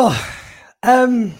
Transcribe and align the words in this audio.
Oh, 0.00 0.32
um, 0.84 1.34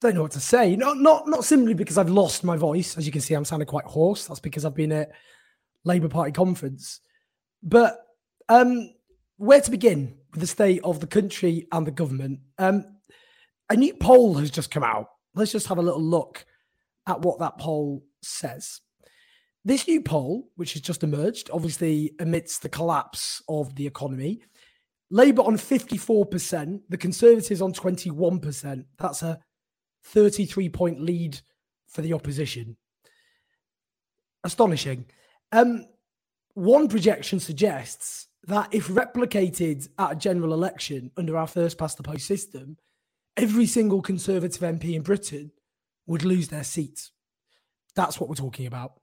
don't 0.00 0.14
know 0.14 0.22
what 0.22 0.30
to 0.30 0.40
say. 0.40 0.76
Not 0.76 0.98
not 0.98 1.26
not 1.26 1.44
simply 1.44 1.74
because 1.74 1.98
I've 1.98 2.08
lost 2.08 2.44
my 2.44 2.56
voice. 2.56 2.96
As 2.96 3.06
you 3.06 3.10
can 3.10 3.20
see, 3.20 3.34
I'm 3.34 3.44
sounding 3.44 3.66
quite 3.66 3.86
hoarse. 3.86 4.24
That's 4.24 4.38
because 4.38 4.64
I've 4.64 4.76
been 4.76 4.92
at 4.92 5.10
Labour 5.82 6.06
Party 6.06 6.30
conference. 6.30 7.00
But 7.60 8.06
um, 8.48 8.94
where 9.36 9.60
to 9.60 9.68
begin 9.68 10.14
with 10.30 10.42
the 10.42 10.46
state 10.46 10.80
of 10.84 11.00
the 11.00 11.08
country 11.08 11.66
and 11.72 11.84
the 11.84 11.90
government? 11.90 12.38
Um, 12.56 12.84
a 13.68 13.74
new 13.74 13.94
poll 13.94 14.34
has 14.34 14.52
just 14.52 14.70
come 14.70 14.84
out. 14.84 15.08
Let's 15.34 15.50
just 15.50 15.66
have 15.66 15.78
a 15.78 15.82
little 15.82 16.00
look 16.00 16.46
at 17.08 17.20
what 17.20 17.40
that 17.40 17.58
poll 17.58 18.04
says. 18.22 18.80
This 19.64 19.88
new 19.88 20.02
poll, 20.02 20.48
which 20.54 20.74
has 20.74 20.82
just 20.82 21.02
emerged, 21.02 21.50
obviously 21.52 22.12
amidst 22.20 22.62
the 22.62 22.68
collapse 22.68 23.42
of 23.48 23.74
the 23.74 23.88
economy, 23.88 24.42
Labour 25.10 25.42
on 25.42 25.56
54%, 25.56 26.80
the 26.88 26.96
Conservatives 26.96 27.60
on 27.60 27.72
21%. 27.72 28.84
That's 28.98 29.22
a 29.22 29.40
33 30.04 30.68
point 30.68 31.00
lead 31.00 31.40
for 31.88 32.02
the 32.02 32.12
opposition. 32.12 32.76
Astonishing. 34.44 35.06
Um, 35.52 35.86
one 36.54 36.88
projection 36.88 37.40
suggests 37.40 38.28
that 38.44 38.72
if 38.72 38.88
replicated 38.88 39.88
at 39.98 40.12
a 40.12 40.16
general 40.16 40.54
election 40.54 41.10
under 41.16 41.36
our 41.36 41.46
first 41.46 41.76
past 41.76 41.96
the 41.96 42.02
post 42.02 42.26
system, 42.26 42.76
every 43.36 43.66
single 43.66 44.00
Conservative 44.00 44.62
MP 44.62 44.94
in 44.94 45.02
Britain 45.02 45.50
would 46.06 46.24
lose 46.24 46.48
their 46.48 46.64
seat. 46.64 47.10
That's 47.94 48.18
what 48.18 48.28
we're 48.28 48.36
talking 48.36 48.66
about. 48.66 48.94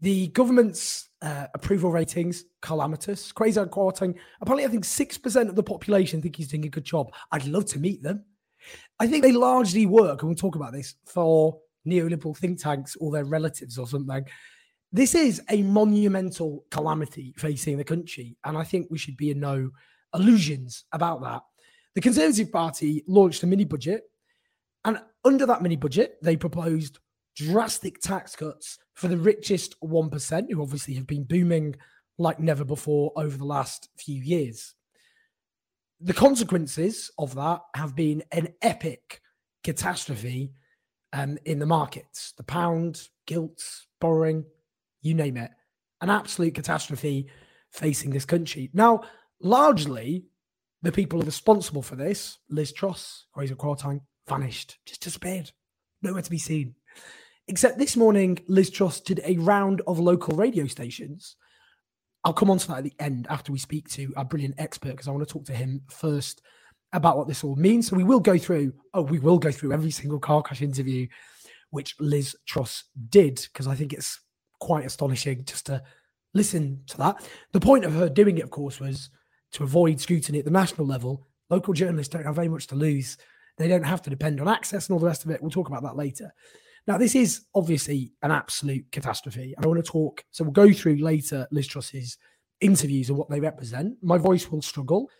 The 0.00 0.28
government's 0.28 1.07
uh, 1.22 1.46
approval 1.54 1.90
ratings 1.90 2.44
calamitous. 2.62 3.32
Kwasi 3.32 3.66
Kwarteng, 3.68 4.14
apparently, 4.40 4.64
I 4.64 4.68
think 4.68 4.84
six 4.84 5.18
percent 5.18 5.48
of 5.48 5.56
the 5.56 5.62
population 5.62 6.22
think 6.22 6.36
he's 6.36 6.48
doing 6.48 6.64
a 6.64 6.68
good 6.68 6.84
job. 6.84 7.12
I'd 7.32 7.46
love 7.46 7.66
to 7.66 7.78
meet 7.78 8.02
them. 8.02 8.24
I 9.00 9.06
think 9.06 9.22
they 9.22 9.32
largely 9.32 9.86
work, 9.86 10.22
and 10.22 10.28
we'll 10.28 10.36
talk 10.36 10.56
about 10.56 10.72
this 10.72 10.94
for 11.06 11.58
neoliberal 11.86 12.36
think 12.36 12.60
tanks 12.60 12.96
or 13.00 13.10
their 13.10 13.24
relatives 13.24 13.78
or 13.78 13.86
something. 13.86 14.24
This 14.92 15.14
is 15.14 15.42
a 15.50 15.62
monumental 15.62 16.64
calamity 16.70 17.34
facing 17.36 17.76
the 17.76 17.84
country, 17.84 18.36
and 18.44 18.56
I 18.56 18.64
think 18.64 18.88
we 18.90 18.98
should 18.98 19.16
be 19.16 19.30
in 19.30 19.40
no 19.40 19.70
illusions 20.14 20.84
about 20.92 21.22
that. 21.22 21.42
The 21.94 22.00
Conservative 22.00 22.50
Party 22.50 23.04
launched 23.06 23.42
a 23.42 23.46
mini 23.46 23.64
budget, 23.64 24.04
and 24.84 25.00
under 25.24 25.46
that 25.46 25.62
mini 25.62 25.76
budget, 25.76 26.16
they 26.22 26.36
proposed 26.36 27.00
drastic 27.38 28.00
tax 28.00 28.34
cuts 28.34 28.78
for 28.94 29.06
the 29.06 29.16
richest 29.16 29.80
1%, 29.80 30.50
who 30.50 30.60
obviously 30.60 30.94
have 30.94 31.06
been 31.06 31.22
booming 31.22 31.76
like 32.18 32.40
never 32.40 32.64
before 32.64 33.12
over 33.16 33.36
the 33.36 33.44
last 33.44 33.88
few 33.96 34.20
years. 34.20 34.74
The 36.00 36.14
consequences 36.14 37.10
of 37.16 37.34
that 37.36 37.60
have 37.76 37.94
been 37.94 38.24
an 38.32 38.48
epic 38.60 39.20
catastrophe 39.62 40.52
um, 41.12 41.38
in 41.44 41.60
the 41.60 41.66
markets. 41.66 42.34
The 42.36 42.42
pound, 42.42 43.08
gilts, 43.26 43.86
borrowing, 44.00 44.44
you 45.00 45.14
name 45.14 45.36
it. 45.36 45.50
An 46.00 46.10
absolute 46.10 46.54
catastrophe 46.54 47.28
facing 47.70 48.10
this 48.10 48.24
country. 48.24 48.70
Now, 48.72 49.02
largely, 49.40 50.24
the 50.82 50.92
people 50.92 51.22
responsible 51.22 51.82
for 51.82 51.96
this, 51.96 52.38
Liz 52.50 52.72
Truss, 52.72 53.26
Kwasi 53.36 53.54
Kwarteng, 53.54 54.00
vanished, 54.28 54.78
just 54.86 55.02
disappeared, 55.02 55.52
nowhere 56.02 56.22
to 56.22 56.30
be 56.30 56.38
seen. 56.38 56.74
Except 57.48 57.78
this 57.78 57.96
morning, 57.96 58.38
Liz 58.46 58.68
Truss 58.68 59.00
did 59.00 59.22
a 59.24 59.38
round 59.38 59.80
of 59.86 59.98
local 59.98 60.36
radio 60.36 60.66
stations. 60.66 61.36
I'll 62.22 62.34
come 62.34 62.50
on 62.50 62.58
to 62.58 62.68
that 62.68 62.78
at 62.78 62.84
the 62.84 62.92
end 63.00 63.26
after 63.30 63.52
we 63.52 63.58
speak 63.58 63.88
to 63.90 64.12
our 64.16 64.24
brilliant 64.24 64.56
expert 64.58 64.90
because 64.90 65.08
I 65.08 65.12
want 65.12 65.26
to 65.26 65.32
talk 65.32 65.46
to 65.46 65.54
him 65.54 65.80
first 65.88 66.42
about 66.92 67.16
what 67.16 67.26
this 67.26 67.42
all 67.42 67.56
means. 67.56 67.88
So 67.88 67.96
we 67.96 68.04
will 68.04 68.20
go 68.20 68.36
through, 68.36 68.74
oh, 68.92 69.00
we 69.00 69.18
will 69.18 69.38
go 69.38 69.50
through 69.50 69.72
every 69.72 69.90
single 69.90 70.18
car 70.18 70.42
crash 70.42 70.60
interview 70.60 71.06
which 71.70 71.94
Liz 72.00 72.36
Truss 72.46 72.84
did 73.08 73.36
because 73.52 73.66
I 73.66 73.74
think 73.74 73.94
it's 73.94 74.20
quite 74.60 74.84
astonishing 74.84 75.44
just 75.44 75.66
to 75.66 75.82
listen 76.34 76.82
to 76.88 76.98
that. 76.98 77.26
The 77.52 77.60
point 77.60 77.84
of 77.84 77.94
her 77.94 78.10
doing 78.10 78.36
it, 78.36 78.44
of 78.44 78.50
course, 78.50 78.78
was 78.78 79.08
to 79.52 79.64
avoid 79.64 80.00
scrutiny 80.00 80.38
at 80.38 80.44
the 80.44 80.50
national 80.50 80.86
level. 80.86 81.26
Local 81.48 81.72
journalists 81.72 82.12
don't 82.12 82.26
have 82.26 82.34
very 82.34 82.48
much 82.48 82.66
to 82.68 82.74
lose. 82.74 83.16
They 83.56 83.68
don't 83.68 83.84
have 83.84 84.02
to 84.02 84.10
depend 84.10 84.38
on 84.40 84.48
access 84.48 84.88
and 84.88 84.94
all 84.94 85.00
the 85.00 85.06
rest 85.06 85.24
of 85.24 85.30
it. 85.30 85.40
We'll 85.40 85.50
talk 85.50 85.68
about 85.68 85.82
that 85.84 85.96
later. 85.96 86.34
Now, 86.88 86.96
this 86.96 87.14
is 87.14 87.42
obviously 87.54 88.14
an 88.22 88.30
absolute 88.30 88.90
catastrophe. 88.92 89.54
I 89.62 89.66
want 89.66 89.84
to 89.84 89.88
talk, 89.88 90.24
so 90.30 90.42
we'll 90.42 90.54
go 90.54 90.72
through 90.72 90.96
later 90.96 91.46
Liz 91.50 91.66
Truss's 91.66 92.16
interviews 92.62 93.10
and 93.10 93.18
what 93.18 93.28
they 93.28 93.40
represent. 93.40 93.98
My 94.02 94.16
voice 94.16 94.50
will 94.50 94.62
struggle. 94.62 95.10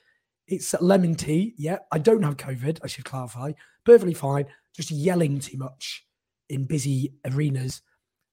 It's 0.46 0.74
lemon 0.80 1.14
tea. 1.14 1.54
Yeah, 1.58 1.76
I 1.92 1.98
don't 1.98 2.22
have 2.22 2.38
COVID, 2.38 2.78
I 2.82 2.86
should 2.86 3.04
clarify. 3.04 3.52
Perfectly 3.84 4.14
fine. 4.14 4.46
Just 4.74 4.90
yelling 4.90 5.40
too 5.40 5.58
much 5.58 6.06
in 6.48 6.64
busy 6.64 7.12
arenas 7.26 7.82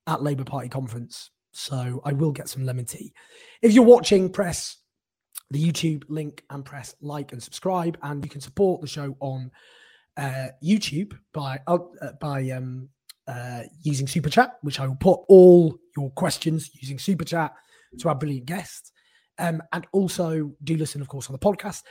at 0.07 0.24
Labour 0.24 0.45
Party 0.45 0.69
conference. 0.69 1.31
So 1.51 2.01
I 2.06 2.13
will 2.13 2.31
get 2.31 2.47
some 2.47 2.63
lemon 2.63 2.85
tea. 2.85 3.13
If 3.62 3.74
you're 3.74 3.84
watching, 3.84 4.29
press 4.29 4.78
the 5.51 5.62
YouTube 5.62 6.03
link 6.07 6.45
and 6.51 6.63
press 6.63 6.95
like 7.01 7.34
and 7.34 7.44
subscribe. 7.44 7.97
And 8.01 8.24
you 8.24 8.29
can 8.29 8.40
support 8.40 8.79
the 8.79 8.88
show 8.88 9.18
on 9.19 9.51
uh, 10.16 10.47
YouTube 10.63 11.18
by 11.34 11.59
uh, 11.68 11.79
by 12.22 12.51
um, 12.51 12.88
uh, 13.28 13.63
using 13.81 14.08
Super 14.08 14.30
Chat, 14.30 14.58
which 14.62 14.80
I 14.80 14.88
will 14.88 14.96
put 14.96 15.19
all 15.28 15.78
your 15.97 16.12
questions 16.12 16.69
using 16.74 17.00
Super 17.00 17.25
Chat 17.25 17.53
to 18.00 18.09
our 18.09 18.16
brilliant 18.16 18.46
guests. 18.46 18.91
Um, 19.38 19.62
and 19.74 19.86
also 19.91 20.52
do 20.63 20.78
listen, 20.78 21.02
of 21.02 21.08
course, 21.08 21.30
on 21.30 21.34
the 21.34 21.40
podcast. 21.40 21.84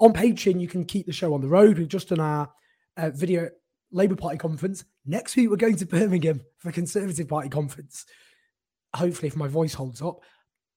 On 0.00 0.12
Patreon, 0.12 0.60
you 0.60 0.68
can 0.68 0.84
keep 0.84 1.06
the 1.06 1.12
show 1.12 1.34
on 1.34 1.40
the 1.40 1.48
road. 1.48 1.78
We've 1.78 1.88
just 1.88 2.08
done 2.08 2.20
our 2.20 2.50
uh, 2.96 3.10
video 3.10 3.48
Labour 3.92 4.16
Party 4.16 4.38
conference. 4.38 4.84
Next 5.04 5.36
week, 5.36 5.50
we're 5.50 5.56
going 5.56 5.76
to 5.76 5.86
Birmingham 5.86 6.40
for 6.58 6.72
Conservative 6.72 7.28
Party 7.28 7.48
conference. 7.48 8.04
Hopefully, 8.94 9.28
if 9.28 9.36
my 9.36 9.48
voice 9.48 9.74
holds 9.74 10.00
up. 10.00 10.20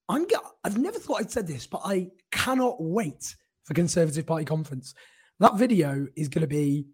I'm 0.10 0.26
I've 0.64 0.78
never 0.78 0.98
thought 0.98 1.22
I'd 1.22 1.32
said 1.32 1.48
this, 1.48 1.68
but 1.68 1.82
I 1.86 2.08
cannot 2.32 2.78
wait 2.80 3.36
for 3.64 3.74
Conservative 3.76 4.26
Party 4.26 4.46
conference. 4.46 4.94
That 5.40 5.56
video 5.56 6.08
is 6.18 6.28
going 6.28 6.42
to 6.42 6.48
be 6.48 6.88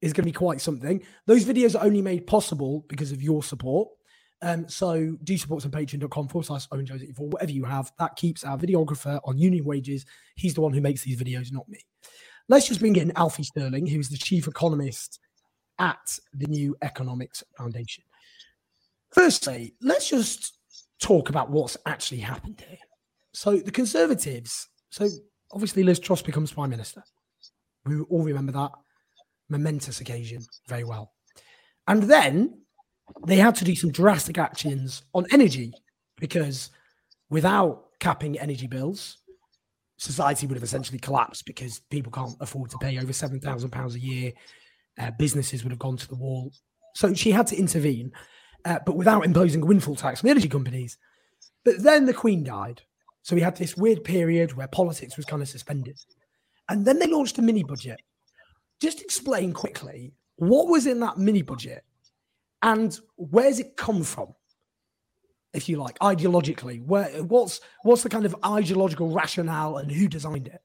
is 0.00 0.12
going 0.12 0.24
to 0.24 0.28
be 0.28 0.32
quite 0.32 0.60
something. 0.60 1.02
Those 1.26 1.44
videos 1.44 1.78
are 1.78 1.84
only 1.84 2.02
made 2.02 2.26
possible 2.26 2.84
because 2.88 3.12
of 3.12 3.22
your 3.22 3.42
support. 3.42 3.88
Um, 4.42 4.68
so 4.68 5.16
do 5.22 5.36
support 5.36 5.60
us 5.60 5.66
on 5.66 5.70
patreon.com 5.72 6.28
forward 6.28 6.46
slash 6.46 6.66
Owen 6.72 6.86
Joseph 6.86 7.14
for 7.14 7.28
whatever 7.28 7.52
you 7.52 7.64
have. 7.64 7.92
That 7.98 8.16
keeps 8.16 8.42
our 8.42 8.56
videographer 8.56 9.20
on 9.24 9.38
union 9.38 9.64
wages. 9.64 10.06
He's 10.36 10.54
the 10.54 10.62
one 10.62 10.72
who 10.72 10.80
makes 10.80 11.02
these 11.02 11.20
videos, 11.20 11.52
not 11.52 11.68
me. 11.68 11.80
Let's 12.48 12.66
just 12.66 12.80
bring 12.80 12.96
in 12.96 13.12
Alfie 13.16 13.42
Stirling, 13.42 13.86
who's 13.86 14.08
the 14.08 14.16
chief 14.16 14.48
economist 14.48 15.20
at 15.78 16.18
the 16.32 16.46
New 16.46 16.76
Economics 16.82 17.44
Foundation. 17.56 18.04
Firstly, 19.12 19.74
let's 19.82 20.08
just 20.08 20.58
talk 21.00 21.28
about 21.28 21.50
what's 21.50 21.76
actually 21.86 22.20
happened 22.20 22.64
here. 22.66 22.78
So 23.32 23.56
the 23.56 23.70
Conservatives, 23.70 24.68
so 24.90 25.08
obviously 25.52 25.82
Liz 25.82 25.98
Truss 25.98 26.22
becomes 26.22 26.52
Prime 26.52 26.70
Minister. 26.70 27.02
We 27.84 28.00
all 28.00 28.24
remember 28.24 28.52
that 28.52 28.70
momentous 29.50 30.00
occasion 30.00 30.42
very 30.68 30.84
well. 30.84 31.12
And 31.86 32.04
then 32.04 32.62
they 33.26 33.36
had 33.36 33.56
to 33.56 33.64
do 33.64 33.74
some 33.74 33.90
drastic 33.90 34.38
actions 34.38 35.02
on 35.12 35.26
energy 35.32 35.72
because 36.18 36.70
without 37.28 37.84
capping 37.98 38.38
energy 38.38 38.66
bills, 38.66 39.18
society 39.96 40.46
would 40.46 40.56
have 40.56 40.64
essentially 40.64 40.98
collapsed 40.98 41.44
because 41.44 41.80
people 41.90 42.12
can't 42.12 42.36
afford 42.40 42.70
to 42.70 42.78
pay 42.78 42.98
over 42.98 43.12
£7,000 43.12 43.94
a 43.94 43.98
year. 43.98 44.32
Uh, 44.98 45.10
businesses 45.18 45.62
would 45.62 45.72
have 45.72 45.78
gone 45.78 45.96
to 45.96 46.08
the 46.08 46.16
wall. 46.16 46.52
So 46.94 47.12
she 47.14 47.30
had 47.30 47.46
to 47.48 47.56
intervene, 47.56 48.12
uh, 48.64 48.78
but 48.84 48.96
without 48.96 49.24
imposing 49.24 49.62
a 49.62 49.66
windfall 49.66 49.96
tax 49.96 50.20
on 50.20 50.26
the 50.26 50.30
energy 50.30 50.48
companies. 50.48 50.98
But 51.64 51.82
then 51.82 52.06
the 52.06 52.14
Queen 52.14 52.44
died. 52.44 52.82
So 53.22 53.34
we 53.34 53.42
had 53.42 53.56
this 53.56 53.76
weird 53.76 54.02
period 54.02 54.54
where 54.54 54.68
politics 54.68 55.16
was 55.16 55.26
kind 55.26 55.42
of 55.42 55.48
suspended. 55.48 55.98
And 56.68 56.84
then 56.84 56.98
they 56.98 57.06
launched 57.06 57.38
a 57.38 57.42
mini 57.42 57.62
budget. 57.62 58.00
Just 58.80 59.00
explain 59.02 59.52
quickly 59.52 60.14
what 60.36 60.68
was 60.68 60.86
in 60.86 61.00
that 61.00 61.18
mini 61.18 61.42
budget 61.42 61.84
and 62.62 62.98
where's 63.16 63.58
it 63.58 63.76
come 63.76 64.02
from? 64.02 64.34
If 65.52 65.68
you 65.68 65.78
like, 65.78 65.98
ideologically, 65.98 66.84
where 66.84 67.08
what's 67.24 67.60
what's 67.82 68.02
the 68.02 68.08
kind 68.08 68.24
of 68.24 68.36
ideological 68.44 69.10
rationale 69.10 69.78
and 69.78 69.90
who 69.90 70.06
designed 70.06 70.46
it? 70.46 70.62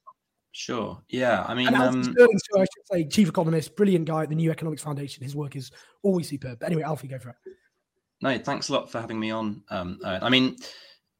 Sure. 0.51 1.01
Yeah. 1.09 1.43
I 1.47 1.53
mean, 1.53 1.73
um, 1.73 2.03
Stirling, 2.03 2.39
so 2.39 2.61
I 2.61 2.63
should 2.63 2.87
say, 2.91 3.03
chief 3.05 3.27
economist, 3.27 3.75
brilliant 3.75 4.05
guy 4.05 4.23
at 4.23 4.29
the 4.29 4.35
New 4.35 4.51
Economics 4.51 4.83
Foundation. 4.83 5.23
His 5.23 5.35
work 5.35 5.55
is 5.55 5.71
always 6.03 6.29
superb. 6.29 6.59
But 6.59 6.67
anyway, 6.67 6.83
Alfie, 6.83 7.09
go 7.09 7.19
for 7.19 7.29
it. 7.29 7.35
no, 8.21 8.37
thanks 8.37 8.69
a 8.69 8.73
lot 8.73 8.89
for 8.89 9.01
having 9.01 9.19
me 9.19 9.31
on. 9.31 9.63
Um, 9.69 9.99
I 10.05 10.29
mean, 10.29 10.55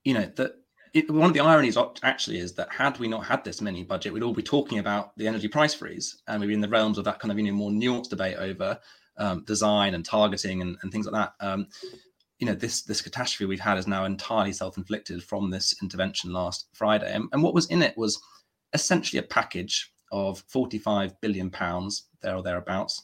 you 0.05 0.13
know, 0.13 0.31
that 0.37 0.53
it, 0.95 1.11
one 1.11 1.27
of 1.27 1.33
the 1.33 1.41
ironies 1.41 1.77
actually 2.03 2.39
is 2.39 2.53
that 2.53 2.71
had 2.71 2.97
we 2.99 3.09
not 3.09 3.25
had 3.25 3.43
this 3.43 3.59
mini 3.59 3.83
budget, 3.83 4.13
we'd 4.13 4.23
all 4.23 4.33
be 4.33 4.41
talking 4.41 4.79
about 4.79 5.15
the 5.17 5.27
energy 5.27 5.49
price 5.49 5.73
freeze, 5.73 6.21
and 6.27 6.39
we'd 6.39 6.47
be 6.47 6.53
in 6.53 6.61
the 6.61 6.69
realms 6.69 6.97
of 6.97 7.03
that 7.03 7.19
kind 7.19 7.33
of 7.33 7.37
you 7.37 7.43
know 7.43 7.51
more 7.51 7.69
nuanced 7.69 8.09
debate 8.09 8.37
over 8.37 8.79
um, 9.17 9.43
design 9.43 9.93
and 9.93 10.05
targeting 10.05 10.61
and, 10.61 10.77
and 10.81 10.93
things 10.93 11.05
like 11.05 11.13
that. 11.13 11.45
Um, 11.45 11.67
you 12.39 12.47
know, 12.47 12.53
this 12.53 12.83
this 12.83 13.01
catastrophe 13.01 13.45
we've 13.45 13.59
had 13.59 13.77
is 13.77 13.87
now 13.87 14.05
entirely 14.05 14.53
self-inflicted 14.53 15.21
from 15.21 15.49
this 15.49 15.75
intervention 15.81 16.31
last 16.31 16.67
Friday, 16.71 17.13
and, 17.13 17.27
and 17.33 17.43
what 17.43 17.53
was 17.53 17.65
in 17.67 17.81
it 17.81 17.97
was 17.97 18.21
essentially 18.71 19.19
a 19.19 19.23
package 19.23 19.91
of 20.13 20.45
45 20.47 21.19
billion 21.19 21.49
pounds 21.49 22.05
there 22.21 22.37
or 22.37 22.41
thereabouts 22.41 23.03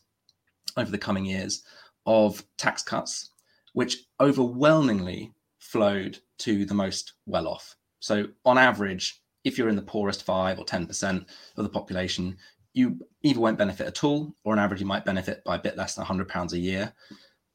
over 0.77 0.89
the 0.89 0.97
coming 0.97 1.25
years 1.25 1.63
of 2.05 2.41
tax 2.55 2.83
cuts, 2.83 3.31
which 3.73 3.97
overwhelmingly 4.21 5.33
flowed 5.59 6.19
to 6.37 6.65
the 6.65 6.73
most 6.73 7.13
well 7.25 7.49
off. 7.49 7.75
So, 8.01 8.27
on 8.43 8.57
average, 8.57 9.21
if 9.45 9.57
you're 9.57 9.69
in 9.69 9.77
the 9.77 9.81
poorest 9.81 10.23
five 10.23 10.59
or 10.59 10.65
10% 10.65 11.25
of 11.57 11.63
the 11.63 11.69
population, 11.69 12.37
you 12.73 12.99
either 13.23 13.39
won't 13.39 13.57
benefit 13.57 13.87
at 13.87 14.03
all, 14.03 14.35
or 14.43 14.53
on 14.53 14.59
average, 14.59 14.81
you 14.81 14.87
might 14.87 15.05
benefit 15.05 15.43
by 15.45 15.55
a 15.55 15.61
bit 15.61 15.77
less 15.77 15.95
than 15.95 16.05
£100 16.05 16.51
a 16.51 16.59
year. 16.59 16.93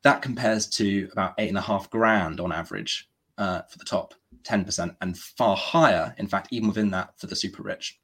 That 0.03 0.23
compares 0.23 0.67
to 0.71 1.09
about 1.13 1.35
eight 1.39 1.49
and 1.49 1.59
a 1.59 1.63
half 1.63 1.91
grand 1.91 2.41
on 2.41 2.53
average 2.53 3.09
uh, 3.39 3.63
for 3.69 3.79
the 3.79 3.85
top 3.85 4.15
10%, 4.45 4.97
and 5.01 5.19
far 5.19 5.57
higher, 5.57 6.15
in 6.19 6.29
fact, 6.29 6.49
even 6.53 6.69
within 6.69 6.91
that 6.93 7.19
for 7.19 7.27
the 7.27 7.37
super 7.37 7.63
rich. 7.63 7.99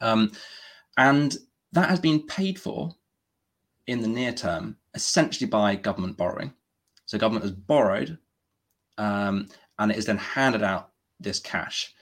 Um, 0.00 0.32
and 0.96 1.36
that 1.72 1.88
has 1.88 2.00
been 2.00 2.26
paid 2.26 2.58
for 2.58 2.94
in 3.86 4.00
the 4.00 4.08
near 4.08 4.32
term 4.32 4.76
essentially 4.94 5.48
by 5.48 5.74
government 5.74 6.16
borrowing. 6.16 6.52
So 7.06 7.18
government 7.18 7.44
has 7.44 7.52
borrowed 7.52 8.18
um, 8.98 9.48
and 9.78 9.90
it 9.90 9.98
is 9.98 10.06
then 10.06 10.18
handed 10.18 10.62
out 10.62 10.91
this 11.22 11.40
cash. 11.40 11.94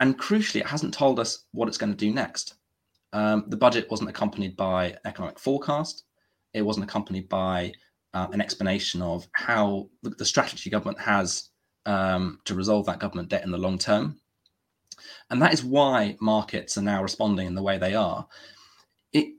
And 0.00 0.18
crucially, 0.18 0.60
it 0.60 0.66
hasn't 0.66 0.94
told 0.94 1.20
us 1.20 1.44
what 1.52 1.68
it's 1.68 1.78
going 1.78 1.92
to 1.92 1.96
do 1.96 2.12
next. 2.12 2.54
Um, 3.12 3.44
the 3.48 3.56
budget 3.56 3.90
wasn't 3.90 4.10
accompanied 4.10 4.56
by 4.56 4.96
economic 5.04 5.38
forecast. 5.38 6.04
It 6.54 6.62
wasn't 6.62 6.84
accompanied 6.84 7.28
by 7.28 7.72
uh, 8.14 8.28
an 8.32 8.40
explanation 8.40 9.02
of 9.02 9.26
how 9.32 9.88
the, 10.02 10.10
the 10.10 10.24
strategy 10.24 10.70
government 10.70 10.98
has 10.98 11.50
um, 11.86 12.40
to 12.44 12.54
resolve 12.54 12.86
that 12.86 12.98
government 12.98 13.28
debt 13.28 13.44
in 13.44 13.50
the 13.50 13.58
long 13.58 13.78
term. 13.78 14.18
And 15.30 15.40
that 15.42 15.52
is 15.52 15.64
why 15.64 16.16
markets 16.20 16.76
are 16.78 16.82
now 16.82 17.02
responding 17.02 17.46
in 17.46 17.54
the 17.54 17.62
way 17.62 17.78
they 17.78 17.94
are. 17.94 18.26
It, 19.12 19.34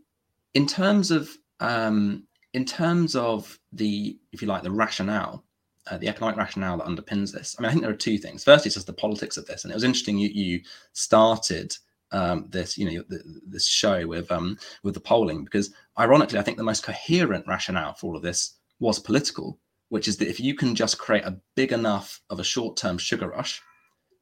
in 0.53 0.67
terms 0.67 1.11
of 1.11 1.29
um, 1.59 2.27
in 2.53 2.65
terms 2.65 3.15
of 3.15 3.59
the, 3.71 4.17
if 4.31 4.41
you 4.41 4.47
like, 4.47 4.63
the 4.63 4.71
rationale, 4.71 5.43
uh, 5.89 5.97
the 5.97 6.07
economic 6.07 6.37
rationale 6.37 6.77
that 6.77 6.87
underpins 6.87 7.31
this. 7.31 7.55
I 7.57 7.61
mean, 7.61 7.69
I 7.69 7.71
think 7.71 7.83
there 7.83 7.91
are 7.91 7.95
two 7.95 8.17
things. 8.17 8.43
First, 8.43 8.65
it's 8.65 8.75
just 8.75 8.87
the 8.87 8.93
politics 8.93 9.37
of 9.37 9.45
this, 9.45 9.63
and 9.63 9.71
it 9.71 9.75
was 9.75 9.83
interesting 9.83 10.17
you 10.17 10.29
you 10.29 10.61
started 10.93 11.75
um, 12.11 12.45
this, 12.49 12.77
you 12.77 12.85
know, 12.85 13.03
the, 13.09 13.23
this 13.47 13.67
show 13.67 14.07
with 14.07 14.31
um, 14.31 14.57
with 14.83 14.93
the 14.93 14.99
polling 14.99 15.43
because, 15.43 15.73
ironically, 15.97 16.39
I 16.39 16.43
think 16.43 16.57
the 16.57 16.63
most 16.63 16.83
coherent 16.83 17.45
rationale 17.47 17.93
for 17.93 18.07
all 18.07 18.15
of 18.15 18.23
this 18.23 18.55
was 18.79 18.99
political, 18.99 19.59
which 19.89 20.07
is 20.07 20.17
that 20.17 20.29
if 20.29 20.39
you 20.39 20.55
can 20.55 20.75
just 20.75 20.99
create 20.99 21.25
a 21.25 21.39
big 21.55 21.71
enough 21.71 22.21
of 22.29 22.39
a 22.39 22.43
short 22.43 22.77
term 22.77 22.97
sugar 22.97 23.29
rush 23.29 23.61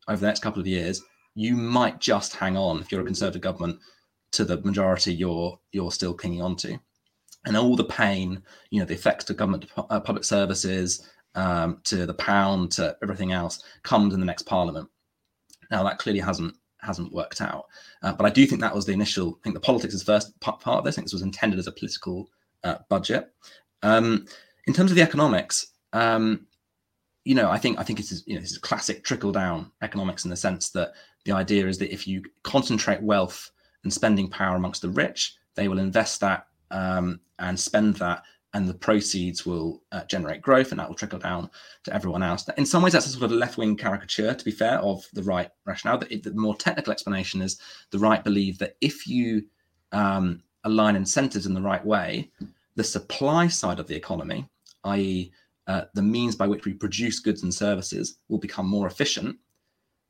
over 0.08 0.20
the 0.20 0.28
next 0.28 0.42
couple 0.42 0.62
of 0.62 0.68
years, 0.68 1.02
you 1.36 1.56
might 1.56 2.00
just 2.00 2.36
hang 2.36 2.58
on 2.58 2.80
if 2.80 2.92
you're 2.92 3.02
a 3.02 3.06
conservative 3.06 3.42
government 3.42 3.80
to 4.32 4.46
the 4.46 4.62
majority 4.62 5.14
you're 5.14 5.60
you're 5.74 5.92
still 5.92 6.14
clinging 6.14 6.42
on 6.42 6.56
to 6.56 6.80
and 7.46 7.58
all 7.58 7.76
the 7.76 7.84
pain, 7.84 8.42
you 8.70 8.80
know, 8.80 8.86
the 8.86 8.94
effects 8.94 9.26
to 9.26 9.34
government 9.34 9.66
uh, 9.78 10.00
public 10.00 10.24
services, 10.24 11.10
um, 11.36 11.80
to 11.86 12.06
the 12.06 12.14
pound, 12.14 12.72
to 12.74 12.96
everything 13.02 13.32
else, 13.32 13.64
comes 13.84 14.14
in 14.14 14.20
the 14.20 14.26
next 14.26 14.44
parliament. 14.44 14.90
Now 15.70 15.84
that 15.84 16.00
clearly 16.00 16.20
hasn't 16.20 16.56
hasn't 16.82 17.14
worked 17.14 17.42
out, 17.42 17.66
uh, 18.02 18.14
but 18.14 18.26
I 18.26 18.30
do 18.30 18.46
think 18.46 18.62
that 18.62 18.76
was 18.76 18.86
the 18.86 18.94
initial. 18.94 19.38
I 19.40 19.44
think 19.44 19.54
the 19.54 19.62
politics 19.62 19.94
is 19.94 20.04
the 20.04 20.12
first 20.12 20.40
part, 20.40 20.62
of 20.66 20.84
this. 20.84 20.96
I 20.96 20.98
think 20.98 21.08
this 21.08 21.14
was 21.14 21.22
intended 21.22 21.60
as 21.60 21.68
a 21.68 21.72
political 21.72 22.30
uh, 22.64 22.78
budget. 22.90 23.32
Um, 23.84 24.26
in 24.68 24.74
terms 24.74 24.92
of 24.92 24.96
the 24.96 25.04
economics, 25.04 25.68
um, 25.94 26.48
you 27.24 27.36
know, 27.36 27.50
I 27.50 27.58
think 27.58 27.80
I 27.80 27.84
think 27.84 28.00
it 28.00 28.12
is 28.12 28.24
you 28.26 28.36
know 28.36 28.42
this 28.42 28.52
is 28.52 28.58
classic 28.58 29.04
trickle 29.04 29.32
down 29.32 29.72
economics 29.82 30.26
in 30.26 30.30
the 30.30 30.36
sense 30.36 30.70
that 30.72 30.94
the 31.26 31.32
idea 31.32 31.68
is 31.68 31.78
that 31.78 31.94
if 31.94 32.08
you 32.08 32.24
concentrate 32.44 33.02
wealth 33.02 33.52
and 33.84 33.94
spending 33.94 34.30
power 34.30 34.56
amongst 34.56 34.82
the 34.82 34.90
rich, 34.90 35.36
they 35.56 35.68
will 35.68 35.80
invest 35.80 36.20
that 36.22 36.48
um, 36.72 37.20
and 37.40 37.60
spend 37.60 37.96
that, 37.96 38.24
and 38.54 38.68
the 38.68 38.74
proceeds 38.74 39.46
will 39.46 39.82
uh, 39.92 40.04
generate 40.06 40.42
growth, 40.42 40.72
and 40.72 40.80
that 40.80 40.88
will 40.88 40.96
trickle 40.96 41.20
down 41.20 41.50
to 41.84 41.94
everyone 41.94 42.22
else. 42.22 42.48
In 42.58 42.66
some 42.66 42.84
ways, 42.84 42.94
that's 42.94 43.06
a 43.06 43.10
sort 43.10 43.24
of 43.24 43.32
a 43.32 43.36
left 43.36 43.58
wing 43.58 43.78
caricature, 43.78 44.34
to 44.34 44.46
be 44.46 44.52
fair, 44.52 44.80
of 44.80 45.08
the 45.14 45.24
right 45.24 45.50
rationale. 45.66 46.00
The, 46.00 46.18
the 46.18 46.34
more 46.34 46.56
technical 46.56 46.92
explanation 46.92 47.42
is 47.42 47.60
the 47.92 48.00
right 48.00 48.24
believe 48.24 48.58
that 48.60 48.76
if 48.82 49.08
you 49.08 49.46
um, 49.94 50.44
align 50.66 50.96
incentives 50.96 51.46
in 51.46 51.54
the 51.54 51.62
right 51.62 51.86
way, 51.86 52.30
the 52.76 52.84
supply 52.84 53.48
side 53.48 53.80
of 53.80 53.88
the 53.88 53.96
economy, 53.96 54.48
i.e., 54.84 55.32
uh, 55.68 55.84
the 55.94 56.02
means 56.02 56.36
by 56.36 56.48
which 56.48 56.66
we 56.66 56.74
produce 56.74 57.20
goods 57.20 57.44
and 57.44 57.54
services, 57.54 58.18
will 58.28 58.40
become 58.40 58.68
more 58.68 58.88
efficient. 58.88 59.38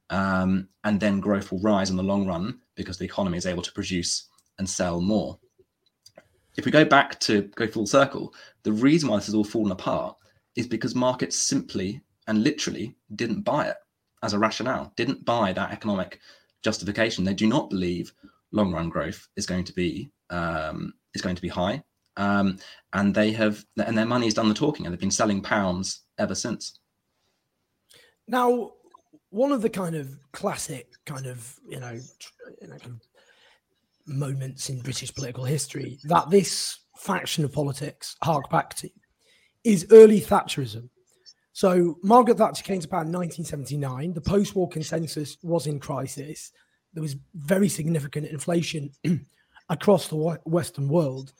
Um, 0.09 0.67
and 0.83 0.99
then 0.99 1.19
growth 1.19 1.51
will 1.51 1.61
rise 1.61 1.89
in 1.89 1.95
the 1.95 2.03
long 2.03 2.25
run 2.25 2.59
because 2.75 2.97
the 2.97 3.05
economy 3.05 3.37
is 3.37 3.45
able 3.45 3.61
to 3.61 3.71
produce 3.71 4.27
and 4.57 4.69
sell 4.69 4.99
more 4.99 5.39
if 6.57 6.65
we 6.65 6.71
go 6.71 6.85
back 6.85 7.19
to 7.21 7.43
go 7.55 7.67
full 7.67 7.87
circle, 7.87 8.33
the 8.63 8.71
reason 8.71 9.09
why 9.09 9.17
this 9.17 9.27
has 9.27 9.35
all 9.35 9.43
fallen 9.43 9.71
apart 9.71 10.15
is 10.55 10.67
because 10.67 10.95
markets 10.95 11.37
simply 11.37 12.01
and 12.27 12.43
literally 12.43 12.95
didn't 13.15 13.41
buy 13.41 13.67
it 13.67 13.77
as 14.23 14.33
a 14.33 14.39
rationale, 14.39 14.91
didn't 14.95 15.25
buy 15.25 15.53
that 15.53 15.71
economic 15.71 16.19
justification. 16.61 17.23
They 17.23 17.33
do 17.33 17.47
not 17.47 17.69
believe 17.69 18.13
long 18.51 18.71
run 18.71 18.89
growth 18.89 19.27
is 19.35 19.45
going 19.45 19.63
to 19.65 19.73
be 19.73 20.11
um, 20.29 20.93
is 21.13 21.21
going 21.21 21.35
to 21.35 21.41
be 21.41 21.47
high, 21.47 21.83
um, 22.17 22.57
and 22.93 23.13
they 23.13 23.31
have 23.31 23.65
and 23.77 23.97
their 23.97 24.05
money 24.05 24.25
has 24.25 24.33
done 24.33 24.49
the 24.49 24.53
talking, 24.53 24.85
and 24.85 24.93
they've 24.93 24.99
been 24.99 25.11
selling 25.11 25.41
pounds 25.41 26.01
ever 26.19 26.35
since. 26.35 26.79
Now, 28.27 28.73
one 29.29 29.51
of 29.51 29.61
the 29.61 29.69
kind 29.69 29.95
of 29.95 30.17
classic 30.31 30.87
kind 31.05 31.25
of 31.25 31.59
you 31.67 31.79
know, 31.79 31.99
you 32.61 32.67
know 32.67 32.77
kind 32.77 32.93
of 32.93 33.10
moments 34.11 34.69
in 34.69 34.81
British 34.81 35.13
political 35.13 35.43
history 35.43 35.99
that 36.03 36.29
this 36.29 36.79
faction 36.97 37.43
of 37.43 37.51
politics 37.51 38.15
hark 38.23 38.49
back 38.49 38.73
to 38.75 38.89
is 39.63 39.87
early 39.91 40.21
Thatcherism. 40.21 40.89
So 41.53 41.97
Margaret 42.03 42.37
Thatcher 42.37 42.63
came 42.63 42.79
to 42.79 42.87
power 42.87 43.01
in 43.01 43.11
1979. 43.11 44.13
The 44.13 44.21
post-war 44.21 44.69
consensus 44.69 45.37
was 45.43 45.67
in 45.67 45.79
crisis. 45.79 46.51
There 46.93 47.03
was 47.03 47.17
very 47.35 47.69
significant 47.69 48.27
inflation 48.27 48.91
across 49.69 50.07
the 50.07 50.39
Western 50.45 50.87
world. 50.87 51.33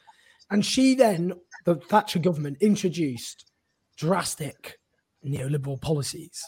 And 0.49 0.65
she 0.65 0.95
then, 0.95 1.33
the 1.65 1.75
Thatcher 1.75 2.19
government, 2.19 2.57
introduced 2.59 3.51
drastic 3.97 4.79
neoliberal 5.25 5.79
policies. 5.79 6.43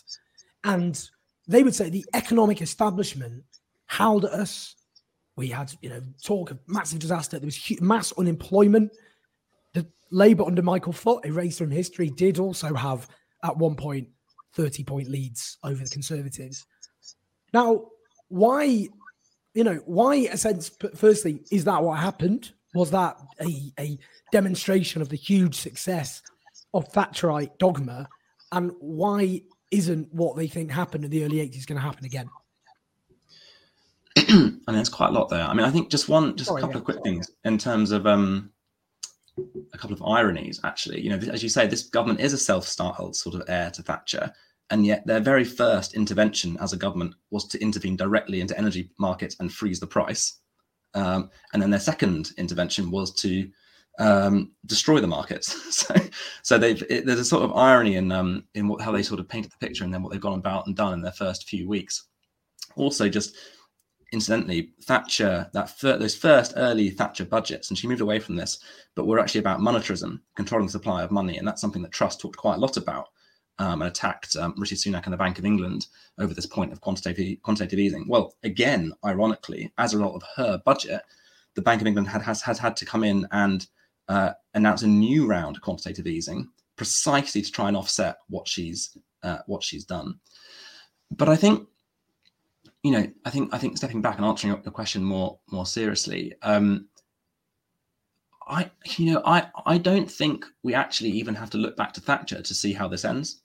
And 0.63 1.01
they 1.47 1.63
would 1.63 1.75
say 1.75 1.89
the 1.89 2.05
economic 2.13 2.61
establishment 2.61 3.43
howled 3.85 4.25
at 4.25 4.31
us, 4.31 4.75
we 5.35 5.47
had, 5.47 5.73
you 5.81 5.89
know, 5.89 6.01
talk 6.23 6.51
of 6.51 6.59
massive 6.67 6.99
disaster. 6.99 7.39
There 7.39 7.47
was 7.47 7.55
huge, 7.55 7.81
mass 7.81 8.13
unemployment. 8.17 8.91
The 9.73 9.87
Labour 10.11 10.43
under 10.43 10.61
Michael 10.61 10.93
Foot, 10.93 11.25
erased 11.25 11.57
from 11.57 11.71
history, 11.71 12.09
did 12.09 12.39
also 12.39 12.73
have 12.73 13.07
at 13.43 13.57
one 13.57 13.75
point 13.75 14.07
30 14.53 14.83
point 14.83 15.09
leads 15.09 15.57
over 15.63 15.83
the 15.83 15.89
Conservatives. 15.89 16.65
Now, 17.53 17.85
why, 18.29 18.87
you 19.53 19.63
know, 19.63 19.81
why, 19.85 20.15
a 20.31 20.37
sense, 20.37 20.71
firstly, 20.95 21.41
is 21.51 21.65
that 21.65 21.83
what 21.83 21.99
happened? 21.99 22.51
Was 22.75 22.91
that 22.91 23.17
a, 23.41 23.71
a 23.79 23.97
demonstration 24.31 25.01
of 25.01 25.09
the 25.09 25.15
huge 25.15 25.55
success 25.55 26.21
of 26.73 26.91
Thatcherite 26.91 27.57
dogma? 27.59 28.07
And 28.51 28.71
why 28.79 29.41
isn't 29.71 30.13
what 30.13 30.35
they 30.35 30.47
think 30.47 30.71
happened 30.71 31.05
in 31.05 31.11
the 31.11 31.23
early 31.23 31.37
80s 31.37 31.65
going 31.65 31.79
to 31.79 31.85
happen 31.85 32.05
again? 32.05 32.29
I 34.33 34.35
mean, 34.35 34.61
there's 34.67 34.89
quite 34.89 35.09
a 35.09 35.13
lot 35.13 35.29
there. 35.29 35.43
I 35.43 35.53
mean, 35.53 35.65
I 35.65 35.69
think 35.69 35.89
just 35.89 36.09
one, 36.09 36.35
just 36.35 36.47
Sorry, 36.47 36.59
a 36.59 36.61
couple 36.61 36.75
yeah. 36.75 36.79
of 36.79 36.85
quick 36.85 37.03
things 37.03 37.29
in 37.43 37.57
terms 37.57 37.91
of 37.91 38.07
um, 38.07 38.51
a 39.73 39.77
couple 39.77 39.95
of 39.95 40.01
ironies. 40.03 40.59
Actually, 40.63 41.01
you 41.01 41.09
know, 41.09 41.17
as 41.31 41.43
you 41.43 41.49
say, 41.49 41.67
this 41.67 41.83
government 41.83 42.19
is 42.19 42.33
a 42.33 42.37
self-styled 42.37 43.15
sort 43.15 43.35
of 43.35 43.43
heir 43.47 43.69
to 43.71 43.83
Thatcher. 43.83 44.33
And 44.71 44.85
yet, 44.85 45.05
their 45.05 45.19
very 45.19 45.43
first 45.43 45.93
intervention 45.93 46.57
as 46.59 46.73
a 46.73 46.77
government 46.77 47.13
was 47.29 47.47
to 47.49 47.61
intervene 47.61 47.95
directly 47.95 48.41
into 48.41 48.57
energy 48.57 48.89
markets 48.97 49.35
and 49.39 49.53
freeze 49.53 49.79
the 49.79 49.87
price. 49.87 50.39
Um, 50.95 51.29
and 51.53 51.61
then 51.61 51.69
their 51.69 51.79
second 51.79 52.31
intervention 52.37 52.89
was 52.89 53.13
to 53.15 53.47
um, 53.99 54.51
destroy 54.65 54.99
the 54.99 55.07
markets. 55.07 55.75
so, 55.75 55.93
so 56.41 56.57
they've 56.57 56.81
it, 56.89 57.05
there's 57.05 57.19
a 57.19 57.25
sort 57.25 57.43
of 57.43 57.55
irony 57.55 57.97
in 57.97 58.11
um, 58.11 58.45
in 58.55 58.67
what, 58.67 58.81
how 58.81 58.91
they 58.91 59.03
sort 59.03 59.19
of 59.19 59.29
painted 59.29 59.51
the 59.51 59.65
picture 59.65 59.83
and 59.83 59.93
then 59.93 60.01
what 60.01 60.11
they've 60.11 60.21
gone 60.21 60.39
about 60.39 60.65
and 60.65 60.75
done 60.75 60.93
in 60.93 61.01
their 61.01 61.11
first 61.11 61.47
few 61.47 61.67
weeks. 61.67 62.07
Also, 62.75 63.07
just 63.09 63.35
incidentally, 64.13 64.71
Thatcher 64.83 65.49
that 65.53 65.69
fir- 65.69 65.97
those 65.97 66.15
first 66.15 66.53
early 66.55 66.89
Thatcher 66.89 67.25
budgets, 67.25 67.69
and 67.69 67.77
she 67.77 67.87
moved 67.87 68.01
away 68.01 68.19
from 68.19 68.35
this, 68.35 68.59
but 68.95 69.05
were 69.05 69.19
actually 69.19 69.39
about 69.39 69.59
monetarism, 69.59 70.21
controlling 70.35 70.67
the 70.67 70.71
supply 70.71 71.03
of 71.03 71.11
money, 71.11 71.37
and 71.37 71.47
that's 71.47 71.59
something 71.59 71.81
that 71.81 71.91
Truss 71.91 72.15
talked 72.15 72.37
quite 72.37 72.55
a 72.55 72.61
lot 72.61 72.77
about. 72.77 73.09
Um, 73.59 73.83
and 73.83 73.91
attacked 73.91 74.35
um, 74.35 74.55
Rishi 74.57 74.75
Sunak 74.75 75.03
and 75.03 75.13
the 75.13 75.17
Bank 75.17 75.37
of 75.37 75.45
England 75.45 75.85
over 76.17 76.33
this 76.33 76.47
point 76.47 76.71
of 76.71 76.81
quantitative 76.81 77.39
quantitative 77.43 77.77
easing. 77.77 78.07
Well, 78.07 78.33
again, 78.41 78.93
ironically, 79.05 79.71
as 79.77 79.93
a 79.93 79.97
result 79.97 80.15
of 80.15 80.23
her 80.37 80.59
budget, 80.65 81.03
the 81.53 81.61
Bank 81.61 81.79
of 81.79 81.85
England 81.85 82.07
had 82.07 82.23
has, 82.23 82.41
has 82.41 82.57
had 82.57 82.75
to 82.77 82.85
come 82.85 83.03
in 83.03 83.27
and 83.31 83.67
uh, 84.07 84.31
announce 84.55 84.81
a 84.81 84.87
new 84.87 85.27
round 85.27 85.55
of 85.55 85.61
quantitative 85.61 86.07
easing 86.07 86.49
precisely 86.75 87.41
to 87.41 87.51
try 87.51 87.67
and 87.67 87.77
offset 87.77 88.17
what 88.27 88.47
she's 88.47 88.97
uh, 89.21 89.39
what 89.45 89.63
she's 89.63 89.85
done. 89.85 90.19
But 91.11 91.29
I 91.29 91.35
think 91.35 91.67
you 92.83 92.91
know, 92.91 93.07
I 93.25 93.29
think 93.29 93.53
I 93.53 93.57
think 93.57 93.77
stepping 93.77 94.01
back 94.01 94.17
and 94.17 94.25
answering 94.25 94.53
your 94.63 94.71
question 94.71 95.03
more 95.03 95.39
more 95.49 95.65
seriously, 95.65 96.33
um, 96.41 96.87
I 98.47 98.69
you 98.97 99.13
know 99.13 99.21
I 99.25 99.47
I 99.65 99.77
don't 99.77 100.11
think 100.11 100.45
we 100.63 100.73
actually 100.73 101.11
even 101.11 101.33
have 101.35 101.49
to 101.51 101.57
look 101.57 101.77
back 101.77 101.93
to 101.93 102.01
Thatcher 102.01 102.41
to 102.41 102.53
see 102.53 102.73
how 102.73 102.89
this 102.89 103.05
ends. 103.05 103.41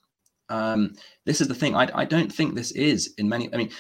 Um, 0.48 0.94
this 1.24 1.40
is 1.40 1.46
the 1.46 1.54
thing. 1.54 1.76
I 1.76 1.88
I 1.94 2.04
don't 2.04 2.32
think 2.32 2.54
this 2.54 2.72
is 2.72 3.14
in 3.16 3.28
many. 3.28 3.48
I 3.54 3.56
mean, 3.58 3.70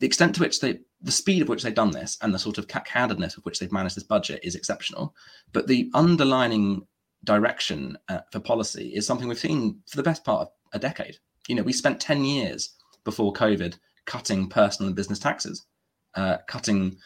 the 0.00 0.06
extent 0.06 0.34
to 0.36 0.40
which 0.40 0.60
they 0.60 0.80
the 1.02 1.12
speed 1.12 1.42
of 1.42 1.48
which 1.48 1.62
they've 1.62 1.74
done 1.74 1.90
this 1.90 2.16
and 2.22 2.32
the 2.32 2.38
sort 2.38 2.56
of 2.56 2.66
candidness 2.68 3.36
with 3.36 3.44
which 3.44 3.58
they've 3.58 3.72
managed 3.72 3.96
this 3.96 4.04
budget 4.04 4.40
is 4.42 4.54
exceptional. 4.54 5.14
But 5.52 5.66
the 5.66 5.90
underlining 5.94 6.86
direction 7.24 7.98
uh, 8.08 8.20
for 8.30 8.40
policy 8.40 8.92
is 8.94 9.06
something 9.06 9.28
we've 9.28 9.38
seen 9.38 9.80
for 9.88 9.96
the 9.96 10.02
best 10.02 10.24
part 10.24 10.42
of 10.42 10.48
a 10.72 10.78
decade. 10.78 11.18
You 11.48 11.56
know, 11.56 11.62
we 11.62 11.72
spent 11.74 12.00
ten 12.00 12.24
years 12.24 12.76
before 13.04 13.34
COVID 13.34 13.76
cutting 14.06 14.48
personal 14.48 14.88
and 14.88 14.96
business 14.96 15.18
taxes, 15.18 15.66
uh, 16.14 16.38
cutting 16.46 16.96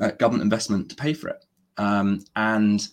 uh, 0.00 0.10
government 0.12 0.42
investment 0.42 0.88
to 0.90 0.96
pay 0.96 1.12
for 1.14 1.28
it. 1.28 1.44
Um, 1.76 2.24
and 2.34 2.86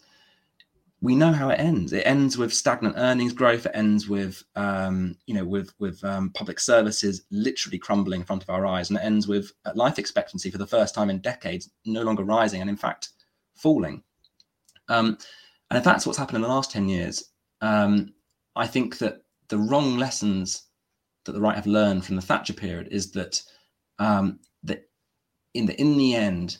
we 1.01 1.15
know 1.15 1.33
how 1.33 1.49
it 1.49 1.59
ends. 1.59 1.91
It 1.91 2.03
ends 2.05 2.37
with 2.37 2.53
stagnant 2.53 2.95
earnings 2.97 3.33
growth. 3.33 3.65
It 3.65 3.73
ends 3.75 4.07
with, 4.07 4.41
um, 4.55 5.17
you 5.25 5.33
know, 5.33 5.43
with 5.43 5.73
with 5.77 6.01
um, 6.05 6.29
public 6.29 6.59
services 6.59 7.23
literally 7.29 7.77
crumbling 7.77 8.21
in 8.21 8.25
front 8.25 8.41
of 8.41 8.49
our 8.49 8.65
eyes, 8.65 8.89
and 8.89 8.97
it 8.97 9.03
ends 9.03 9.27
with 9.27 9.51
life 9.75 9.99
expectancy 9.99 10.49
for 10.49 10.57
the 10.57 10.67
first 10.67 10.95
time 10.95 11.09
in 11.09 11.19
decades 11.19 11.69
no 11.85 12.03
longer 12.03 12.23
rising 12.23 12.61
and 12.61 12.69
in 12.69 12.77
fact 12.77 13.09
falling. 13.53 14.01
Um, 14.87 15.17
and 15.69 15.77
if 15.77 15.83
that's 15.83 16.05
what's 16.05 16.17
happened 16.17 16.37
in 16.37 16.41
the 16.43 16.47
last 16.47 16.71
ten 16.71 16.87
years, 16.87 17.31
um, 17.59 18.13
I 18.55 18.65
think 18.65 18.97
that 18.99 19.23
the 19.49 19.57
wrong 19.57 19.97
lessons 19.97 20.63
that 21.25 21.33
the 21.33 21.41
right 21.41 21.55
have 21.55 21.67
learned 21.67 22.05
from 22.05 22.15
the 22.15 22.21
Thatcher 22.21 22.53
period 22.53 22.87
is 22.91 23.11
that 23.11 23.41
um, 23.99 24.39
that 24.63 24.87
in 25.53 25.65
the 25.65 25.79
in 25.79 25.97
the 25.97 26.15
end, 26.15 26.57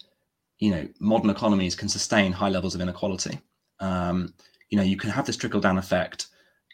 you 0.60 0.72
know, 0.72 0.88
modern 1.00 1.30
economies 1.30 1.76
can 1.76 1.90
sustain 1.90 2.32
high 2.32 2.50
levels 2.50 2.76
of 2.76 2.82
inequality. 2.82 3.40
Um, 3.80 4.34
you 4.70 4.78
know, 4.78 4.84
you 4.84 4.98
can 4.98 5.10
have 5.10 5.26
this 5.26 5.38
trickle 5.38 5.60
down 5.60 5.78
effect. 5.78 6.28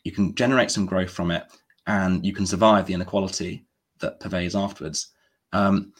You 0.04 0.12
can 0.12 0.36
generate 0.36 0.72
some 0.72 0.86
growth 0.86 1.12
from 1.12 1.32
it, 1.32 1.44
and 1.88 2.26
you 2.26 2.34
can 2.34 2.46
survive 2.46 2.86
the 2.86 2.94
inequality 2.94 3.66
that 4.00 4.20
pervades 4.20 4.56
afterwards. 4.56 5.10
Um, 5.52 5.94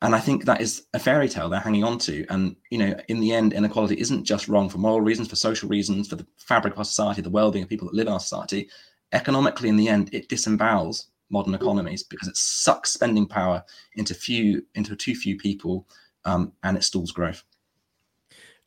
and 0.00 0.14
I 0.14 0.20
think 0.20 0.44
that 0.44 0.60
is 0.60 0.86
a 0.94 0.98
fairy 0.98 1.28
tale 1.28 1.48
they're 1.48 1.60
hanging 1.60 1.84
on 1.84 1.98
to. 2.00 2.24
And 2.30 2.56
you 2.70 2.78
know, 2.78 2.94
in 3.08 3.20
the 3.20 3.32
end, 3.32 3.52
inequality 3.52 4.00
isn't 4.00 4.24
just 4.24 4.48
wrong 4.48 4.68
for 4.68 4.78
moral 4.78 5.00
reasons, 5.00 5.28
for 5.28 5.36
social 5.36 5.68
reasons, 5.68 6.08
for 6.08 6.16
the 6.16 6.26
fabric 6.36 6.74
of 6.74 6.78
our 6.78 6.84
society, 6.84 7.20
the 7.20 7.30
well-being 7.30 7.64
of 7.64 7.68
people 7.68 7.88
that 7.88 7.96
live 7.96 8.06
in 8.06 8.12
our 8.12 8.20
society. 8.20 8.68
Economically, 9.12 9.68
in 9.68 9.76
the 9.76 9.88
end, 9.88 10.10
it 10.12 10.28
disembowels 10.28 11.06
modern 11.30 11.54
economies 11.54 12.02
because 12.02 12.28
it 12.28 12.36
sucks 12.36 12.92
spending 12.92 13.26
power 13.26 13.62
into 13.94 14.14
few 14.14 14.64
into 14.74 14.96
too 14.96 15.14
few 15.14 15.36
people 15.36 15.86
um, 16.24 16.52
and 16.62 16.76
it 16.76 16.84
stalls 16.84 17.12
growth. 17.12 17.42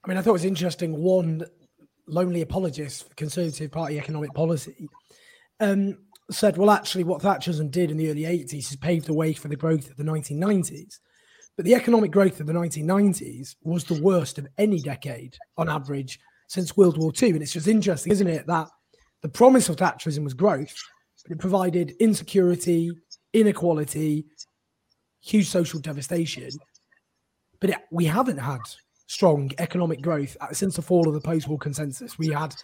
I 0.04 0.08
mean, 0.08 0.18
I 0.18 0.22
thought 0.22 0.32
it 0.32 0.34
was 0.34 0.46
interesting. 0.46 1.02
One 1.02 1.44
lonely 2.08 2.42
apologist 2.42 3.08
for 3.08 3.16
Conservative 3.16 3.72
Party 3.72 4.00
economic 4.00 4.34
policy 4.34 4.90
um, 5.60 5.98
said, 6.30 6.58
"Well, 6.58 6.72
actually, 6.72 7.04
what 7.04 7.22
Thatcherism 7.22 7.72
did 7.72 7.92
in 7.92 7.98
the 7.98 8.10
early 8.10 8.24
'80s 8.24 8.70
has 8.70 8.76
paved 8.76 9.06
the 9.06 9.14
way 9.14 9.34
for 9.34 9.48
the 9.48 9.56
growth 9.56 9.90
of 9.90 9.98
the 9.98 10.04
1990s." 10.04 11.00
But 11.58 11.66
the 11.66 11.76
economic 11.76 12.12
growth 12.12 12.40
of 12.40 12.48
the 12.48 12.54
1990s 12.54 13.56
was 13.64 13.84
the 13.84 14.02
worst 14.02 14.38
of 14.40 14.48
any 14.58 14.80
decade 14.80 15.36
on 15.58 15.70
average 15.70 16.20
since 16.48 16.76
World 16.76 16.98
War 16.98 17.12
II. 17.22 17.32
And 17.32 17.42
it's 17.42 17.54
just 17.54 17.68
interesting, 17.68 18.12
isn't 18.12 18.28
it, 18.28 18.48
that 18.48 18.68
the 19.22 19.30
promise 19.30 19.70
of 19.70 19.76
Thatcherism 19.76 20.24
was 20.24 20.34
growth, 20.34 20.76
it 21.30 21.40
provided 21.40 21.92
insecurity, 22.00 22.92
inequality, 23.34 24.26
huge 25.22 25.48
social 25.48 25.80
devastation. 25.80 26.50
But 27.60 27.72
it, 27.72 27.78
we 27.92 28.06
haven't 28.06 28.38
had 28.38 28.62
strong 29.08 29.52
economic 29.60 30.02
growth 30.02 30.36
since 30.52 30.76
the 30.76 30.82
fall 30.82 31.08
of 31.08 31.14
the 31.14 31.22
post-war 31.22 31.60
consensus. 31.60 32.18
We 32.18 32.30
had 32.30 32.56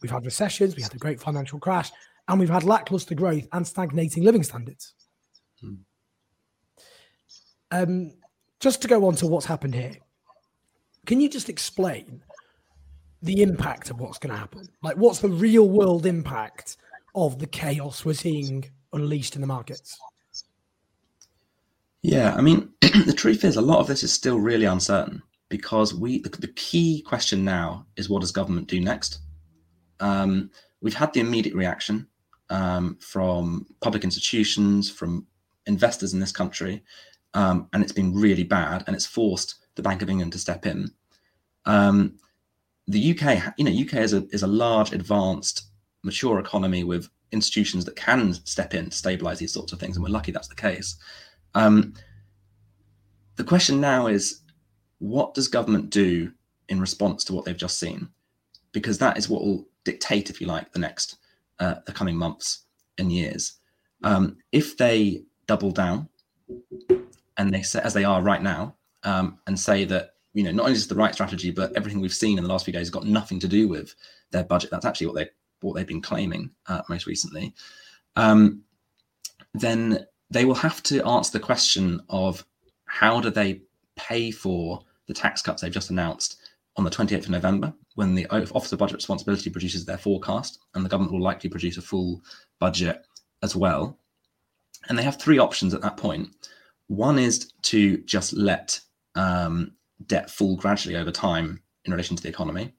we've 0.00 0.10
had 0.10 0.24
recessions, 0.24 0.76
we 0.76 0.82
had 0.82 0.92
the 0.92 0.98
great 0.98 1.20
financial 1.20 1.58
crash, 1.58 1.90
and 2.28 2.38
we've 2.38 2.50
had 2.50 2.64
lackluster 2.64 3.14
growth 3.14 3.46
and 3.52 3.66
stagnating 3.66 4.22
living 4.22 4.42
standards. 4.42 4.94
Hmm. 5.60 5.74
Um, 7.70 8.12
just 8.60 8.80
to 8.82 8.88
go 8.88 9.06
on 9.06 9.14
to 9.16 9.26
what's 9.26 9.46
happened 9.46 9.74
here, 9.74 9.96
can 11.06 11.20
you 11.20 11.28
just 11.28 11.48
explain 11.48 12.22
the 13.22 13.42
impact 13.42 13.90
of 13.90 13.98
what's 13.98 14.18
going 14.18 14.32
to 14.32 14.38
happen? 14.38 14.68
Like, 14.82 14.96
what's 14.96 15.18
the 15.20 15.28
real 15.28 15.68
world 15.68 16.06
impact 16.06 16.76
of 17.14 17.38
the 17.38 17.46
chaos 17.46 18.04
we're 18.04 18.14
seeing 18.14 18.70
unleashed 18.92 19.34
in 19.34 19.40
the 19.40 19.46
markets? 19.46 19.98
Yeah, 22.02 22.34
I 22.34 22.40
mean, 22.40 22.70
the 22.80 23.14
truth 23.16 23.44
is, 23.44 23.56
a 23.56 23.62
lot 23.62 23.80
of 23.80 23.86
this 23.86 24.02
is 24.02 24.12
still 24.12 24.38
really 24.38 24.66
uncertain 24.66 25.22
because 25.48 25.94
we 25.94 26.20
the, 26.20 26.28
the 26.30 26.48
key 26.48 27.02
question 27.02 27.44
now 27.44 27.86
is 27.96 28.08
what 28.08 28.20
does 28.20 28.32
government 28.32 28.68
do 28.68 28.80
next? 28.80 29.20
Um, 30.00 30.50
we've 30.80 30.94
had 30.94 31.12
the 31.12 31.20
immediate 31.20 31.54
reaction 31.54 32.06
um, 32.50 32.96
from 33.00 33.66
public 33.80 34.04
institutions, 34.04 34.90
from 34.90 35.26
investors 35.66 36.14
in 36.14 36.20
this 36.20 36.32
country, 36.32 36.84
um, 37.34 37.68
and 37.72 37.82
it's 37.82 37.92
been 37.92 38.14
really 38.14 38.44
bad, 38.44 38.84
and 38.86 38.94
it's 38.94 39.06
forced 39.06 39.56
the 39.74 39.82
Bank 39.82 40.02
of 40.02 40.10
England 40.10 40.32
to 40.32 40.38
step 40.38 40.66
in. 40.66 40.90
Um, 41.64 42.18
the 42.86 43.10
UK, 43.10 43.54
you 43.58 43.64
know, 43.64 43.70
UK 43.70 44.02
is 44.02 44.14
a 44.14 44.26
is 44.30 44.42
a 44.42 44.46
large, 44.46 44.92
advanced 44.92 45.64
mature 46.02 46.38
economy 46.38 46.84
with 46.84 47.08
institutions 47.32 47.84
that 47.84 47.96
can 47.96 48.32
step 48.32 48.74
in 48.74 48.90
to 48.90 48.96
stabilize 48.96 49.38
these 49.38 49.52
sorts 49.52 49.72
of 49.72 49.80
things, 49.80 49.96
and 49.96 50.04
we're 50.04 50.10
lucky 50.10 50.32
that's 50.32 50.48
the 50.48 50.54
case. 50.54 50.96
Um, 51.54 51.94
the 53.36 53.44
question 53.44 53.80
now 53.80 54.06
is, 54.06 54.42
what 54.98 55.34
does 55.34 55.48
government 55.48 55.90
do 55.90 56.32
in 56.68 56.80
response 56.80 57.24
to 57.24 57.32
what 57.32 57.44
they've 57.44 57.56
just 57.56 57.78
seen? 57.78 58.08
Because 58.72 58.98
that 58.98 59.16
is 59.16 59.28
what 59.28 59.42
will 59.42 59.66
dictate, 59.84 60.30
if 60.30 60.40
you 60.40 60.46
like, 60.46 60.72
the 60.72 60.78
next, 60.78 61.16
uh, 61.60 61.76
the 61.86 61.92
coming 61.92 62.16
months 62.16 62.64
and 62.98 63.12
years. 63.12 63.54
Um, 64.02 64.36
if 64.52 64.76
they 64.76 65.22
double 65.46 65.70
down, 65.70 66.08
and 67.36 67.52
they 67.52 67.62
say, 67.62 67.80
as 67.80 67.94
they 67.94 68.04
are 68.04 68.22
right 68.22 68.42
now, 68.42 68.74
um, 69.04 69.38
and 69.46 69.58
say 69.58 69.84
that 69.84 70.14
you 70.34 70.42
know 70.42 70.50
not 70.50 70.66
only 70.66 70.74
is 70.74 70.88
the 70.88 70.94
right 70.94 71.14
strategy, 71.14 71.50
but 71.50 71.74
everything 71.76 72.00
we've 72.00 72.12
seen 72.12 72.38
in 72.38 72.44
the 72.44 72.50
last 72.50 72.64
few 72.64 72.72
days 72.72 72.80
has 72.80 72.90
got 72.90 73.06
nothing 73.06 73.40
to 73.40 73.48
do 73.48 73.68
with 73.68 73.94
their 74.30 74.44
budget. 74.44 74.70
That's 74.70 74.84
actually 74.84 75.06
what 75.06 75.16
they 75.16 75.28
what 75.60 75.74
they've 75.74 75.86
been 75.86 76.02
claiming 76.02 76.50
uh, 76.66 76.82
most 76.88 77.06
recently, 77.06 77.54
um, 78.16 78.62
then 79.54 80.06
they 80.30 80.44
will 80.44 80.54
have 80.54 80.82
to 80.84 81.04
answer 81.06 81.32
the 81.32 81.44
question 81.44 82.00
of 82.08 82.44
how 82.86 83.20
do 83.20 83.30
they 83.30 83.62
pay 83.96 84.30
for 84.30 84.80
the 85.06 85.14
tax 85.14 85.42
cuts 85.42 85.62
they've 85.62 85.72
just 85.72 85.90
announced 85.90 86.40
on 86.76 86.84
the 86.84 86.90
28th 86.90 87.24
of 87.24 87.30
November, 87.30 87.74
when 87.96 88.14
the 88.14 88.26
Office 88.28 88.72
of 88.72 88.78
Budget 88.78 88.96
Responsibility 88.96 89.50
produces 89.50 89.84
their 89.84 89.98
forecast, 89.98 90.60
and 90.74 90.84
the 90.84 90.88
government 90.88 91.12
will 91.12 91.20
likely 91.20 91.50
produce 91.50 91.76
a 91.76 91.82
full 91.82 92.22
budget 92.60 93.04
as 93.42 93.56
well. 93.56 93.98
And 94.88 94.96
they 94.96 95.02
have 95.02 95.20
three 95.20 95.38
options 95.38 95.74
at 95.74 95.80
that 95.80 95.96
point. 95.96 96.28
One 96.86 97.18
is 97.18 97.52
to 97.62 97.98
just 97.98 98.32
let 98.32 98.80
um, 99.16 99.72
debt 100.06 100.30
fall 100.30 100.56
gradually 100.56 100.96
over 100.96 101.10
time 101.10 101.60
in 101.84 101.92
relation 101.92 102.16
to 102.16 102.22
the 102.22 102.28
economy. 102.28 102.72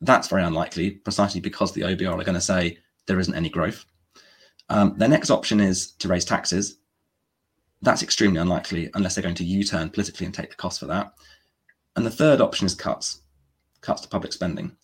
That's 0.00 0.28
very 0.28 0.42
unlikely, 0.42 0.90
precisely 0.90 1.40
because 1.40 1.72
the 1.72 1.82
OBR 1.82 2.20
are 2.20 2.24
going 2.24 2.34
to 2.34 2.40
say 2.40 2.78
there 3.06 3.20
isn't 3.20 3.34
any 3.34 3.48
growth. 3.48 3.84
Um, 4.68 4.94
their 4.96 5.08
next 5.08 5.30
option 5.30 5.60
is 5.60 5.92
to 5.92 6.08
raise 6.08 6.24
taxes. 6.24 6.78
That's 7.82 8.02
extremely 8.02 8.40
unlikely 8.40 8.90
unless 8.94 9.14
they're 9.14 9.22
going 9.22 9.34
to 9.36 9.44
U 9.44 9.64
turn 9.64 9.90
politically 9.90 10.26
and 10.26 10.34
take 10.34 10.50
the 10.50 10.56
cost 10.56 10.80
for 10.80 10.86
that. 10.86 11.12
And 11.94 12.04
the 12.04 12.10
third 12.10 12.40
option 12.40 12.66
is 12.66 12.74
cuts, 12.74 13.20
cuts 13.80 14.02
to 14.02 14.08
public 14.08 14.32
spending, 14.32 14.76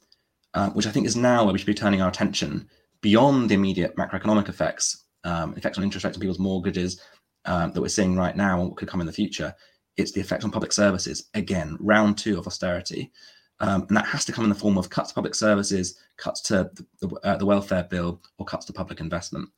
uh, 0.55 0.71
which 0.71 0.87
I 0.87 0.91
think 0.91 1.07
is 1.07 1.17
now 1.17 1.45
where 1.45 1.53
we 1.53 1.59
should 1.59 1.67
be 1.67 1.75
turning 1.75 2.01
our 2.01 2.09
attention 2.09 2.69
beyond 3.01 3.51
the 3.51 3.55
immediate 3.55 3.97
macroeconomic 3.97 4.49
effects 4.49 5.03
um, 5.25 5.55
effects 5.57 5.79
on 5.79 5.85
interest 5.85 6.05
rates 6.05 6.17
on 6.17 6.21
people's 6.21 6.39
mortgages 6.39 7.01
um, 7.45 7.73
that 7.73 7.81
we're 7.81 7.89
seeing 7.89 8.17
right 8.17 8.37
now 8.37 8.61
and 8.61 8.69
what 8.69 8.77
could 8.77 8.89
come 8.89 9.01
in 9.01 9.07
the 9.07 9.13
future. 9.13 9.55
It's 9.97 10.13
the 10.13 10.21
effect 10.21 10.45
on 10.45 10.51
public 10.51 10.73
services. 10.73 11.29
Again, 11.35 11.77
round 11.81 12.19
two 12.19 12.39
of 12.39 12.47
austerity. 12.47 13.13
Um, 13.63 13.87
and 13.89 13.97
that 13.97 14.07
has 14.07 14.25
to 14.25 14.33
come 14.33 14.45
in 14.45 14.51
the 14.51 14.57
form 14.57 14.77
of 14.77 14.91
cuts 14.91 15.11
to 15.11 15.15
public 15.15 15.35
services, 15.35 15.99
cuts 16.17 16.41
to 16.43 16.71
the, 17.01 17.09
uh, 17.23 17.37
the 17.37 17.47
welfare 17.47 17.85
bill, 17.85 18.21
or 18.39 18.45
cuts 18.45 18.67
to 18.67 18.73
public 18.73 19.01
investment. 19.01 19.49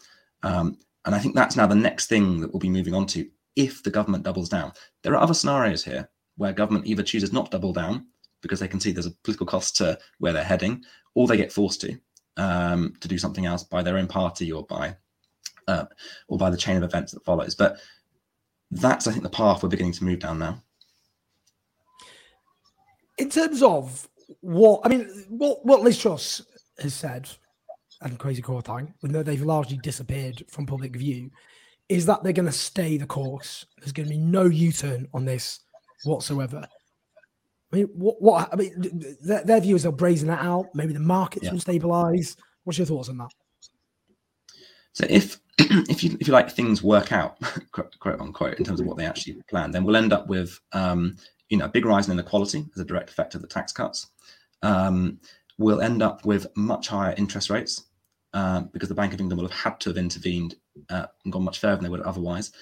Um, 0.43 0.79
and 1.07 1.15
I 1.15 1.19
think 1.19 1.35
that's 1.35 1.57
now 1.57 1.67
the 1.67 1.75
next 1.75 2.07
thing 2.07 2.41
that 2.41 2.53
we'll 2.53 2.61
be 2.61 2.69
moving 2.69 2.95
on 2.95 3.07
to 3.09 3.29
if 3.57 3.83
the 3.83 3.91
government 3.91 4.25
doubles 4.25 4.49
down. 4.49 4.73
There 5.03 5.15
are 5.15 5.23
other 5.23 5.35
scenarios 5.35 5.85
here 5.85 6.09
where 6.37 6.53
government 6.53 6.87
either 6.87 7.03
chooses 7.03 7.33
not 7.33 7.47
to 7.47 7.53
double 7.53 7.73
down 7.73 8.07
because 8.43 8.61
they 8.61 8.69
can 8.69 8.79
see 8.79 8.93
there's 8.93 9.07
a 9.07 9.11
political 9.23 9.47
cost 9.47 9.77
to 9.77 9.99
where 10.19 10.33
they're 10.33 10.45
heading, 10.45 10.85
or 11.15 11.27
they 11.27 11.37
get 11.37 11.53
forced 11.53 11.81
to 11.81 11.99
um, 12.37 12.95
to 13.01 13.09
do 13.09 13.17
something 13.17 13.47
else 13.47 13.63
by 13.63 13.83
their 13.83 13.97
own 13.97 14.07
party 14.07 14.53
or 14.53 14.65
by 14.65 14.97
uh, 15.67 15.87
or 16.29 16.37
by 16.37 16.51
the 16.51 16.57
chain 16.57 16.77
of 16.77 16.83
events 16.83 17.13
that 17.13 17.25
follows. 17.25 17.55
But 17.55 17.81
that's, 18.71 19.07
I 19.07 19.13
think, 19.13 19.23
the 19.23 19.31
path 19.31 19.63
we're 19.63 19.69
beginning 19.69 19.93
to 19.93 20.05
move 20.05 20.19
down 20.19 20.39
now. 20.39 20.63
In 23.19 23.31
terms 23.31 23.63
of 23.63 24.09
what 24.41 24.81
I 24.85 24.89
mean, 24.89 25.27
what 25.29 25.65
what 25.65 25.83
Liz 25.83 25.99
Truss 25.99 26.43
has 26.79 26.95
said 26.95 27.29
and 28.03 28.19
Kwasi 28.19 28.43
Kwarteng, 28.43 28.93
even 29.03 29.13
though 29.13 29.23
they've 29.23 29.41
largely 29.43 29.79
disappeared 29.79 30.45
from 30.49 30.67
public 30.67 30.97
view, 30.97 31.31
is 31.89 32.07
that 32.07 32.23
they're 32.23 32.33
going 32.33 32.47
to 32.47 32.53
stay 32.53 32.97
the 32.97 33.07
course. 33.07 33.67
There's 33.79 33.93
going 33.93 34.09
to 34.09 34.15
be 34.15 34.21
no 34.21 34.45
U-turn 34.45 35.09
on 35.15 35.25
this 35.25 35.61
whatsoever. 36.05 36.67
I 37.73 37.77
mean, 37.77 37.89
what? 37.95 38.21
what 38.21 38.49
I 38.53 38.57
mean, 38.57 39.17
their, 39.23 39.45
their 39.45 39.61
view 39.61 39.77
is 39.77 39.83
they'll 39.83 39.93
brazen 39.93 40.29
that 40.29 40.45
out. 40.45 40.67
Maybe 40.75 40.93
the 40.93 41.01
markets 41.01 41.47
yeah. 41.47 41.53
will 41.53 41.61
stabilize. 41.61 42.37
What's 42.65 42.79
your 42.79 42.87
thoughts 42.87 43.09
on 43.09 43.19
that? 43.19 43.31
So 44.93 45.07
if 45.11 45.41
if 45.59 46.03
you 46.03 46.17
if 46.21 46.27
you 46.27 46.33
like 46.33 46.51
things 46.51 46.83
work 46.83 47.13
out, 47.13 47.39
quote 47.73 48.21
unquote, 48.21 48.59
in 48.59 48.65
terms 48.65 48.81
of 48.81 48.87
what 48.87 48.97
they 48.97 49.07
actually 49.07 49.41
plan, 49.49 49.71
then 49.71 49.85
we'll 49.85 49.97
end 49.97 50.13
up 50.13 50.29
with 50.29 50.59
um, 50.73 51.17
you 51.49 51.57
know 51.57 51.67
a 51.67 51.69
big 51.69 51.85
rise 51.85 52.07
in 52.07 52.13
inequality 52.13 52.65
as 52.75 52.81
a 52.81 52.85
direct 52.85 53.11
effect 53.11 53.35
of 53.35 53.43
the 53.43 53.49
tax 53.49 53.73
cuts. 53.73 54.09
Um, 54.63 55.21
we'll 55.59 55.81
end 55.81 56.03
up 56.03 56.25
with 56.25 56.47
much 56.57 56.89
higher 56.89 57.15
interest 57.17 57.51
rates 57.51 57.85
uh, 58.33 58.63
because 58.73 58.89
the 58.89 58.95
Bank 58.95 59.15
of 59.15 59.21
England 59.21 59.41
will 59.41 59.49
have 59.49 59.59
had 59.59 59.81
to 59.81 59.91
have 59.91 59.99
intervened 59.99 60.57
uh, 60.91 61.07
and 61.25 61.33
gone 61.33 61.45
much 61.45 61.61
further 61.61 61.77
than 61.77 61.85
they 61.85 61.91
would 61.91 62.01
otherwise. 62.01 62.53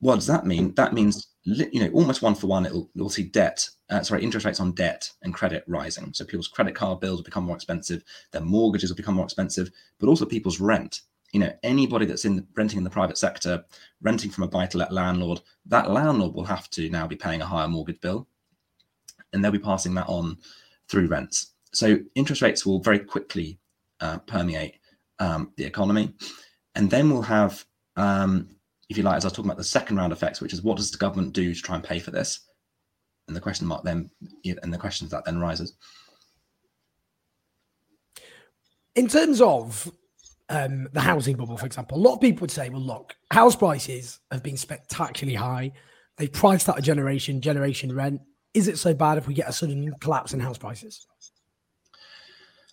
What 0.00 0.16
does 0.16 0.26
that 0.26 0.44
mean? 0.44 0.74
That 0.74 0.92
means 0.92 1.28
you 1.44 1.80
know 1.80 1.90
almost 1.92 2.22
one 2.22 2.34
for 2.34 2.48
one. 2.48 2.66
It'll 2.66 2.90
you'll 2.94 3.08
see 3.08 3.24
debt, 3.24 3.68
uh, 3.88 4.02
sorry, 4.02 4.22
interest 4.22 4.44
rates 4.44 4.60
on 4.60 4.72
debt 4.72 5.10
and 5.22 5.32
credit 5.32 5.64
rising. 5.66 6.12
So 6.12 6.24
people's 6.24 6.48
credit 6.48 6.74
card 6.74 7.00
bills 7.00 7.18
will 7.18 7.24
become 7.24 7.44
more 7.44 7.56
expensive, 7.56 8.02
their 8.32 8.42
mortgages 8.42 8.90
will 8.90 8.96
become 8.96 9.14
more 9.14 9.24
expensive, 9.24 9.70
but 9.98 10.08
also 10.08 10.26
people's 10.26 10.60
rent 10.60 11.00
you 11.32 11.40
know 11.40 11.52
anybody 11.62 12.06
that's 12.06 12.24
in 12.24 12.46
renting 12.56 12.78
in 12.78 12.84
the 12.84 12.90
private 12.90 13.18
sector 13.18 13.64
renting 14.00 14.30
from 14.30 14.44
a 14.44 14.48
buy-to-let 14.48 14.92
landlord 14.92 15.40
that 15.66 15.90
landlord 15.90 16.34
will 16.34 16.44
have 16.44 16.70
to 16.70 16.88
now 16.90 17.06
be 17.06 17.16
paying 17.16 17.42
a 17.42 17.46
higher 17.46 17.68
mortgage 17.68 18.00
bill. 18.00 18.26
And 19.32 19.44
they'll 19.44 19.52
be 19.52 19.58
passing 19.58 19.94
that 19.94 20.08
on 20.08 20.38
through 20.88 21.08
rents. 21.08 21.52
So 21.72 21.98
interest 22.14 22.42
rates 22.42 22.64
will 22.64 22.80
very 22.80 23.00
quickly 23.00 23.58
uh, 24.00 24.18
permeate 24.18 24.76
um, 25.18 25.52
the 25.56 25.64
economy. 25.64 26.14
And 26.74 26.90
then 26.90 27.10
we'll 27.10 27.22
have 27.22 27.64
um, 27.96 28.48
if 28.88 28.96
you 28.96 29.02
like 29.02 29.16
as 29.16 29.24
i 29.24 29.26
was 29.26 29.32
talking 29.32 29.50
about 29.50 29.58
the 29.58 29.64
second 29.64 29.96
round 29.96 30.12
effects 30.12 30.40
which 30.40 30.52
is 30.52 30.62
what 30.62 30.76
does 30.76 30.90
the 30.90 30.98
government 30.98 31.32
do 31.32 31.52
to 31.52 31.62
try 31.62 31.74
and 31.74 31.84
pay 31.84 31.98
for 31.98 32.12
this? 32.12 32.40
And 33.26 33.36
the 33.36 33.40
question 33.40 33.66
mark 33.66 33.82
then 33.82 34.10
and 34.44 34.72
the 34.72 34.78
questions 34.78 35.10
that 35.10 35.24
then 35.24 35.40
rises. 35.40 35.74
In 38.94 39.08
terms 39.08 39.40
of 39.40 39.92
um, 40.48 40.88
the 40.92 41.00
housing 41.00 41.36
bubble, 41.36 41.56
for 41.56 41.66
example, 41.66 41.98
a 41.98 42.00
lot 42.00 42.14
of 42.14 42.20
people 42.20 42.42
would 42.42 42.50
say, 42.50 42.68
well, 42.68 42.80
look, 42.80 43.16
house 43.30 43.56
prices 43.56 44.20
have 44.30 44.42
been 44.42 44.56
spectacularly 44.56 45.36
high. 45.36 45.72
They 46.16 46.28
priced 46.28 46.68
out 46.68 46.78
a 46.78 46.82
generation, 46.82 47.40
generation 47.40 47.94
rent. 47.94 48.20
Is 48.54 48.68
it 48.68 48.78
so 48.78 48.94
bad 48.94 49.18
if 49.18 49.26
we 49.26 49.34
get 49.34 49.48
a 49.48 49.52
sudden 49.52 49.92
collapse 50.00 50.32
in 50.32 50.40
house 50.40 50.58
prices? 50.58 51.06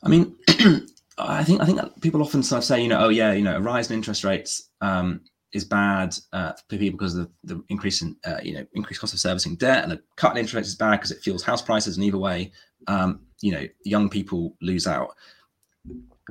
I 0.04 0.10
mean, 0.10 0.36
I 1.18 1.44
think 1.44 1.62
I 1.62 1.66
think 1.66 2.02
people 2.02 2.22
often 2.22 2.44
sort 2.44 2.60
of 2.60 2.64
say, 2.64 2.82
you 2.82 2.88
know, 2.88 3.06
oh 3.06 3.10
yeah, 3.10 3.34
you 3.34 3.44
know, 3.44 3.58
a 3.58 3.62
rise 3.62 3.90
in 3.90 3.96
interest 3.96 4.24
rates 4.24 4.70
um, 4.82 5.22
is 5.52 5.64
bad 5.64 6.16
uh, 6.32 6.54
for 6.70 6.78
people 6.78 6.98
because 6.98 7.16
of 7.16 7.30
the, 7.44 7.56
the 7.56 7.64
increase 7.70 8.02
in 8.02 8.16
uh, 8.26 8.40
you 8.42 8.54
know 8.54 8.66
increased 8.74 9.02
cost 9.02 9.14
of 9.14 9.20
servicing 9.20 9.56
debt, 9.56 9.84
and 9.84 9.94
a 9.94 10.00
cut 10.16 10.32
in 10.32 10.38
interest 10.38 10.56
rates 10.56 10.70
is 10.70 10.76
bad 10.76 10.92
because 10.92 11.12
it 11.12 11.22
fuels 11.22 11.44
house 11.44 11.62
prices, 11.62 11.98
and 11.98 12.06
either 12.06 12.18
way, 12.18 12.52
um, 12.88 13.22
you 13.42 13.52
know, 13.52 13.68
young 13.84 14.10
people 14.10 14.56
lose 14.62 14.88
out. 14.88 15.10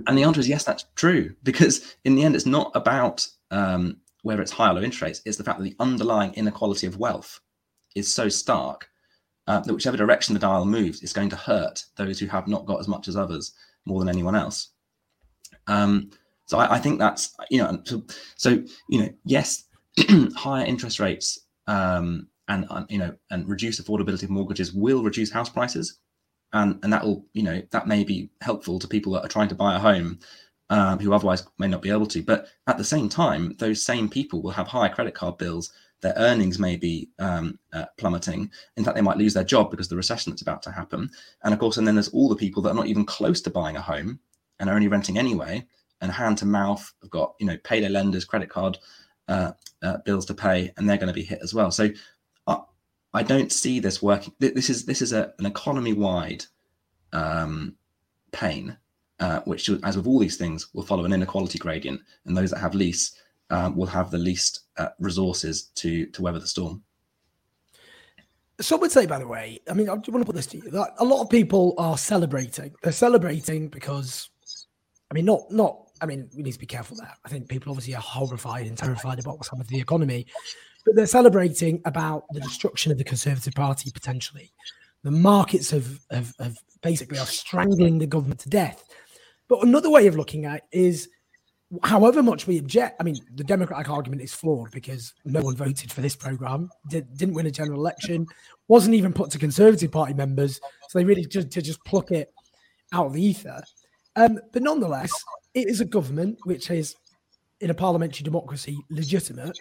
And 0.07 0.17
the 0.17 0.23
answer 0.23 0.41
is 0.41 0.49
yes, 0.49 0.65
that's 0.65 0.87
true. 0.95 1.35
Because 1.43 1.97
in 2.05 2.15
the 2.15 2.25
end, 2.25 2.35
it's 2.35 2.47
not 2.47 2.71
about 2.75 3.27
um, 3.51 3.99
whether 4.23 4.43
it's 4.43 4.53
high 4.53 4.71
or 4.71 4.75
low 4.75 4.83
interest 4.83 5.03
rates, 5.03 5.23
it's 5.25 5.37
the 5.37 5.45
fact 5.45 5.59
that 5.59 5.65
the 5.65 5.77
underlying 5.79 6.33
inequality 6.35 6.87
of 6.87 6.99
wealth 6.99 7.41
is 7.95 8.13
so 8.13 8.29
stark 8.29 8.89
uh, 9.47 9.61
that 9.61 9.75
whichever 9.75 9.97
direction 9.97 10.35
the 10.35 10.41
dial 10.41 10.65
moves 10.65 11.03
is 11.03 11.13
going 11.13 11.29
to 11.29 11.37
hurt 11.37 11.85
those 11.97 12.19
who 12.19 12.27
have 12.27 12.49
not 12.49 12.67
got 12.67 12.81
as 12.81 12.89
much 12.89 13.09
as 13.09 13.17
others 13.17 13.53
more 13.85 13.99
than 13.99 14.09
anyone 14.09 14.37
else. 14.37 14.69
Um, 15.67 16.11
so 16.47 16.59
I, 16.59 16.75
I, 16.75 16.79
think 16.79 16.99
that's 16.99 17.35
you 17.51 17.59
know 17.59 17.81
so, 17.85 18.03
so 18.37 18.63
you 18.89 19.01
know 19.01 19.09
yes, 19.25 19.65
higher 20.37 20.65
interest 20.65 21.01
rates 21.01 21.39
um, 21.67 22.29
and 22.49 22.67
uh, 22.71 22.85
you 22.89 22.99
know 22.99 23.15
and 23.31 23.49
reduced 23.49 23.83
affordability 23.83 24.25
of 24.25 24.31
mortgages 24.31 24.73
will 24.73 25.03
reduce 25.03 25.31
house 25.31 25.49
prices, 25.49 25.99
and 26.53 26.79
and 26.83 26.93
that 26.93 27.05
will 27.05 27.27
you 27.33 27.43
know 27.43 27.63
that 27.71 27.87
may 27.87 28.05
be 28.05 28.31
helpful 28.41 28.79
to 28.79 28.89
people 28.89 29.13
that 29.13 29.25
are 29.25 29.29
trying 29.29 29.49
to 29.49 29.55
buy 29.55 29.75
a 29.75 29.79
home 29.79 30.19
um, 30.71 30.99
who 30.99 31.13
otherwise 31.13 31.47
may 31.59 31.69
not 31.69 31.83
be 31.83 31.91
able 31.91 32.07
to. 32.07 32.23
But 32.23 32.49
at 32.67 32.79
the 32.79 32.85
same 32.85 33.09
time 33.09 33.55
those 33.59 33.85
same 33.85 34.09
people 34.09 34.43
will 34.43 34.51
have 34.51 34.67
higher 34.67 34.89
credit 34.89 35.15
card 35.15 35.39
bills. 35.39 35.73
Their 36.01 36.15
earnings 36.17 36.59
may 36.59 36.77
be 36.77 37.11
um, 37.21 37.59
uh, 37.73 37.85
plummeting. 37.97 38.51
In 38.77 38.85
fact 38.85 38.97
they 38.97 39.03
might 39.03 39.19
lose 39.19 39.35
their 39.35 39.45
job 39.45 39.71
because 39.71 39.89
the 39.89 39.97
recession 39.97 40.33
that's 40.33 40.43
about 40.43 40.63
to 40.65 40.73
happen. 40.73 41.11
And 41.45 41.55
of 41.55 41.61
course 41.61 41.77
and 41.77 41.87
then 41.87 41.95
there's 41.95 42.09
all 42.09 42.29
the 42.29 42.37
people 42.37 42.63
that 42.63 42.71
are 42.71 42.75
not 42.75 42.89
even 42.89 43.05
close 43.05 43.41
to 43.43 43.51
buying 43.51 43.77
a 43.77 43.83
home 43.83 44.19
and 44.59 44.69
are 44.69 44.75
only 44.75 44.89
renting 44.89 45.19
anyway. 45.19 45.67
And 46.01 46.11
hand 46.11 46.39
to 46.39 46.47
mouth 46.47 46.93
have 47.03 47.11
got 47.11 47.35
you 47.39 47.47
know 47.47 47.57
payday 47.63 47.89
lenders 47.89 48.25
credit 48.25 48.49
card 48.49 48.79
uh, 49.29 49.53
uh, 49.83 49.99
bills 50.05 50.27
to 50.27 50.35
pay 50.35 50.73
and 50.77 50.89
they're 50.89 50.97
going 50.97 51.07
to 51.07 51.13
be 51.13 51.23
hit 51.23 51.39
as 51.43 51.55
well. 51.55 51.71
So 51.71 51.91
I 53.15 53.23
don't 53.23 53.53
see 53.53 53.79
this 53.79 54.03
working. 54.03 54.33
This 54.39 54.71
is 54.71 54.85
this 54.87 55.03
is 55.03 55.13
a, 55.13 55.33
an 55.39 55.47
economy-wide 55.47 56.45
um, 57.13 57.77
pain, 58.31 58.77
uh, 59.21 59.41
which, 59.41 59.69
as 59.83 59.97
with 59.97 60.07
all 60.07 60.19
these 60.19 60.37
things, 60.37 60.69
will 60.73 60.87
follow 60.87 61.05
an 61.05 61.13
inequality 61.13 61.59
gradient, 61.59 62.01
and 62.25 62.37
those 62.37 62.51
that 62.51 62.59
have 62.59 62.75
least 62.75 63.21
um, 63.51 63.77
will 63.77 63.87
have 63.87 64.11
the 64.11 64.19
least 64.19 64.61
uh, 64.79 64.89
resources 64.99 65.65
to 65.75 66.07
to 66.07 66.23
weather 66.23 66.39
the 66.39 66.47
storm. 66.47 66.83
Some 68.61 68.81
would 68.81 68.93
say, 68.93 69.07
by 69.07 69.19
the 69.19 69.27
way, 69.27 69.59
I 69.69 69.75
mean, 69.75 69.89
I 69.89 69.93
want 69.93 70.05
to 70.05 70.25
put 70.25 70.37
this 70.37 70.47
to 70.47 70.57
you 70.57 70.71
that 70.71 70.95
a 70.99 71.05
lot 71.05 71.23
of 71.23 71.29
people 71.29 71.75
are 71.79 71.99
celebrating. 71.99 72.73
They're 72.83 72.93
celebrating 72.93 73.69
because, 73.69 74.31
I 75.11 75.15
mean, 75.15 75.25
not 75.25 75.51
not. 75.51 75.91
I 76.01 76.07
mean, 76.07 76.29
we 76.37 76.43
need 76.43 76.53
to 76.53 76.59
be 76.59 76.67
careful 76.67 76.97
there. 76.97 77.13
I 77.25 77.29
think 77.29 77.49
people 77.49 77.71
obviously 77.71 77.95
are 77.95 78.03
horrified 78.03 78.67
and 78.67 78.77
terrified 78.77 79.21
about 79.21 79.37
what's 79.37 79.49
happened 79.49 79.69
to 79.69 79.75
the 79.75 79.81
economy, 79.81 80.27
but 80.85 80.97
they're 80.97 81.07
celebrating 81.07 81.81
about 81.85 82.25
the 82.33 82.41
destruction 82.41 82.93
of 82.93 82.99
the 82.99 83.05
Conservative 83.05 83.55
Party 83.55 83.91
potentially. 83.91 84.53
The 85.03 85.11
markets 85.11 85.71
have, 85.71 85.99
have, 86.11 86.33
have 86.39 86.57
basically 86.83 87.19
are 87.19 87.27
strangling 87.27 87.99
the 87.99 88.07
government 88.07 88.41
to 88.41 88.49
death. 88.49 88.85
But 89.49 89.65
another 89.65 89.91
way 89.91 90.07
of 90.07 90.17
looking 90.17 90.45
at 90.45 90.57
it 90.57 90.63
is 90.73 91.09
however 91.83 92.23
much 92.23 92.47
we 92.47 92.59
object, 92.59 92.97
I 93.01 93.05
mean, 93.05 93.17
the 93.35 93.45
Democratic 93.45 93.89
argument 93.89 94.23
is 94.23 94.35
flawed 94.35 94.71
because 94.71 95.15
no 95.25 95.41
one 95.41 95.57
voted 95.57 95.91
for 95.91 96.01
this 96.01 96.17
program, 96.17 96.71
did, 96.89 97.09
not 97.21 97.33
win 97.33 97.47
a 97.47 97.51
general 97.51 97.81
election, 97.81 98.27
wasn't 98.69 98.95
even 98.95 99.13
put 99.13 99.31
to 99.31 99.39
Conservative 99.39 99.91
Party 99.91 100.15
members. 100.15 100.61
So 100.89 100.99
they 100.99 101.05
really 101.05 101.25
just 101.25 101.51
to 101.53 101.63
just 101.63 101.83
pluck 101.85 102.11
it 102.11 102.33
out 102.93 103.07
of 103.07 103.13
the 103.15 103.25
ether. 103.25 103.63
Um, 104.17 104.39
but 104.53 104.63
nonetheless, 104.63 105.13
it 105.55 105.69
is 105.69 105.81
a 105.81 105.87
government 105.87 106.39
which 106.45 106.71
is, 106.71 106.95
in 107.61 107.71
a 107.71 107.75
parliamentary 107.75 108.25
democracy, 108.25 108.79
legitimate. 108.91 109.57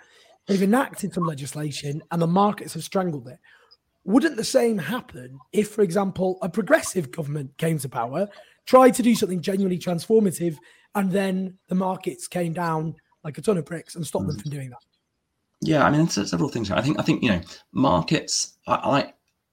They've 0.51 0.63
enacted 0.63 1.13
some 1.13 1.23
legislation 1.23 2.01
and 2.11 2.21
the 2.21 2.27
markets 2.27 2.73
have 2.73 2.83
strangled 2.83 3.27
it. 3.27 3.39
Wouldn't 4.03 4.35
the 4.35 4.43
same 4.43 4.77
happen 4.77 5.39
if, 5.53 5.69
for 5.69 5.81
example, 5.81 6.39
a 6.41 6.49
progressive 6.49 7.11
government 7.11 7.55
came 7.57 7.77
to 7.79 7.89
power, 7.89 8.27
tried 8.65 8.95
to 8.95 9.03
do 9.03 9.15
something 9.15 9.41
genuinely 9.41 9.77
transformative, 9.77 10.57
and 10.95 11.11
then 11.11 11.57
the 11.67 11.75
markets 11.75 12.27
came 12.27 12.53
down 12.53 12.95
like 13.23 13.37
a 13.37 13.41
ton 13.41 13.57
of 13.57 13.65
bricks 13.65 13.95
and 13.95 14.05
stopped 14.05 14.25
mm. 14.25 14.29
them 14.29 14.39
from 14.39 14.51
doing 14.51 14.69
that? 14.71 14.79
Yeah, 15.61 15.85
I 15.85 15.91
mean, 15.91 16.07
several 16.07 16.49
things. 16.49 16.71
I 16.71 16.81
think, 16.81 16.99
I 16.99 17.03
think 17.03 17.21
you 17.21 17.29
know, 17.29 17.41
markets. 17.71 18.57
I, 18.67 18.73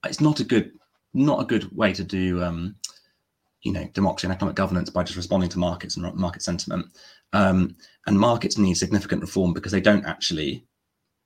I 0.03 0.07
it's 0.07 0.19
not 0.19 0.39
a 0.39 0.43
good, 0.43 0.71
not 1.13 1.41
a 1.41 1.45
good 1.45 1.75
way 1.75 1.93
to 1.93 2.03
do, 2.03 2.43
um, 2.43 2.75
you 3.61 3.71
know, 3.71 3.87
democracy 3.93 4.25
and 4.25 4.33
economic 4.33 4.55
governance 4.55 4.89
by 4.89 5.03
just 5.03 5.17
responding 5.17 5.49
to 5.49 5.59
markets 5.59 5.97
and 5.97 6.15
market 6.15 6.41
sentiment. 6.41 6.87
Um, 7.33 7.75
and 8.07 8.19
markets 8.19 8.57
need 8.57 8.73
significant 8.73 9.21
reform 9.21 9.53
because 9.53 9.71
they 9.71 9.81
don't 9.81 10.05
actually 10.05 10.65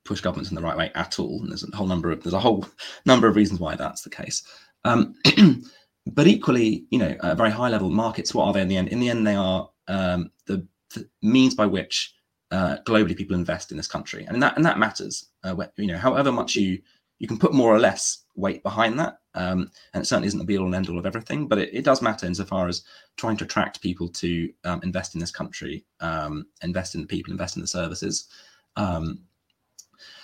push 0.05 0.21
governments 0.21 0.51
in 0.51 0.55
the 0.55 0.61
right 0.61 0.77
way 0.77 0.91
at 0.95 1.19
all. 1.19 1.41
And 1.41 1.49
there's 1.49 1.63
a 1.63 1.75
whole 1.75 1.87
number 1.87 2.11
of 2.11 2.23
there's 2.23 2.33
a 2.33 2.39
whole 2.39 2.65
number 3.05 3.27
of 3.27 3.35
reasons 3.35 3.59
why 3.59 3.75
that's 3.75 4.01
the 4.01 4.09
case. 4.09 4.43
Um, 4.83 5.15
but 6.07 6.27
equally, 6.27 6.85
you 6.89 6.99
know, 6.99 7.15
at 7.23 7.31
a 7.31 7.35
very 7.35 7.51
high 7.51 7.69
level, 7.69 7.89
markets 7.89 8.33
what 8.33 8.45
are 8.45 8.53
they 8.53 8.61
in 8.61 8.67
the 8.67 8.77
end? 8.77 8.89
In 8.89 8.99
the 8.99 9.09
end, 9.09 9.25
they 9.25 9.35
are 9.35 9.69
um, 9.87 10.31
the, 10.45 10.65
the, 10.93 11.07
means 11.21 11.55
by 11.55 11.65
which 11.65 12.13
uh, 12.51 12.77
globally 12.85 13.17
people 13.17 13.35
invest 13.35 13.71
in 13.71 13.77
this 13.77 13.87
country, 13.87 14.25
and 14.25 14.41
that 14.43 14.55
and 14.55 14.65
that 14.65 14.79
matters. 14.79 15.27
Uh, 15.43 15.55
you 15.77 15.87
know, 15.87 15.97
however 15.97 16.31
much 16.31 16.55
you 16.55 16.79
you 17.19 17.27
can 17.27 17.39
put 17.39 17.53
more 17.53 17.73
or 17.73 17.79
less 17.79 18.23
weight 18.35 18.61
behind 18.63 18.99
that, 18.99 19.19
um, 19.35 19.71
and 19.93 20.03
it 20.03 20.05
certainly 20.05 20.27
isn't 20.27 20.39
the 20.39 20.45
be 20.45 20.57
all 20.57 20.65
and 20.65 20.75
end 20.75 20.89
all 20.89 20.99
of 20.99 21.05
everything, 21.05 21.47
but 21.47 21.57
it, 21.57 21.69
it, 21.71 21.85
does 21.85 22.01
matter 22.01 22.25
insofar 22.25 22.67
as 22.67 22.83
trying 23.15 23.37
to 23.37 23.45
attract 23.45 23.81
people 23.81 24.09
to 24.09 24.51
um, 24.65 24.81
invest 24.83 25.13
in 25.13 25.21
this 25.21 25.31
country, 25.31 25.85
um, 26.01 26.45
invest 26.63 26.95
in 26.95 27.01
the 27.01 27.07
people, 27.07 27.31
invest 27.31 27.55
in 27.55 27.61
the 27.61 27.67
services. 27.67 28.27
Um, 28.75 29.19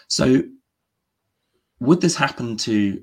so, 0.09 0.43
would 1.79 2.01
this 2.01 2.15
happen 2.15 2.57
to 2.57 3.01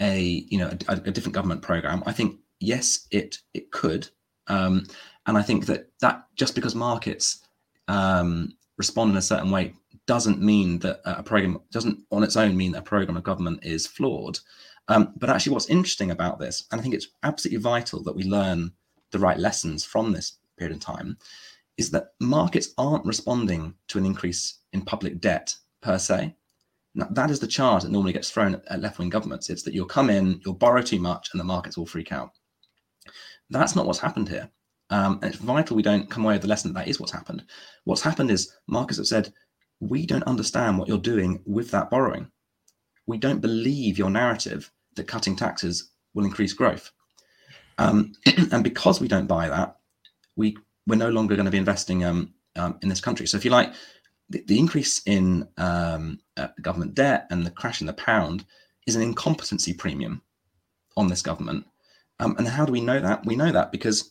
a 0.00 0.20
you 0.20 0.58
know 0.58 0.70
a, 0.88 0.92
a 0.92 1.10
different 1.10 1.34
government 1.34 1.62
program? 1.62 2.02
I 2.06 2.12
think 2.12 2.38
yes, 2.60 3.06
it 3.10 3.38
it 3.52 3.70
could, 3.70 4.08
um, 4.46 4.86
and 5.26 5.36
I 5.36 5.42
think 5.42 5.66
that 5.66 5.90
that 6.00 6.26
just 6.36 6.54
because 6.54 6.74
markets 6.74 7.44
um, 7.88 8.54
respond 8.78 9.10
in 9.10 9.16
a 9.16 9.22
certain 9.22 9.50
way 9.50 9.74
doesn't 10.06 10.40
mean 10.40 10.78
that 10.80 11.00
a 11.04 11.22
program 11.22 11.60
doesn't 11.72 11.98
on 12.10 12.22
its 12.22 12.36
own 12.36 12.56
mean 12.56 12.72
that 12.72 12.78
a 12.78 12.82
program 12.82 13.16
of 13.16 13.24
government 13.24 13.60
is 13.64 13.86
flawed. 13.86 14.38
Um, 14.88 15.12
but 15.16 15.30
actually, 15.30 15.54
what's 15.54 15.70
interesting 15.70 16.12
about 16.12 16.38
this, 16.38 16.64
and 16.70 16.80
I 16.80 16.82
think 16.82 16.94
it's 16.94 17.08
absolutely 17.22 17.62
vital 17.62 18.02
that 18.04 18.14
we 18.14 18.24
learn 18.24 18.72
the 19.10 19.18
right 19.18 19.38
lessons 19.38 19.84
from 19.84 20.12
this 20.12 20.38
period 20.56 20.76
of 20.76 20.80
time, 20.80 21.16
is 21.78 21.90
that 21.90 22.12
markets 22.20 22.74
aren't 22.78 23.06
responding 23.06 23.74
to 23.88 23.98
an 23.98 24.06
increase 24.06 24.58
in 24.72 24.82
public 24.82 25.20
debt 25.20 25.56
per 25.80 25.98
se. 25.98 26.36
Now, 26.94 27.08
that 27.10 27.30
is 27.30 27.40
the 27.40 27.46
charge 27.46 27.82
that 27.82 27.90
normally 27.90 28.12
gets 28.12 28.30
thrown 28.30 28.60
at, 28.68 28.80
left 28.80 28.98
wing 28.98 29.08
governments. 29.08 29.50
It's 29.50 29.62
that 29.62 29.74
you'll 29.74 29.86
come 29.86 30.10
in, 30.10 30.40
you'll 30.44 30.54
borrow 30.54 30.82
too 30.82 31.00
much, 31.00 31.30
and 31.32 31.40
the 31.40 31.44
markets 31.44 31.76
will 31.76 31.86
freak 31.86 32.12
out. 32.12 32.30
That's 33.50 33.74
not 33.74 33.86
what's 33.86 33.98
happened 33.98 34.28
here. 34.28 34.48
Um, 34.90 35.18
and 35.22 35.34
it's 35.34 35.42
vital 35.42 35.76
we 35.76 35.82
don't 35.82 36.08
come 36.08 36.24
away 36.24 36.34
with 36.34 36.42
the 36.42 36.48
lesson 36.48 36.72
that 36.72 36.80
that 36.80 36.88
is 36.88 37.00
what's 37.00 37.12
happened. 37.12 37.44
What's 37.84 38.02
happened 38.02 38.30
is 38.30 38.52
markets 38.68 38.98
have 38.98 39.06
said, 39.06 39.32
we 39.80 40.06
don't 40.06 40.22
understand 40.24 40.78
what 40.78 40.88
you're 40.88 40.98
doing 40.98 41.42
with 41.46 41.70
that 41.72 41.90
borrowing. 41.90 42.30
We 43.06 43.18
don't 43.18 43.40
believe 43.40 43.98
your 43.98 44.10
narrative 44.10 44.70
that 44.94 45.08
cutting 45.08 45.36
taxes 45.36 45.90
will 46.14 46.24
increase 46.24 46.52
growth. 46.52 46.92
Um, 47.78 48.12
and 48.52 48.62
because 48.62 49.00
we 49.00 49.08
don't 49.08 49.26
buy 49.26 49.48
that, 49.48 49.76
we 50.36 50.56
we're 50.86 50.96
no 50.96 51.10
longer 51.10 51.34
going 51.34 51.46
to 51.46 51.50
be 51.50 51.58
investing 51.58 52.04
um, 52.04 52.34
um, 52.56 52.78
in 52.82 52.88
this 52.88 53.00
country. 53.00 53.26
So 53.26 53.36
if 53.36 53.44
you 53.44 53.50
like, 53.50 53.72
the, 54.34 54.42
the 54.48 54.58
increase 54.58 55.00
in 55.06 55.46
um, 55.58 56.18
uh, 56.36 56.48
government 56.60 56.94
debt 56.94 57.26
and 57.30 57.46
the 57.46 57.50
crash 57.50 57.80
in 57.80 57.86
the 57.86 57.92
pound 57.92 58.44
is 58.86 58.96
an 58.96 59.02
incompetency 59.02 59.72
premium 59.72 60.20
on 60.96 61.06
this 61.06 61.22
government. 61.22 61.64
Um, 62.18 62.34
and 62.36 62.48
how 62.48 62.64
do 62.64 62.72
we 62.72 62.80
know 62.80 63.00
that? 63.00 63.24
We 63.24 63.36
know 63.36 63.52
that 63.52 63.70
because 63.70 64.10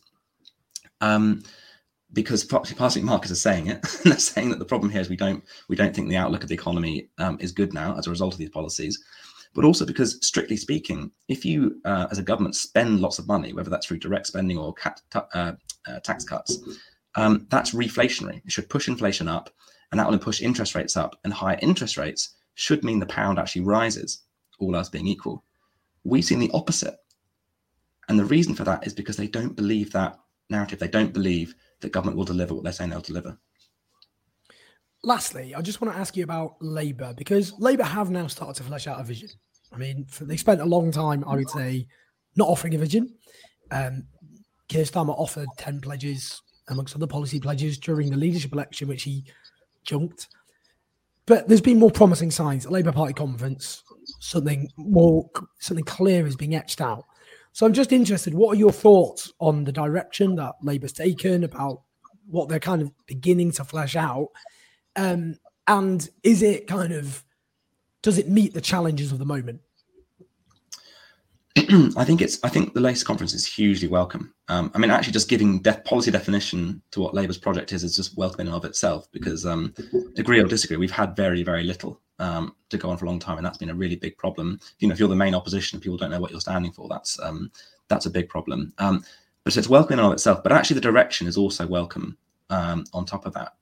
um, 1.00 1.42
because 2.12 2.44
passing 2.44 3.04
markets 3.04 3.32
are 3.32 3.36
saying 3.36 3.66
it. 3.66 3.82
they're 4.04 4.18
saying 4.18 4.48
that 4.50 4.58
the 4.58 4.64
problem 4.64 4.90
here 4.90 5.00
is 5.00 5.10
we 5.10 5.16
don't 5.16 5.44
we 5.68 5.76
don't 5.76 5.94
think 5.94 6.08
the 6.08 6.16
outlook 6.16 6.42
of 6.42 6.48
the 6.48 6.54
economy 6.54 7.10
um, 7.18 7.36
is 7.40 7.52
good 7.52 7.74
now 7.74 7.96
as 7.98 8.06
a 8.06 8.10
result 8.10 8.32
of 8.32 8.38
these 8.38 8.50
policies. 8.50 9.02
But 9.54 9.64
also 9.64 9.86
because, 9.86 10.18
strictly 10.26 10.56
speaking, 10.56 11.12
if 11.28 11.44
you 11.44 11.80
uh, 11.84 12.06
as 12.10 12.18
a 12.18 12.22
government 12.22 12.56
spend 12.56 13.00
lots 13.00 13.18
of 13.18 13.28
money, 13.28 13.52
whether 13.52 13.70
that's 13.70 13.86
through 13.86 13.98
direct 13.98 14.26
spending 14.26 14.58
or 14.58 14.72
cat, 14.72 15.00
uh, 15.14 15.52
uh, 15.86 16.00
tax 16.00 16.24
cuts, 16.24 16.58
um, 17.14 17.46
that's 17.50 17.72
reflationary. 17.72 18.40
It 18.44 18.52
should 18.52 18.68
push 18.70 18.88
inflation 18.88 19.28
up, 19.28 19.50
and 19.90 20.00
that 20.00 20.10
will 20.10 20.18
push 20.18 20.42
interest 20.42 20.74
rates 20.74 20.96
up. 20.96 21.18
And 21.24 21.32
higher 21.32 21.58
interest 21.62 21.96
rates 21.96 22.36
should 22.54 22.84
mean 22.84 22.98
the 22.98 23.06
pound 23.06 23.38
actually 23.38 23.62
rises, 23.62 24.22
all 24.58 24.76
else 24.76 24.88
being 24.88 25.06
equal. 25.06 25.44
We've 26.04 26.24
seen 26.24 26.38
the 26.38 26.50
opposite. 26.52 26.96
And 28.08 28.18
the 28.18 28.24
reason 28.24 28.54
for 28.54 28.64
that 28.64 28.86
is 28.86 28.92
because 28.92 29.16
they 29.16 29.26
don't 29.26 29.56
believe 29.56 29.92
that 29.92 30.18
narrative. 30.50 30.78
They 30.78 30.88
don't 30.88 31.12
believe 31.12 31.54
that 31.80 31.92
government 31.92 32.16
will 32.16 32.24
deliver 32.24 32.54
what 32.54 32.64
they're 32.64 32.72
saying 32.72 32.90
they'll 32.90 33.00
deliver. 33.00 33.38
Lastly, 35.02 35.54
I 35.54 35.60
just 35.60 35.80
want 35.80 35.92
to 35.92 36.00
ask 36.00 36.16
you 36.16 36.24
about 36.24 36.56
Labour 36.60 37.14
because 37.16 37.52
Labour 37.58 37.84
have 37.84 38.10
now 38.10 38.26
started 38.26 38.56
to 38.56 38.62
flesh 38.62 38.86
out 38.86 39.00
a 39.00 39.04
vision. 39.04 39.28
I 39.72 39.76
mean, 39.76 40.06
they 40.20 40.36
spent 40.36 40.60
a 40.60 40.66
long 40.66 40.90
time, 40.92 41.24
I 41.26 41.34
would 41.34 41.50
say, 41.50 41.86
not 42.36 42.48
offering 42.48 42.74
a 42.74 42.78
vision. 42.78 43.14
Um, 43.70 44.04
Keir 44.68 44.84
Starmer 44.84 45.18
offered 45.18 45.48
10 45.58 45.80
pledges 45.80 46.40
amongst 46.68 46.96
other 46.96 47.06
policy 47.06 47.38
pledges 47.38 47.76
during 47.76 48.10
the 48.10 48.16
leadership 48.16 48.52
election, 48.52 48.88
which 48.88 49.02
he 49.02 49.24
junked. 49.84 50.28
But 51.26 51.48
there's 51.48 51.60
been 51.60 51.78
more 51.78 51.90
promising 51.90 52.30
signs. 52.30 52.66
Labour 52.66 52.92
Party 52.92 53.14
conference, 53.14 53.82
something 54.20 54.68
more, 54.76 55.30
something 55.58 55.84
clear 55.84 56.26
is 56.26 56.36
being 56.36 56.54
etched 56.54 56.80
out. 56.80 57.04
So 57.52 57.64
I'm 57.64 57.72
just 57.72 57.92
interested, 57.92 58.34
what 58.34 58.56
are 58.56 58.58
your 58.58 58.72
thoughts 58.72 59.32
on 59.38 59.64
the 59.64 59.72
direction 59.72 60.34
that 60.36 60.54
Labour's 60.60 60.92
taken 60.92 61.44
about 61.44 61.82
what 62.26 62.48
they're 62.48 62.58
kind 62.58 62.82
of 62.82 62.90
beginning 63.06 63.52
to 63.52 63.64
flesh 63.64 63.96
out? 63.96 64.28
Um, 64.96 65.36
and 65.66 66.06
is 66.22 66.42
it 66.42 66.66
kind 66.66 66.92
of, 66.92 67.24
does 68.02 68.18
it 68.18 68.28
meet 68.28 68.52
the 68.52 68.60
challenges 68.60 69.12
of 69.12 69.18
the 69.18 69.24
moment? 69.24 69.60
I 71.96 72.04
think 72.04 72.20
it's. 72.20 72.42
I 72.42 72.48
think 72.48 72.74
the 72.74 72.80
latest 72.80 73.06
conference 73.06 73.32
is 73.32 73.46
hugely 73.46 73.86
welcome. 73.86 74.34
Um, 74.48 74.72
I 74.74 74.78
mean, 74.78 74.90
actually, 74.90 75.12
just 75.12 75.28
giving 75.28 75.62
policy 75.62 76.10
definition 76.10 76.82
to 76.90 77.00
what 77.00 77.14
Labour's 77.14 77.38
project 77.38 77.72
is 77.72 77.84
is 77.84 77.94
just 77.94 78.16
welcome 78.18 78.40
in 78.40 78.46
and 78.48 78.56
of 78.56 78.64
itself. 78.64 79.06
Because 79.12 79.46
um, 79.46 79.72
agree 80.16 80.40
or 80.40 80.48
disagree, 80.48 80.78
we've 80.78 80.90
had 80.90 81.14
very, 81.14 81.44
very 81.44 81.62
little 81.62 82.00
um, 82.18 82.56
to 82.70 82.76
go 82.76 82.90
on 82.90 82.96
for 82.96 83.04
a 83.04 83.08
long 83.08 83.20
time, 83.20 83.36
and 83.36 83.46
that's 83.46 83.58
been 83.58 83.70
a 83.70 83.74
really 83.74 83.94
big 83.94 84.18
problem. 84.18 84.58
You 84.80 84.88
know, 84.88 84.94
if 84.94 84.98
you're 84.98 85.08
the 85.08 85.14
main 85.14 85.34
opposition, 85.34 85.78
people 85.78 85.96
don't 85.96 86.10
know 86.10 86.18
what 86.18 86.32
you're 86.32 86.40
standing 86.40 86.72
for. 86.72 86.88
That's 86.88 87.20
um, 87.20 87.52
that's 87.86 88.06
a 88.06 88.10
big 88.10 88.28
problem. 88.28 88.72
Um, 88.78 89.04
but 89.44 89.56
it's 89.56 89.68
welcome 89.68 89.92
in 89.92 89.98
and 90.00 90.06
of 90.06 90.12
itself. 90.12 90.42
But 90.42 90.50
actually, 90.50 90.74
the 90.74 90.80
direction 90.80 91.28
is 91.28 91.36
also 91.36 91.68
welcome 91.68 92.18
um, 92.50 92.84
on 92.92 93.04
top 93.04 93.26
of 93.26 93.34
that. 93.34 93.52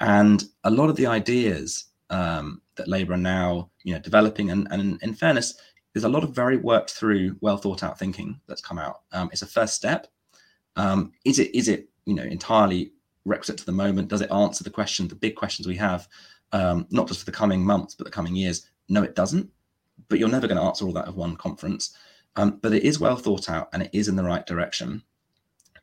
And 0.00 0.44
a 0.64 0.70
lot 0.70 0.88
of 0.88 0.96
the 0.96 1.06
ideas 1.06 1.84
that 2.08 2.86
Labour 2.86 3.12
are 3.12 3.18
now, 3.18 3.68
you 3.82 3.92
know, 3.92 4.00
developing, 4.00 4.50
and, 4.50 4.68
and 4.70 5.02
in 5.02 5.12
fairness, 5.12 5.54
there's 5.98 6.10
a 6.10 6.14
lot 6.14 6.24
of 6.24 6.34
very 6.34 6.56
worked 6.56 6.90
through, 6.90 7.36
well 7.40 7.56
thought 7.56 7.82
out 7.82 7.98
thinking 7.98 8.40
that's 8.46 8.60
come 8.60 8.78
out. 8.78 9.02
Um, 9.12 9.28
it's 9.32 9.42
a 9.42 9.46
first 9.46 9.74
step. 9.74 10.06
is 11.24 11.38
it 11.38 11.54
is 11.54 11.68
it 11.68 11.88
you 12.06 12.14
know 12.14 12.22
entirely 12.22 12.92
requisite 13.24 13.58
to 13.58 13.66
the 13.66 13.72
moment? 13.72 14.08
Does 14.08 14.20
it 14.20 14.30
answer 14.30 14.64
the 14.64 14.70
question, 14.70 15.08
the 15.08 15.14
big 15.14 15.34
questions 15.34 15.66
we 15.66 15.76
have? 15.76 16.08
um, 16.52 16.86
not 16.90 17.08
just 17.08 17.20
for 17.20 17.26
the 17.26 17.32
coming 17.32 17.64
months, 17.64 17.94
but 17.94 18.04
the 18.04 18.10
coming 18.10 18.34
years. 18.34 18.68
No, 18.88 19.02
it 19.02 19.14
doesn't. 19.14 19.50
But 20.08 20.18
you're 20.18 20.28
never 20.28 20.46
going 20.46 20.58
to 20.58 20.64
answer 20.64 20.86
all 20.86 20.92
that 20.92 21.08
of 21.08 21.16
one 21.16 21.36
conference. 21.36 21.96
Um, 22.36 22.58
but 22.62 22.72
it 22.72 22.84
is 22.84 23.00
well 23.00 23.16
thought 23.16 23.50
out 23.50 23.68
and 23.72 23.82
it 23.82 23.90
is 23.92 24.08
in 24.08 24.16
the 24.16 24.24
right 24.24 24.46
direction, 24.46 25.02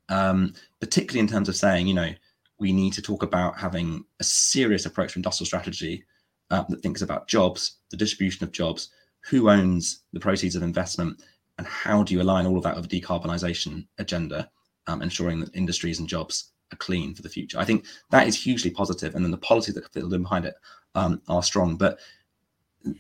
um, 0.10 0.54
particularly 0.80 1.20
in 1.20 1.28
terms 1.28 1.50
of 1.50 1.56
saying, 1.56 1.88
you 1.88 1.94
know, 1.94 2.12
we 2.60 2.72
need 2.72 2.94
to 2.94 3.02
talk 3.02 3.24
about 3.24 3.60
having 3.60 4.06
a 4.22 4.24
serious 4.24 4.86
approach 4.86 5.14
to 5.14 5.20
industrial 5.20 5.48
strategy 5.48 6.06
uh, 6.52 6.64
that 6.70 6.82
thinks 6.82 7.02
about 7.02 7.28
jobs, 7.28 7.80
the 7.92 7.98
distribution 7.98 8.46
of 8.46 8.54
jobs, 8.54 8.90
who 9.30 9.50
owns 9.50 10.04
the 10.14 10.20
proceeds 10.20 10.56
of 10.56 10.64
investment, 10.64 11.22
and 11.58 11.66
how 11.68 12.04
do 12.04 12.14
you 12.14 12.22
align 12.22 12.46
all 12.46 12.58
of 12.58 12.64
that 12.64 12.76
with 12.76 12.86
a 12.86 12.88
decarbonisation 12.88 13.88
agenda, 13.98 14.50
um, 14.88 15.02
ensuring 15.02 15.40
that 15.40 15.56
industries 15.56 16.00
and 16.00 16.08
jobs 16.08 16.52
are 16.72 16.78
clean 16.78 17.16
for 17.16 17.22
the 17.22 17.30
future. 17.30 17.60
I 17.60 17.66
think 17.66 17.86
that 18.12 18.28
is 18.28 18.42
hugely 18.42 18.72
positive, 18.72 19.16
and 19.16 19.24
then 19.24 19.32
the 19.32 19.38
policies 19.38 19.76
that 19.76 19.96
in 19.96 20.22
behind 20.22 20.46
it 20.46 20.56
um, 20.94 21.22
are 21.28 21.44
strong. 21.44 21.76
But 21.76 22.00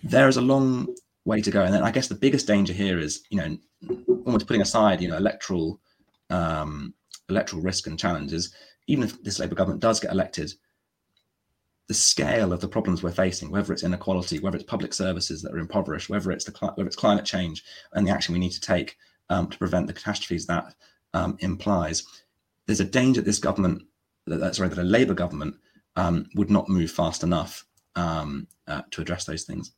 there 0.03 0.27
is 0.27 0.37
a 0.37 0.41
long 0.41 0.95
way 1.25 1.41
to 1.41 1.51
go, 1.51 1.63
and 1.63 1.73
then 1.73 1.83
I 1.83 1.91
guess 1.91 2.07
the 2.07 2.15
biggest 2.15 2.47
danger 2.47 2.73
here 2.73 2.99
is, 2.99 3.23
you 3.29 3.37
know, 3.37 3.57
almost 4.25 4.47
putting 4.47 4.61
aside, 4.61 5.01
you 5.01 5.09
know, 5.09 5.17
electoral 5.17 5.79
um, 6.29 6.93
electoral 7.29 7.61
risk 7.61 7.87
and 7.87 7.99
challenges. 7.99 8.53
Even 8.87 9.03
if 9.03 9.21
this 9.23 9.39
Labour 9.39 9.55
government 9.55 9.81
does 9.81 9.99
get 9.99 10.11
elected, 10.11 10.53
the 11.87 11.93
scale 11.93 12.51
of 12.51 12.61
the 12.61 12.67
problems 12.67 13.03
we're 13.03 13.11
facing, 13.11 13.51
whether 13.51 13.71
it's 13.71 13.83
inequality, 13.83 14.39
whether 14.39 14.57
it's 14.57 14.65
public 14.65 14.93
services 14.93 15.41
that 15.41 15.53
are 15.53 15.59
impoverished, 15.59 16.09
whether 16.09 16.31
it's 16.31 16.45
the 16.45 16.71
whether 16.75 16.87
it's 16.87 16.95
climate 16.95 17.25
change 17.25 17.63
and 17.93 18.07
the 18.07 18.11
action 18.11 18.33
we 18.33 18.39
need 18.39 18.51
to 18.51 18.61
take 18.61 18.97
um, 19.29 19.47
to 19.47 19.57
prevent 19.57 19.87
the 19.87 19.93
catastrophes 19.93 20.45
that 20.47 20.73
um, 21.13 21.37
implies, 21.39 22.03
there's 22.65 22.79
a 22.79 22.85
danger 22.85 23.21
that 23.21 23.25
this 23.25 23.39
government, 23.39 23.83
that, 24.27 24.55
sorry, 24.55 24.69
that 24.69 24.77
a 24.77 24.83
Labour 24.83 25.13
government 25.13 25.55
um, 25.95 26.27
would 26.35 26.49
not 26.49 26.69
move 26.69 26.91
fast 26.91 27.23
enough 27.23 27.65
um, 27.95 28.47
uh, 28.67 28.81
to 28.91 29.01
address 29.01 29.25
those 29.25 29.43
things. 29.43 29.71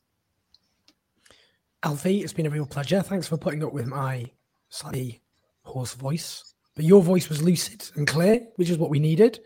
Alfie, 1.82 2.22
it's 2.22 2.32
been 2.32 2.46
a 2.46 2.50
real 2.50 2.66
pleasure. 2.66 3.02
Thanks 3.02 3.28
for 3.28 3.36
putting 3.36 3.62
up 3.62 3.72
with 3.72 3.86
my 3.86 4.26
slightly 4.68 5.22
hoarse 5.62 5.94
voice, 5.94 6.54
but 6.74 6.84
your 6.84 7.02
voice 7.02 7.28
was 7.28 7.42
lucid 7.42 7.88
and 7.94 8.06
clear, 8.06 8.40
which 8.56 8.70
is 8.70 8.78
what 8.78 8.90
we 8.90 8.98
needed. 8.98 9.38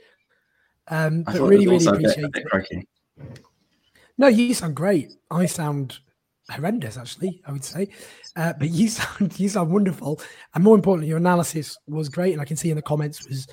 Um, 0.88 1.23
but 1.23 1.40
really, 1.40 1.66
really 1.66 1.87
appreciate 1.87 2.31
it. 2.35 2.87
No, 4.18 4.29
you 4.29 4.55
sound 4.55 4.77
great. 4.77 5.12
I 5.31 5.47
sound 5.47 5.99
horrendous, 6.51 6.97
actually. 6.97 7.40
I 7.47 7.53
would 7.53 7.64
say, 7.64 7.88
uh, 8.37 8.53
but 8.59 8.71
you 8.71 8.88
sound 8.88 9.38
you 9.38 9.49
sound 9.49 9.73
wonderful, 9.73 10.21
and 10.55 10.62
more 10.62 10.75
importantly, 10.75 11.09
your 11.09 11.18
analysis 11.18 11.77
was 11.87 12.09
great, 12.09 12.33
and 12.33 12.40
I 12.40 12.45
can 12.45 12.57
see 12.57 12.71
in 12.71 12.77
the 12.77 12.83
comments 12.83 13.27
was 13.29 13.47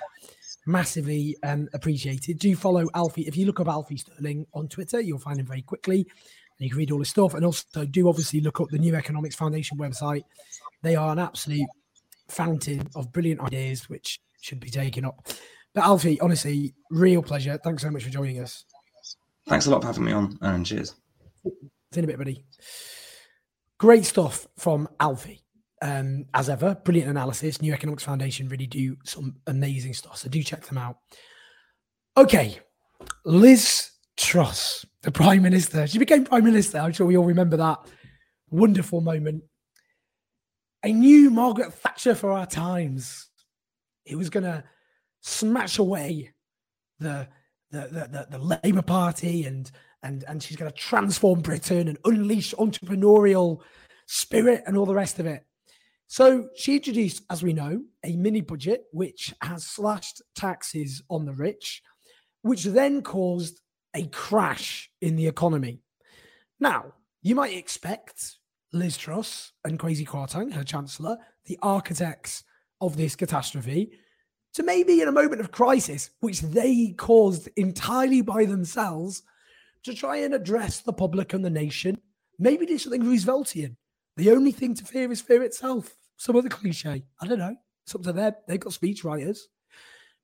massively 0.65 1.35
um, 1.43 1.67
appreciated. 1.73 2.39
Do 2.39 2.55
follow 2.55 2.87
Alfie. 2.93 3.27
If 3.27 3.37
you 3.37 3.45
look 3.45 3.59
up 3.59 3.67
Alfie 3.67 3.97
Stirling 3.97 4.45
on 4.53 4.67
Twitter, 4.67 4.99
you'll 4.99 5.19
find 5.19 5.39
him 5.39 5.45
very 5.45 5.61
quickly, 5.61 5.99
and 5.99 6.07
you 6.59 6.69
can 6.69 6.77
read 6.77 6.91
all 6.91 6.99
his 6.99 7.09
stuff. 7.09 7.33
And 7.33 7.45
also, 7.45 7.85
do 7.85 8.09
obviously 8.09 8.41
look 8.41 8.59
up 8.59 8.69
the 8.69 8.79
New 8.79 8.95
Economics 8.95 9.35
Foundation 9.35 9.77
website. 9.77 10.23
They 10.81 10.95
are 10.95 11.11
an 11.11 11.19
absolute 11.19 11.67
fountain 12.27 12.87
of 12.95 13.11
brilliant 13.11 13.41
ideas, 13.41 13.89
which 13.89 14.19
should 14.41 14.59
be 14.59 14.69
taken 14.69 15.05
up 15.05 15.27
But 15.73 15.83
Alfie, 15.83 16.19
honestly, 16.19 16.73
real 16.89 17.21
pleasure. 17.21 17.59
Thanks 17.63 17.83
so 17.83 17.91
much 17.91 18.03
for 18.03 18.09
joining 18.09 18.39
us. 18.39 18.65
Thanks 19.47 19.65
a 19.65 19.71
lot 19.71 19.81
for 19.81 19.87
having 19.87 20.05
me 20.05 20.11
on, 20.11 20.37
and 20.41 20.65
cheers. 20.65 20.95
See 21.43 21.51
you 21.51 21.71
in 21.97 22.03
a 22.03 22.07
bit, 22.07 22.17
buddy. 22.17 22.45
Great 23.79 24.05
stuff 24.05 24.47
from 24.57 24.87
Alfie. 24.99 25.43
Um, 25.81 26.25
as 26.33 26.49
ever, 26.49 26.75
brilliant 26.75 27.09
analysis. 27.09 27.61
New 27.61 27.73
Economics 27.73 28.03
Foundation 28.03 28.49
really 28.49 28.67
do 28.67 28.97
some 29.05 29.37
amazing 29.47 29.93
stuff. 29.93 30.17
So 30.17 30.27
do 30.27 30.43
check 30.43 30.65
them 30.65 30.77
out. 30.77 30.97
Okay, 32.17 32.59
Liz 33.23 33.91
Truss, 34.17 34.85
the 35.03 35.11
Prime 35.11 35.41
Minister. 35.41 35.87
She 35.87 35.97
became 35.97 36.25
Prime 36.25 36.43
Minister. 36.43 36.79
I'm 36.79 36.91
sure 36.91 37.07
we 37.07 37.15
all 37.15 37.25
remember 37.25 37.55
that 37.57 37.79
wonderful 38.49 38.99
moment. 39.01 39.43
A 40.83 40.91
new 40.91 41.29
Margaret 41.29 41.73
Thatcher 41.73 42.15
for 42.15 42.31
our 42.31 42.45
times. 42.45 43.29
It 44.05 44.15
was 44.15 44.29
going 44.29 44.43
to 44.43 44.63
smash 45.21 45.79
away 45.79 46.31
the 46.99 47.27
the, 47.71 47.81
the, 47.81 48.27
the, 48.31 48.37
the 48.37 48.59
Labour 48.63 48.81
Party 48.81 49.45
and 49.45 49.69
and 50.01 50.23
and 50.27 50.41
she's 50.41 50.57
going 50.57 50.71
to 50.71 50.77
transform 50.77 51.41
Britain 51.41 51.87
and 51.87 51.97
unleash 52.05 52.53
entrepreneurial 52.55 53.61
spirit 54.07 54.63
and 54.65 54.75
all 54.77 54.85
the 54.85 54.93
rest 54.93 55.19
of 55.19 55.25
it. 55.25 55.45
So 56.07 56.49
she 56.55 56.77
introduced, 56.77 57.21
as 57.29 57.43
we 57.43 57.53
know, 57.53 57.83
a 58.03 58.15
mini 58.15 58.41
budget 58.41 58.85
which 58.91 59.31
has 59.43 59.63
slashed 59.63 60.23
taxes 60.35 61.03
on 61.07 61.25
the 61.25 61.33
rich, 61.33 61.83
which 62.41 62.63
then 62.63 63.03
caused 63.03 63.61
a 63.95 64.07
crash 64.07 64.89
in 65.01 65.15
the 65.15 65.27
economy. 65.27 65.81
Now, 66.59 66.93
you 67.21 67.35
might 67.35 67.55
expect 67.55 68.37
Liz 68.73 68.97
Truss 68.97 69.51
and 69.63 69.77
Kwasi 69.77 70.07
Kwarteng, 70.07 70.53
her 70.53 70.63
chancellor, 70.63 71.17
the 71.45 71.59
architects 71.61 72.43
of 72.81 72.97
this 72.97 73.15
catastrophe, 73.15 73.91
to 74.53 74.63
maybe 74.63 75.01
in 75.01 75.07
a 75.07 75.11
moment 75.11 75.41
of 75.41 75.51
crisis, 75.51 76.09
which 76.19 76.41
they 76.41 76.93
caused 76.97 77.49
entirely 77.55 78.21
by 78.21 78.45
themselves, 78.45 79.23
to 79.83 79.93
try 79.93 80.17
and 80.17 80.33
address 80.33 80.79
the 80.81 80.93
public 80.93 81.33
and 81.33 81.43
the 81.43 81.49
nation, 81.49 81.99
maybe 82.37 82.65
do 82.65 82.77
something 82.77 83.03
Rooseveltian. 83.03 83.75
The 84.17 84.31
only 84.31 84.51
thing 84.51 84.73
to 84.75 84.85
fear 84.85 85.11
is 85.11 85.21
fear 85.21 85.43
itself. 85.43 85.95
Some 86.17 86.35
other 86.35 86.49
cliche. 86.49 87.05
I 87.21 87.27
don't 87.27 87.39
know. 87.39 87.55
It's 87.85 87.95
up 87.95 88.03
to 88.03 88.11
them. 88.11 88.33
They've 88.47 88.59
got 88.59 88.73
speechwriters. 88.73 89.39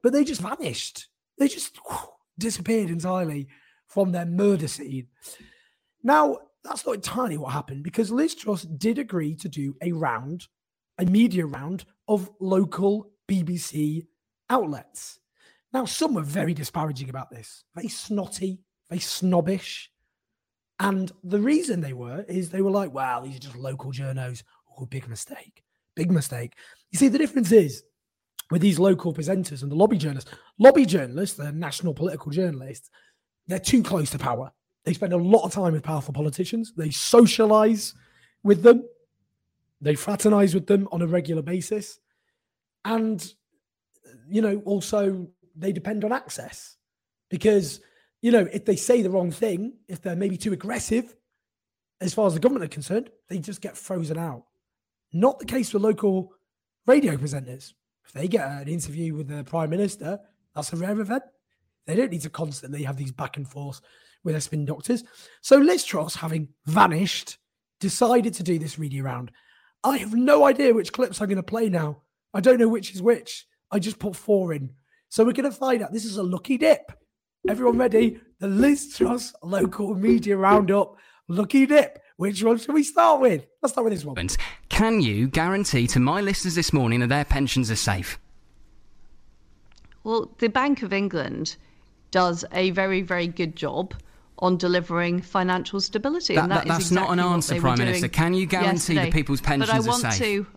But 0.03 0.11
they 0.11 0.23
just 0.23 0.41
vanished. 0.41 1.07
They 1.37 1.47
just 1.47 1.77
whew, 1.87 2.09
disappeared 2.37 2.89
entirely 2.89 3.47
from 3.87 4.11
their 4.11 4.25
murder 4.25 4.67
scene. 4.67 5.07
Now, 6.03 6.39
that's 6.63 6.85
not 6.85 6.95
entirely 6.95 7.37
what 7.37 7.53
happened 7.53 7.83
because 7.83 8.11
Liz 8.11 8.35
Truss 8.35 8.63
did 8.63 8.99
agree 8.99 9.35
to 9.35 9.47
do 9.47 9.75
a 9.81 9.91
round, 9.91 10.47
a 10.97 11.05
media 11.05 11.45
round 11.45 11.85
of 12.07 12.29
local 12.39 13.11
BBC 13.27 14.07
outlets. 14.49 15.19
Now, 15.73 15.85
some 15.85 16.13
were 16.13 16.21
very 16.21 16.53
disparaging 16.53 17.09
about 17.09 17.29
this, 17.29 17.63
very 17.75 17.89
snotty, 17.89 18.59
very 18.89 19.01
snobbish. 19.01 19.91
And 20.79 21.11
the 21.23 21.39
reason 21.39 21.81
they 21.81 21.93
were 21.93 22.25
is 22.27 22.49
they 22.49 22.61
were 22.61 22.71
like, 22.71 22.93
wow, 22.93 23.21
these 23.21 23.37
are 23.37 23.39
just 23.39 23.55
local 23.55 23.91
journos. 23.91 24.43
Oh, 24.77 24.85
big 24.85 25.07
mistake. 25.07 25.63
Big 25.95 26.11
mistake. 26.11 26.53
You 26.91 26.99
see, 26.99 27.07
the 27.07 27.17
difference 27.17 27.51
is 27.51 27.83
with 28.51 28.61
these 28.61 28.79
local 28.79 29.13
presenters 29.13 29.63
and 29.63 29.71
the 29.71 29.75
lobby 29.75 29.97
journalists, 29.97 30.31
lobby 30.59 30.85
journalists, 30.85 31.37
the 31.37 31.51
national 31.51 31.93
political 31.93 32.31
journalists, 32.31 32.89
they're 33.47 33.59
too 33.59 33.83
close 33.83 34.09
to 34.11 34.19
power. 34.19 34.51
They 34.83 34.93
spend 34.93 35.13
a 35.13 35.17
lot 35.17 35.43
of 35.43 35.51
time 35.51 35.73
with 35.73 35.83
powerful 35.83 36.13
politicians. 36.13 36.73
They 36.75 36.91
socialize 36.91 37.93
with 38.43 38.61
them. 38.61 38.83
They 39.81 39.95
fraternize 39.95 40.53
with 40.53 40.67
them 40.67 40.87
on 40.91 41.01
a 41.01 41.07
regular 41.07 41.41
basis. 41.41 41.99
And, 42.83 43.25
you 44.29 44.41
know, 44.41 44.61
also 44.65 45.27
they 45.55 45.71
depend 45.71 46.03
on 46.03 46.11
access 46.11 46.75
because, 47.29 47.81
you 48.21 48.31
know, 48.31 48.47
if 48.51 48.65
they 48.65 48.75
say 48.75 49.01
the 49.01 49.09
wrong 49.09 49.31
thing, 49.31 49.73
if 49.87 50.01
they're 50.01 50.15
maybe 50.15 50.37
too 50.37 50.53
aggressive, 50.53 51.15
as 52.01 52.13
far 52.13 52.27
as 52.27 52.33
the 52.33 52.39
government 52.39 52.65
are 52.65 52.73
concerned, 52.73 53.09
they 53.29 53.39
just 53.39 53.61
get 53.61 53.77
frozen 53.77 54.17
out. 54.17 54.43
Not 55.13 55.39
the 55.39 55.45
case 55.45 55.73
with 55.73 55.83
local 55.83 56.33
radio 56.85 57.15
presenters. 57.15 57.73
If 58.05 58.13
they 58.13 58.27
get 58.27 58.47
an 58.47 58.67
interview 58.67 59.15
with 59.15 59.27
the 59.27 59.43
prime 59.43 59.69
minister, 59.69 60.19
that's 60.53 60.73
a 60.73 60.75
rare 60.75 60.99
event. 60.99 61.23
They 61.87 61.95
don't 61.95 62.11
need 62.11 62.21
to 62.21 62.29
constantly 62.29 62.83
have 62.83 62.97
these 62.97 63.11
back 63.11 63.37
and 63.37 63.47
forth 63.47 63.81
with 64.23 64.33
their 64.33 64.41
spin 64.41 64.65
doctors. 64.65 65.03
So 65.41 65.57
Liz 65.57 65.83
Truss, 65.83 66.15
having 66.15 66.49
vanished, 66.65 67.37
decided 67.79 68.33
to 68.35 68.43
do 68.43 68.59
this 68.59 68.79
reading 68.79 69.03
round. 69.03 69.31
I 69.83 69.97
have 69.97 70.13
no 70.13 70.45
idea 70.45 70.73
which 70.73 70.93
clips 70.93 71.21
I'm 71.21 71.27
going 71.27 71.37
to 71.37 71.43
play 71.43 71.69
now. 71.69 72.01
I 72.33 72.41
don't 72.41 72.59
know 72.59 72.67
which 72.67 72.93
is 72.93 73.01
which. 73.01 73.45
I 73.71 73.79
just 73.79 73.99
put 73.99 74.15
four 74.15 74.53
in. 74.53 74.71
So 75.09 75.23
we're 75.23 75.33
going 75.33 75.49
to 75.49 75.55
find 75.55 75.81
out. 75.81 75.91
This 75.91 76.05
is 76.05 76.17
a 76.17 76.23
lucky 76.23 76.57
dip. 76.57 76.91
Everyone 77.47 77.77
ready? 77.77 78.19
The 78.39 78.47
Liz 78.47 78.95
Truss 78.95 79.33
local 79.43 79.95
media 79.95 80.35
roundup. 80.35 80.97
Lucky 81.27 81.65
dip. 81.65 81.99
Which 82.17 82.43
one 82.43 82.57
should 82.57 82.73
we 82.73 82.83
start 82.83 83.21
with? 83.21 83.45
Let's 83.61 83.73
start 83.73 83.85
with 83.85 83.93
this 83.93 84.05
one. 84.05 84.27
Can 84.69 85.01
you 85.01 85.27
guarantee 85.27 85.87
to 85.87 85.99
my 85.99 86.21
listeners 86.21 86.55
this 86.55 86.71
morning 86.71 87.01
that 87.01 87.09
their 87.09 87.25
pensions 87.25 87.69
are 87.69 87.75
safe? 87.75 88.19
Well, 90.03 90.33
the 90.37 90.47
Bank 90.47 90.81
of 90.83 90.93
England 90.93 91.57
does 92.11 92.45
a 92.53 92.71
very, 92.71 93.01
very 93.01 93.27
good 93.27 93.55
job 93.55 93.93
on 94.39 94.57
delivering 94.57 95.21
financial 95.21 95.81
stability. 95.81 96.35
That, 96.35 96.43
and 96.43 96.51
that 96.51 96.55
that, 96.59 96.67
that's 96.67 96.91
exactly 96.91 97.15
not 97.17 97.25
an 97.25 97.33
answer, 97.33 97.59
Prime 97.59 97.77
Minister. 97.77 98.07
Can 98.07 98.33
you 98.33 98.45
guarantee 98.45 98.93
yesterday. 98.93 99.05
that 99.05 99.13
people's 99.13 99.41
pensions 99.41 99.71
but 99.71 99.75
I 99.75 99.87
want 99.87 100.05
are 100.05 100.11
safe? 100.11 100.45
To, 100.45 100.47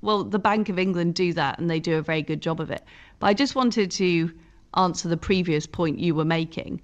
well, 0.00 0.24
the 0.24 0.38
Bank 0.38 0.68
of 0.68 0.78
England 0.78 1.14
do 1.14 1.32
that, 1.34 1.58
and 1.58 1.68
they 1.68 1.80
do 1.80 1.96
a 1.96 2.02
very 2.02 2.22
good 2.22 2.40
job 2.40 2.60
of 2.60 2.70
it. 2.70 2.82
But 3.18 3.28
I 3.28 3.34
just 3.34 3.54
wanted 3.54 3.90
to 3.92 4.32
answer 4.74 5.08
the 5.08 5.16
previous 5.16 5.66
point 5.66 5.98
you 5.98 6.14
were 6.14 6.24
making. 6.24 6.80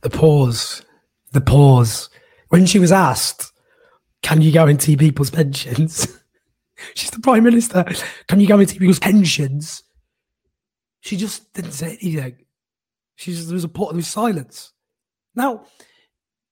The 0.00 0.10
pause. 0.10 0.82
The 1.32 1.40
pause. 1.40 2.08
When 2.48 2.66
she 2.66 2.78
was 2.78 2.92
asked, 2.92 3.52
can 4.22 4.42
you 4.42 4.52
guarantee 4.52 4.96
people's 4.96 5.30
pensions? 5.30 6.06
She's 6.94 7.10
the 7.10 7.20
Prime 7.20 7.44
Minister. 7.44 7.84
Can 8.28 8.40
you 8.40 8.46
guarantee 8.46 8.78
people's 8.78 9.00
pensions? 9.00 9.82
She 11.00 11.16
just 11.16 11.52
didn't 11.52 11.72
say 11.72 11.98
anything. 12.00 12.36
She 13.18 13.32
just, 13.32 13.48
there 13.48 13.54
was 13.54 13.64
a 13.64 13.68
there 13.68 13.94
was 13.94 14.06
silence. 14.06 14.72
Now, 15.34 15.64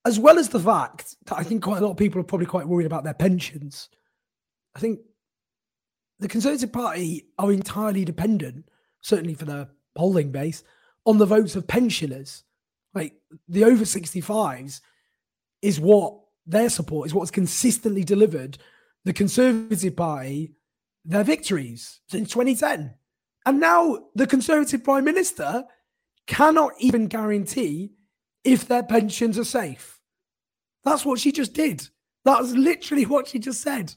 as 0.05 0.19
well 0.19 0.37
as 0.37 0.49
the 0.49 0.59
fact 0.59 1.15
that 1.27 1.39
I 1.39 1.45
think 1.45 1.63
quite 1.63 1.79
a 1.79 1.85
lot 1.85 1.93
of 1.93 1.97
people 1.97 2.21
are 2.21 2.25
probably 2.25 2.47
quite 2.47 2.67
worried 2.67 2.87
about 2.87 3.05
their 3.05 3.15
pensions, 3.15 3.89
I 4.75 4.81
think 4.81 4.99
the 6.19 6.27
Conservative 6.27 6.73
Party 6.73 7.29
are 7.39 7.53
entirely 7.53 8.05
dependent, 8.05 8.69
certainly 9.01 9.35
for 9.35 9.45
their 9.45 9.69
polling 9.95 10.33
base, 10.33 10.65
on 11.05 11.19
the 11.19 11.27
votes 11.27 11.55
of 11.55 11.69
pensioners. 11.69 12.43
Like 12.95 13.15
the 13.49 13.63
over 13.63 13.85
65s 13.85 14.81
is 15.63 15.79
what 15.79 16.19
their 16.47 16.69
support 16.69 17.07
is 17.07 17.15
what's 17.15 17.31
consistently 17.31 18.03
delivered 18.03 18.59
the 19.05 19.13
Conservative 19.13 19.95
Party 19.95 20.57
their 21.05 21.23
victories 21.23 22.01
since 22.09 22.29
2010. 22.31 22.93
And 23.45 23.61
now 23.61 24.07
the 24.17 24.27
Conservative 24.27 24.83
Prime 24.83 25.05
Minister 25.05 25.65
cannot 26.27 26.73
even 26.79 27.07
guarantee 27.07 27.93
if 28.45 28.67
their 28.67 28.83
pensions 28.83 29.39
are 29.39 29.45
safe. 29.45 30.01
That's 30.85 31.05
what 31.05 31.19
she 31.19 31.33
just 31.33 31.53
did. 31.53 31.89
That 32.25 32.41
was 32.41 32.55
literally 32.55 33.07
what 33.07 33.29
she 33.29 33.39
just 33.39 33.61
said. 33.61 33.95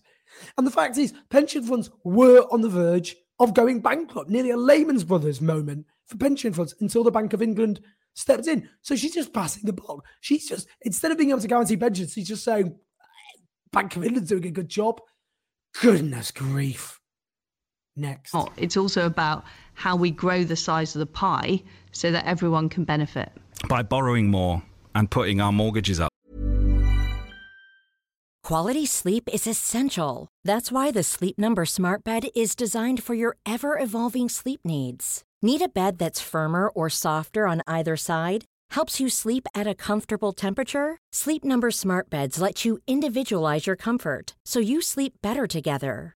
And 0.57 0.65
the 0.65 0.71
fact 0.71 0.97
is, 0.97 1.13
pension 1.29 1.63
funds 1.63 1.89
were 2.03 2.41
on 2.51 2.61
the 2.61 2.69
verge 2.69 3.15
of 3.39 3.53
going 3.53 3.79
bankrupt, 3.81 4.29
nearly 4.29 4.51
a 4.51 4.57
Lehman 4.57 4.99
Brothers 4.99 5.41
moment 5.41 5.85
for 6.07 6.17
pension 6.17 6.53
funds 6.53 6.75
until 6.81 7.03
the 7.03 7.11
Bank 7.11 7.33
of 7.33 7.41
England 7.41 7.79
stepped 8.13 8.47
in. 8.47 8.69
So 8.81 8.95
she's 8.95 9.13
just 9.13 9.33
passing 9.33 9.63
the 9.65 9.73
buck. 9.73 10.05
She's 10.21 10.47
just, 10.47 10.67
instead 10.81 11.11
of 11.11 11.17
being 11.17 11.29
able 11.29 11.41
to 11.41 11.47
guarantee 11.47 11.77
pensions, 11.77 12.13
she's 12.13 12.27
just 12.27 12.43
saying, 12.43 12.75
Bank 13.71 13.95
of 13.95 14.03
England's 14.03 14.29
doing 14.29 14.45
a 14.45 14.51
good 14.51 14.69
job. 14.69 14.99
Goodness 15.81 16.31
grief. 16.31 16.98
Next. 17.99 18.33
Oh, 18.33 18.47
it's 18.55 18.77
also 18.77 19.05
about 19.05 19.43
how 19.73 19.95
we 19.95 20.11
grow 20.11 20.43
the 20.43 20.55
size 20.55 20.95
of 20.95 20.99
the 20.99 21.05
pie 21.05 21.61
so 21.91 22.11
that 22.11 22.25
everyone 22.25 22.69
can 22.69 22.85
benefit. 22.85 23.31
By 23.67 23.83
borrowing 23.83 24.31
more 24.31 24.63
and 24.95 25.11
putting 25.11 25.41
our 25.41 25.51
mortgages 25.51 25.99
up. 25.99 26.09
Quality 28.43 28.85
sleep 28.85 29.29
is 29.31 29.45
essential. 29.45 30.27
That's 30.43 30.71
why 30.71 30.91
the 30.91 31.03
Sleep 31.03 31.37
Number 31.37 31.65
Smart 31.65 32.03
Bed 32.03 32.29
is 32.33 32.55
designed 32.55 33.03
for 33.03 33.13
your 33.13 33.37
ever 33.45 33.77
evolving 33.77 34.27
sleep 34.27 34.61
needs. 34.63 35.21
Need 35.41 35.61
a 35.61 35.69
bed 35.69 35.99
that's 35.99 36.19
firmer 36.19 36.69
or 36.69 36.89
softer 36.89 37.45
on 37.47 37.61
either 37.67 37.95
side? 37.95 38.45
Helps 38.71 38.99
you 38.99 39.09
sleep 39.09 39.47
at 39.53 39.67
a 39.67 39.75
comfortable 39.75 40.31
temperature? 40.33 40.97
Sleep 41.11 41.43
Number 41.43 41.69
Smart 41.69 42.09
Beds 42.09 42.41
let 42.41 42.65
you 42.65 42.79
individualize 42.87 43.67
your 43.67 43.75
comfort 43.75 44.35
so 44.45 44.59
you 44.59 44.81
sleep 44.81 45.13
better 45.21 45.45
together. 45.45 46.15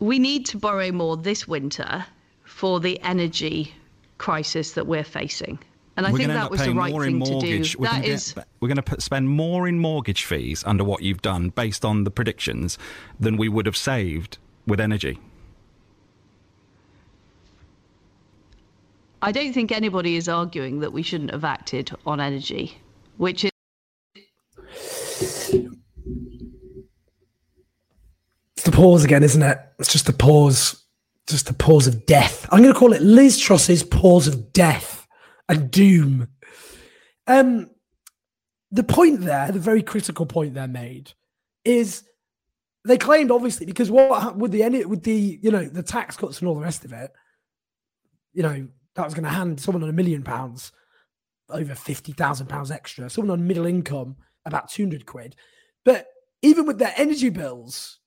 We 0.00 0.18
need 0.18 0.46
to 0.46 0.56
borrow 0.56 0.92
more 0.92 1.16
this 1.16 1.48
winter 1.48 2.04
for 2.44 2.80
the 2.80 3.00
energy 3.00 3.74
crisis 4.18 4.72
that 4.72 4.86
we're 4.86 5.04
facing. 5.04 5.58
And 5.96 6.06
I 6.06 6.12
we're 6.12 6.18
think 6.18 6.28
going 6.28 6.36
to 6.38 6.44
end 6.44 6.44
that 6.44 6.50
was 6.52 6.64
the 6.64 6.72
right 6.72 6.92
thing 6.92 7.20
to 7.24 7.40
do. 7.40 7.78
We're 7.78 7.86
That 7.86 7.92
going 7.92 8.02
to 8.02 8.08
is, 8.08 8.32
get, 8.32 8.46
we're 8.60 8.68
going 8.68 8.76
to 8.76 8.82
put, 8.82 9.02
spend 9.02 9.28
more 9.28 9.66
in 9.66 9.80
mortgage 9.80 10.24
fees 10.24 10.62
under 10.64 10.84
what 10.84 11.02
you've 11.02 11.22
done, 11.22 11.48
based 11.48 11.84
on 11.84 12.04
the 12.04 12.10
predictions, 12.12 12.78
than 13.18 13.36
we 13.36 13.48
would 13.48 13.66
have 13.66 13.76
saved 13.76 14.38
with 14.66 14.78
energy. 14.78 15.18
I 19.20 19.32
don't 19.32 19.52
think 19.52 19.72
anybody 19.72 20.14
is 20.14 20.28
arguing 20.28 20.78
that 20.78 20.92
we 20.92 21.02
shouldn't 21.02 21.32
have 21.32 21.44
acted 21.44 21.90
on 22.06 22.20
energy, 22.20 22.78
which 23.16 23.44
is 23.44 23.50
the 28.70 28.76
pause 28.76 29.04
again, 29.04 29.22
isn't 29.22 29.42
it? 29.42 29.58
It's 29.78 29.90
just 29.90 30.08
a 30.08 30.12
pause, 30.12 30.84
just 31.26 31.48
a 31.48 31.54
pause 31.54 31.86
of 31.86 32.04
death. 32.04 32.46
I'm 32.52 32.60
going 32.62 32.72
to 32.72 32.78
call 32.78 32.92
it 32.92 33.00
Liz 33.00 33.38
Truss's 33.38 33.82
pause 33.82 34.26
of 34.28 34.52
death 34.52 35.06
and 35.48 35.70
doom. 35.70 36.28
Um, 37.26 37.70
the 38.70 38.84
point 38.84 39.22
there, 39.22 39.50
the 39.50 39.58
very 39.58 39.82
critical 39.82 40.26
point 40.26 40.52
they 40.52 40.66
made, 40.66 41.12
is 41.64 42.04
they 42.84 42.98
claimed 42.98 43.30
obviously 43.30 43.64
because 43.64 43.90
what 43.90 44.36
with 44.36 44.50
the 44.50 44.62
any 44.62 44.84
with 44.84 45.02
the 45.02 45.38
you 45.42 45.50
know 45.50 45.64
the 45.64 45.82
tax 45.82 46.16
cuts 46.16 46.40
and 46.40 46.48
all 46.48 46.54
the 46.54 46.60
rest 46.60 46.84
of 46.84 46.92
it, 46.92 47.10
you 48.34 48.42
know 48.42 48.68
that 48.94 49.04
was 49.04 49.14
going 49.14 49.24
to 49.24 49.30
hand 49.30 49.60
someone 49.60 49.82
on 49.82 49.88
a 49.88 49.94
million 49.94 50.22
pounds 50.22 50.72
over 51.48 51.74
fifty 51.74 52.12
thousand 52.12 52.48
pounds 52.48 52.70
extra, 52.70 53.08
someone 53.08 53.38
on 53.38 53.46
middle 53.46 53.66
income 53.66 54.16
about 54.44 54.68
two 54.68 54.82
hundred 54.82 55.06
quid, 55.06 55.36
but 55.84 56.06
even 56.42 56.66
with 56.66 56.78
their 56.78 56.94
energy 56.96 57.30
bills 57.30 57.97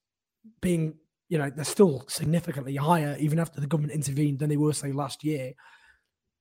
being, 0.61 0.95
you 1.29 1.37
know, 1.37 1.49
they're 1.49 1.65
still 1.65 2.05
significantly 2.07 2.75
higher 2.75 3.15
even 3.19 3.39
after 3.39 3.61
the 3.61 3.67
government 3.67 3.93
intervened 3.93 4.39
than 4.39 4.49
they 4.49 4.57
were, 4.57 4.73
say, 4.73 4.91
last 4.91 5.23
year. 5.23 5.53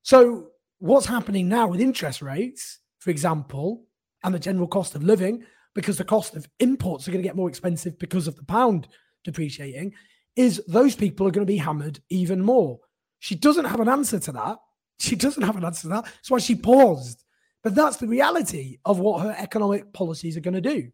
So, 0.02 0.48
what's 0.78 1.06
happening 1.06 1.48
now 1.48 1.68
with 1.68 1.80
interest 1.80 2.22
rates, 2.22 2.80
for 2.98 3.10
example, 3.10 3.84
and 4.24 4.34
the 4.34 4.38
general 4.38 4.66
cost 4.66 4.94
of 4.94 5.02
living, 5.02 5.44
because 5.74 5.98
the 5.98 6.04
cost 6.04 6.34
of 6.34 6.48
imports 6.58 7.06
are 7.06 7.10
going 7.10 7.22
to 7.22 7.28
get 7.28 7.36
more 7.36 7.48
expensive 7.48 7.98
because 7.98 8.26
of 8.26 8.36
the 8.36 8.44
pound 8.44 8.88
depreciating, 9.24 9.94
is 10.36 10.62
those 10.66 10.94
people 10.94 11.26
are 11.26 11.30
going 11.30 11.46
to 11.46 11.52
be 11.52 11.58
hammered 11.58 12.00
even 12.08 12.40
more. 12.40 12.78
She 13.18 13.34
doesn't 13.34 13.66
have 13.66 13.80
an 13.80 13.88
answer 13.88 14.18
to 14.18 14.32
that. 14.32 14.58
She 14.98 15.16
doesn't 15.16 15.42
have 15.42 15.56
an 15.56 15.64
answer 15.64 15.82
to 15.82 15.88
that. 15.88 16.04
That's 16.04 16.30
why 16.30 16.38
she 16.38 16.54
paused. 16.54 17.24
But 17.62 17.74
that's 17.74 17.98
the 17.98 18.06
reality 18.06 18.78
of 18.84 18.98
what 18.98 19.22
her 19.22 19.34
economic 19.38 19.92
policies 19.92 20.36
are 20.36 20.40
going 20.40 20.54
to 20.54 20.60
do. 20.60 20.90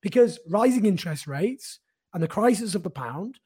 Because 0.00 0.38
rising 0.48 0.86
interest 0.86 1.26
rates 1.26 1.80
and 2.14 2.22
the 2.22 2.28
crisis 2.28 2.74
of 2.74 2.82
the 2.82 2.90
pound, 2.90 3.38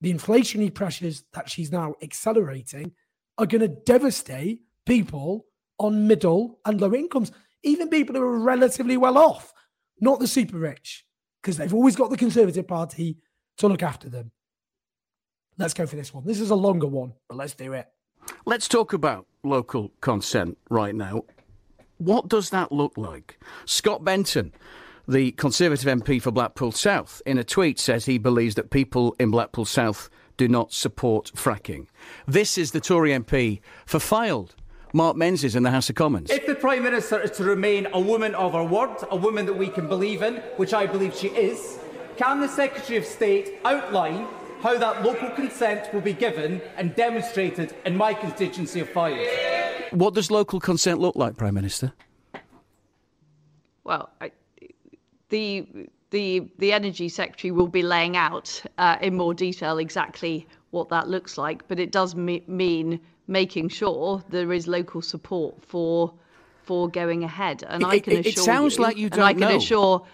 the 0.00 0.12
inflationary 0.12 0.72
pressures 0.72 1.24
that 1.32 1.50
she's 1.50 1.72
now 1.72 1.94
accelerating 2.02 2.92
are 3.38 3.46
going 3.46 3.60
to 3.60 3.68
devastate 3.68 4.60
people 4.86 5.46
on 5.78 6.06
middle 6.06 6.58
and 6.64 6.80
low 6.80 6.94
incomes, 6.94 7.32
even 7.62 7.88
people 7.88 8.14
who 8.14 8.22
are 8.22 8.38
relatively 8.38 8.96
well 8.96 9.18
off, 9.18 9.52
not 10.00 10.18
the 10.20 10.26
super 10.26 10.58
rich, 10.58 11.04
because 11.42 11.56
they've 11.56 11.74
always 11.74 11.96
got 11.96 12.10
the 12.10 12.16
Conservative 12.16 12.66
Party 12.66 13.18
to 13.58 13.68
look 13.68 13.82
after 13.82 14.08
them. 14.08 14.30
Let's 15.58 15.74
go 15.74 15.86
for 15.86 15.96
this 15.96 16.12
one. 16.12 16.24
This 16.26 16.40
is 16.40 16.50
a 16.50 16.54
longer 16.54 16.86
one, 16.86 17.14
but 17.28 17.36
let's 17.36 17.54
do 17.54 17.72
it. 17.72 17.86
Let's 18.44 18.68
talk 18.68 18.92
about 18.92 19.26
local 19.42 19.92
consent 20.00 20.58
right 20.68 20.94
now. 20.94 21.24
What 21.98 22.28
does 22.28 22.50
that 22.50 22.72
look 22.72 22.98
like? 22.98 23.38
Scott 23.64 24.04
Benton, 24.04 24.52
the 25.08 25.32
Conservative 25.32 26.00
MP 26.00 26.20
for 26.20 26.30
Blackpool 26.30 26.72
South, 26.72 27.22
in 27.24 27.38
a 27.38 27.44
tweet 27.44 27.78
says 27.78 28.06
he 28.06 28.18
believes 28.18 28.56
that 28.56 28.70
people 28.70 29.14
in 29.18 29.30
Blackpool 29.30 29.64
South 29.64 30.10
do 30.36 30.48
not 30.48 30.72
support 30.72 31.30
fracking. 31.34 31.86
This 32.26 32.58
is 32.58 32.72
the 32.72 32.80
Tory 32.80 33.10
MP 33.10 33.60
for 33.86 33.98
Fylde, 33.98 34.50
Mark 34.92 35.16
Menzies 35.16 35.54
in 35.54 35.62
the 35.62 35.70
House 35.70 35.88
of 35.88 35.94
Commons. 35.94 36.30
If 36.30 36.46
the 36.46 36.54
Prime 36.54 36.82
Minister 36.82 37.20
is 37.20 37.30
to 37.32 37.44
remain 37.44 37.86
a 37.92 38.00
woman 38.00 38.34
of 38.34 38.52
her 38.52 38.64
word, 38.64 38.96
a 39.10 39.16
woman 39.16 39.46
that 39.46 39.54
we 39.54 39.68
can 39.68 39.88
believe 39.88 40.22
in, 40.22 40.36
which 40.56 40.74
I 40.74 40.86
believe 40.86 41.14
she 41.14 41.28
is, 41.28 41.78
can 42.16 42.40
the 42.40 42.48
Secretary 42.48 42.98
of 42.98 43.04
State 43.04 43.60
outline 43.64 44.26
how 44.60 44.76
that 44.78 45.04
local 45.04 45.30
consent 45.30 45.92
will 45.92 46.00
be 46.00 46.14
given 46.14 46.60
and 46.76 46.94
demonstrated 46.96 47.74
in 47.84 47.96
my 47.96 48.12
constituency 48.14 48.80
of 48.80 48.88
Fylde? 48.88 49.28
What 49.92 50.14
does 50.14 50.30
local 50.30 50.58
consent 50.58 50.98
look 50.98 51.14
like, 51.14 51.36
Prime 51.36 51.54
Minister? 51.54 51.92
well, 53.86 54.10
I, 54.20 54.32
the 55.28 55.66
the 56.10 56.48
the 56.58 56.72
energy 56.72 57.08
secretary 57.08 57.50
will 57.50 57.68
be 57.68 57.82
laying 57.82 58.16
out 58.16 58.62
uh, 58.78 58.96
in 59.00 59.16
more 59.16 59.34
detail 59.34 59.78
exactly 59.78 60.46
what 60.70 60.88
that 60.88 61.08
looks 61.08 61.36
like, 61.38 61.66
but 61.68 61.78
it 61.80 61.90
does 61.90 62.14
me- 62.14 62.44
mean 62.46 63.00
making 63.26 63.68
sure 63.68 64.22
there 64.28 64.52
is 64.52 64.68
local 64.68 65.02
support 65.02 65.64
for 65.64 66.12
for 66.62 66.88
going 66.88 67.24
ahead. 67.24 67.64
And 67.68 67.84
I 67.84 67.98
can 67.98 68.14
it- 68.14 68.26
it 68.26 68.26
assure 68.30 68.44
sounds 68.44 68.76
you, 68.76 68.82
like 68.82 68.96
you 68.96 69.08
and 69.12 69.20
I 69.22 69.32
don't 69.32 69.40
can 69.40 69.48
know. 69.50 69.56
assure, 69.56 70.06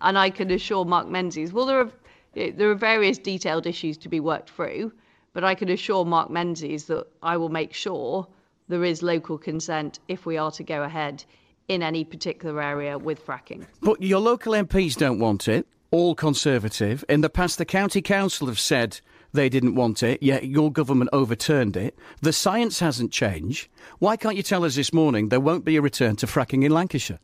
and 0.00 0.18
I 0.18 0.30
can 0.30 0.50
assure 0.50 0.84
Mark 0.84 1.08
Menzies. 1.08 1.52
Well, 1.52 1.66
there 1.66 1.80
are 1.80 1.90
there 2.34 2.70
are 2.70 2.74
various 2.74 3.18
detailed 3.18 3.66
issues 3.66 3.96
to 3.98 4.08
be 4.08 4.20
worked 4.20 4.50
through, 4.50 4.92
but 5.32 5.44
I 5.44 5.54
can 5.54 5.68
assure 5.70 6.04
Mark 6.04 6.30
Menzies 6.30 6.84
that 6.86 7.06
I 7.22 7.36
will 7.36 7.48
make 7.48 7.72
sure 7.72 8.26
there 8.68 8.84
is 8.84 9.02
local 9.02 9.38
consent 9.38 9.98
if 10.08 10.26
we 10.26 10.36
are 10.36 10.50
to 10.52 10.62
go 10.62 10.82
ahead 10.82 11.24
in 11.68 11.82
any 11.82 12.04
particular 12.04 12.60
area 12.60 12.98
with 12.98 13.24
fracking. 13.24 13.66
But 13.82 14.02
your 14.02 14.20
local 14.20 14.54
MPs 14.54 14.96
don't 14.96 15.18
want 15.18 15.48
it, 15.48 15.66
all 15.90 16.14
Conservative. 16.14 17.04
In 17.08 17.20
the 17.20 17.30
past, 17.30 17.58
the 17.58 17.64
County 17.64 18.02
Council 18.02 18.46
have 18.48 18.58
said 18.58 19.00
they 19.32 19.48
didn't 19.48 19.74
want 19.74 20.02
it, 20.02 20.22
yet 20.22 20.46
your 20.46 20.72
government 20.72 21.10
overturned 21.12 21.76
it. 21.76 21.98
The 22.22 22.32
science 22.32 22.80
hasn't 22.80 23.12
changed. 23.12 23.68
Why 23.98 24.16
can't 24.16 24.36
you 24.36 24.42
tell 24.42 24.64
us 24.64 24.74
this 24.74 24.92
morning 24.92 25.28
there 25.28 25.40
won't 25.40 25.64
be 25.64 25.76
a 25.76 25.82
return 25.82 26.16
to 26.16 26.26
fracking 26.26 26.64
in 26.64 26.72
Lancashire? 26.72 27.20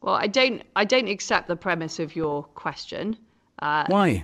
Well, 0.00 0.14
I 0.14 0.28
don't. 0.28 0.62
I 0.76 0.84
don't 0.84 1.08
accept 1.08 1.48
the 1.48 1.56
premise 1.56 1.98
of 1.98 2.14
your 2.14 2.44
question. 2.44 3.16
Uh, 3.60 3.84
Why? 3.88 4.22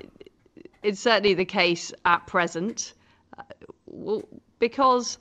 It's 0.82 1.00
certainly 1.00 1.34
the 1.34 1.44
case 1.44 1.92
at 2.04 2.26
present, 2.26 2.94
uh, 3.36 3.42
well, 3.86 4.22
because 4.60 5.18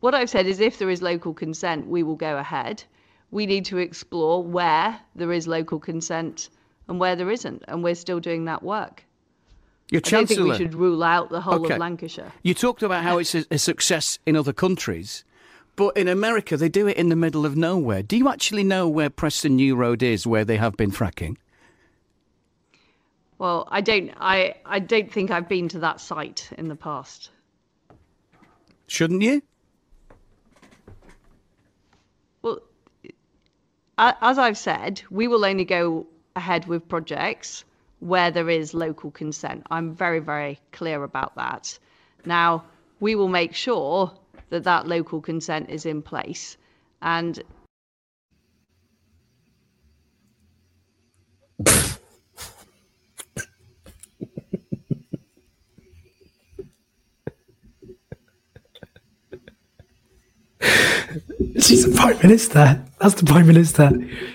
what 0.00 0.14
I've 0.14 0.30
said 0.30 0.46
is 0.46 0.60
if 0.60 0.78
there 0.78 0.90
is 0.90 1.02
local 1.02 1.32
consent, 1.34 1.86
we 1.86 2.02
will 2.02 2.16
go 2.16 2.36
ahead. 2.38 2.82
We 3.30 3.46
need 3.46 3.64
to 3.66 3.78
explore 3.78 4.42
where 4.42 4.98
there 5.14 5.32
is 5.32 5.46
local 5.46 5.78
consent 5.78 6.48
and 6.88 6.98
where 6.98 7.14
there 7.16 7.30
isn't, 7.30 7.62
and 7.68 7.84
we're 7.84 7.94
still 7.94 8.18
doing 8.20 8.46
that 8.46 8.62
work. 8.62 9.04
Your 9.90 10.00
I 10.06 10.10
don't 10.10 10.26
think 10.26 10.40
we 10.40 10.56
should 10.56 10.74
rule 10.74 11.02
out 11.02 11.30
the 11.30 11.40
whole 11.40 11.64
Okay. 11.64 11.74
of 11.74 11.80
Lancashire. 11.80 12.32
You 12.42 12.54
talked 12.54 12.82
about 12.82 13.02
how 13.02 13.18
it's 13.18 13.34
a, 13.34 13.44
a 13.50 13.58
success 13.58 14.18
in 14.24 14.36
other 14.36 14.52
countries, 14.52 15.24
but 15.76 15.96
in 15.96 16.08
America 16.08 16.56
they 16.56 16.68
do 16.68 16.86
it 16.86 16.96
in 16.96 17.08
the 17.08 17.16
middle 17.16 17.44
of 17.44 17.56
nowhere. 17.56 18.02
Do 18.02 18.16
you 18.16 18.28
actually 18.28 18.64
know 18.64 18.88
where 18.88 19.10
Preston 19.10 19.56
New 19.56 19.74
Road 19.76 20.02
is, 20.02 20.26
where 20.26 20.44
they 20.44 20.56
have 20.56 20.76
been 20.76 20.90
fracking? 20.92 21.36
Well, 23.38 23.66
I 23.70 23.80
don't. 23.80 24.10
I 24.20 24.54
I 24.64 24.78
don't 24.80 25.10
think 25.10 25.30
I've 25.30 25.48
been 25.48 25.68
to 25.70 25.78
that 25.80 26.00
site 26.00 26.50
in 26.58 26.68
the 26.68 26.76
past. 26.76 27.30
Shouldn't 28.86 29.22
you? 29.22 29.42
Well, 32.42 32.60
a- 33.04 33.10
as 34.00 34.38
I've 34.38 34.56
said, 34.56 35.02
we 35.10 35.28
will 35.28 35.44
only 35.44 35.64
go 35.64 36.06
ahead 36.34 36.66
with 36.66 36.88
projects 36.88 37.64
where 37.98 38.30
there 38.30 38.48
is 38.48 38.72
local 38.72 39.10
consent. 39.10 39.66
I'm 39.70 39.94
very, 39.94 40.20
very 40.20 40.58
clear 40.72 41.04
about 41.04 41.34
that. 41.36 41.78
Now, 42.24 42.64
we 42.98 43.14
will 43.14 43.28
make 43.28 43.54
sure 43.54 44.10
that 44.48 44.64
that 44.64 44.88
local 44.88 45.20
consent 45.20 45.68
is 45.68 45.84
in 45.84 46.00
place. 46.00 46.56
And 47.02 47.42
She's 61.58 61.84
the 61.84 61.94
prime 61.94 62.16
minister. 62.22 62.82
That's 63.00 63.14
the 63.14 63.24
prime 63.24 63.46
minister. 63.46 63.90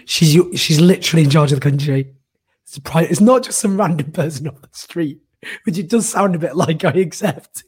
She's 0.05 0.37
she's 0.59 0.81
literally 0.81 1.23
in 1.23 1.29
charge 1.29 1.51
of 1.51 1.59
the 1.59 1.69
country. 1.69 2.15
It's, 2.63 2.79
prime, 2.79 3.05
it's 3.09 3.21
not 3.21 3.43
just 3.43 3.59
some 3.59 3.77
random 3.77 4.11
person 4.11 4.47
off 4.47 4.59
the 4.61 4.69
street, 4.71 5.19
which 5.63 5.77
it 5.77 5.89
does 5.89 6.09
sound 6.09 6.35
a 6.35 6.39
bit 6.39 6.55
like. 6.55 6.83
I 6.83 6.91
accept. 6.91 7.63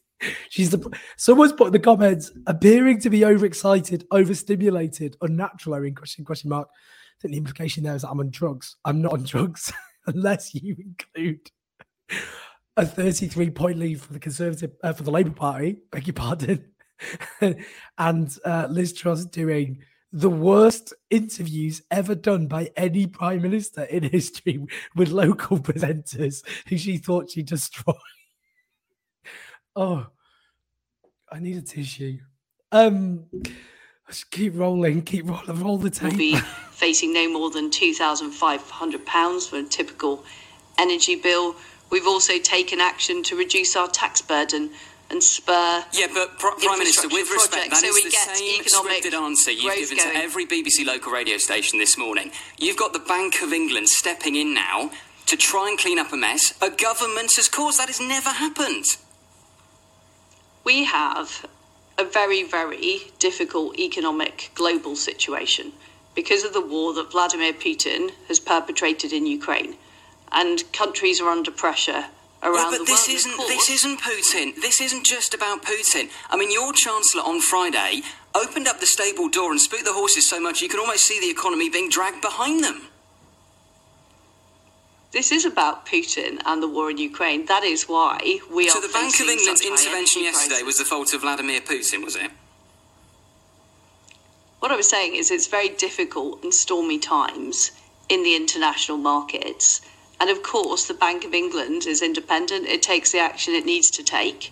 She's 0.50 0.72
the 0.72 0.92
someone's 1.16 1.54
put 1.54 1.68
in 1.68 1.74
the 1.74 1.80
comments 1.80 2.32
appearing 2.48 3.00
to 3.02 3.12
be 3.12 3.24
overexcited, 3.24 4.06
overstimulated, 4.12 5.16
unnatural. 5.22 5.76
I 5.76 5.86
In 5.86 5.94
question 5.94 6.26
question 6.26 6.50
mark. 6.50 6.68
I 6.68 7.22
think 7.22 7.34
the 7.34 7.38
implication 7.38 7.84
there 7.84 7.96
is 7.96 8.02
that 8.02 8.10
I'm 8.10 8.20
on 8.20 8.32
drugs. 8.32 8.76
I'm 8.84 9.02
not 9.02 9.14
on 9.14 9.24
drugs 9.24 9.72
unless 10.08 10.56
you 10.56 10.76
include 10.80 11.52
a 12.76 12.86
33 12.88 13.52
point 13.52 13.78
lead 13.78 14.02
for 14.02 14.14
the 14.14 14.20
Conservative 14.20 14.72
uh, 14.84 14.94
for 14.94 15.04
the 15.04 15.12
Labour 15.12 15.30
Party. 15.30 15.78
Beg 15.92 16.08
your 16.08 16.16
pardon. 16.16 16.66
and 18.00 18.36
uh, 18.44 18.68
Liz 18.72 18.94
Truss 18.94 19.26
doing 19.26 19.84
the 20.18 20.30
worst 20.32 20.96
interviews 21.12 21.84
ever 21.92 22.16
done 22.16 22.48
by 22.48 22.72
any 22.76 23.06
prime 23.06 23.40
minister 23.40 23.84
in 23.84 24.02
history 24.02 24.66
with 24.96 25.10
local 25.10 25.60
presenters 25.60 26.44
who 26.68 26.76
she 26.76 26.98
thought 26.98 27.30
she'd 27.30 27.46
destroy. 27.46 27.94
oh, 29.76 30.08
I 31.32 31.40
need 31.40 31.58
a 31.58 31.62
tissue. 31.62 32.18
Um, 32.72 33.26
let's 34.08 34.24
keep 34.24 34.54
rolling, 34.56 35.04
keep 35.04 35.30
rolling, 35.30 35.64
roll 35.64 35.78
the 35.78 35.92
tape. 35.92 36.14
Will 36.14 36.18
be 36.18 36.38
facing 36.72 37.14
no 37.14 37.32
more 37.32 37.52
than 37.52 37.70
two 37.70 37.94
thousand 37.94 38.32
five 38.32 38.68
hundred 38.72 39.06
pounds 39.06 39.46
for 39.46 39.58
a 39.58 39.64
typical 39.64 40.26
energy 40.80 41.16
bill. 41.16 41.56
We've 41.92 42.08
also 42.08 42.40
taken 42.40 42.82
action 42.82 43.22
to 43.24 43.38
reduce 43.38 43.76
our 43.76 43.88
tax 43.88 44.24
burden 44.24 44.72
and 45.10 45.24
spur. 45.24 45.86
Yeah, 45.94 46.08
but 46.14 46.38
Pr- 46.40 46.48
Prime 46.60 46.80
Minister, 46.80 47.08
with 47.08 47.30
respect, 47.32 47.70
that 47.72 47.78
so 47.80 47.88
is 47.88 47.96
we 47.96 48.04
the 48.06 48.10
get 48.12 48.36
same 48.36 48.62
economic 48.62 49.04
scripted 49.04 49.14
answer 49.14 49.52
you've 49.52 49.76
given 49.76 49.98
going. 49.98 50.12
to 50.12 50.18
every 50.18 50.46
BBC 50.46 50.86
local 50.86 51.12
radio 51.12 51.38
station 51.38 51.80
this 51.80 51.98
morning. 51.98 52.32
You've 52.58 52.78
got 52.78 52.94
the 52.94 53.00
Bank 53.00 53.42
of 53.42 53.54
England 53.54 53.90
stepping 53.90 54.36
in 54.36 54.54
now 54.54 54.92
to 55.28 55.38
try 55.38 55.70
and 55.70 55.78
clean 55.78 56.00
up 56.00 56.12
a 56.14 56.18
mess 56.18 56.54
a 56.62 56.70
government 56.70 57.36
has 57.36 57.50
caused. 57.50 57.80
That 57.80 57.88
has 57.88 58.00
never 58.02 58.30
happened. 58.30 58.86
We 60.64 60.84
have 60.86 61.46
a 61.98 62.04
very, 62.04 62.44
very 62.44 63.12
difficult 63.20 63.80
economic 63.80 64.52
global 64.56 64.96
situation 64.96 65.72
because 66.16 66.44
of 66.44 66.54
the 66.54 66.62
war 66.62 66.94
that 66.94 67.12
Vladimir 67.12 67.54
Putin 67.54 68.12
has 68.28 68.40
perpetrated 68.40 69.14
in 69.14 69.26
Ukraine, 69.26 69.76
and 70.32 70.64
countries 70.74 71.22
are 71.22 71.30
under 71.30 71.52
pressure 71.52 72.06
around 72.44 72.72
yeah, 72.72 72.78
the 72.78 72.78
but 72.80 72.88
this 72.88 73.08
world. 73.08 73.18
isn't 73.18 73.38
this 73.48 73.70
isn't 73.70 74.02
Putin. 74.02 74.56
This 74.62 74.82
isn't 74.82 75.06
just 75.06 75.34
about 75.34 75.64
Putin. 75.64 76.10
I 76.30 76.38
mean, 76.38 76.52
your 76.52 76.74
chancellor 76.74 77.24
on 77.24 77.42
Friday 77.42 78.02
opened 78.36 78.68
up 78.68 78.80
the 78.80 78.86
stable 78.86 79.30
door 79.30 79.52
and 79.52 79.60
spooked 79.60 79.86
the 79.86 79.94
horses 79.94 80.30
so 80.30 80.40
much 80.40 80.62
you 80.62 80.70
can 80.70 80.80
almost 80.80 81.06
see 81.06 81.20
the 81.20 81.30
economy 81.30 81.70
being 81.70 81.90
dragged 81.90 82.22
behind 82.22 82.64
them. 82.64 82.88
This 85.12 85.32
is 85.32 85.46
about 85.46 85.86
Putin 85.86 86.42
and 86.46 86.62
the 86.62 86.68
war 86.68 86.92
in 86.92 86.98
Ukraine. 86.98 87.46
That 87.46 87.64
is 87.64 87.88
why 87.88 88.40
we 88.54 88.70
so 88.70 88.78
are. 88.78 88.82
the 88.82 88.94
Bank 88.94 89.16
of 89.20 89.28
England's 89.28 89.66
intervention 89.66 90.22
yesterday 90.24 90.64
was 90.64 90.78
the 90.78 90.86
fault 90.86 91.14
of 91.14 91.22
Vladimir 91.22 91.62
Putin, 91.62 92.04
was 92.04 92.16
it? 92.16 92.30
What 94.60 94.72
I 94.72 94.76
was 94.76 94.90
saying 94.90 95.16
is 95.16 95.32
it's 95.32 95.48
very 95.48 95.70
difficult 95.70 96.44
and 96.44 96.54
stormy 96.54 97.00
times 97.00 97.72
in 98.10 98.24
the 98.24 98.36
international 98.36 98.98
markets. 98.98 99.82
And 100.20 100.30
of 100.30 100.42
course, 100.42 100.88
the 100.88 100.94
Bank 100.94 101.26
of 101.26 101.34
England 101.34 101.86
is 101.86 102.02
independent. 102.02 102.66
It 102.66 102.82
takes 102.82 103.12
the 103.12 103.20
action 103.20 103.54
it 103.54 103.66
needs 103.66 103.92
to 103.92 104.04
take. 104.04 104.52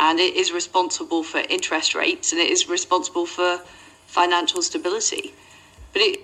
And 0.00 0.18
it 0.18 0.34
is 0.34 0.52
responsible 0.52 1.22
for 1.22 1.42
interest 1.50 1.94
rates 1.94 2.32
and 2.32 2.40
it 2.40 2.50
is 2.50 2.68
responsible 2.68 3.26
for 3.26 3.60
financial 4.06 4.62
stability. 4.62 5.34
But 5.92 6.02
it, 6.02 6.20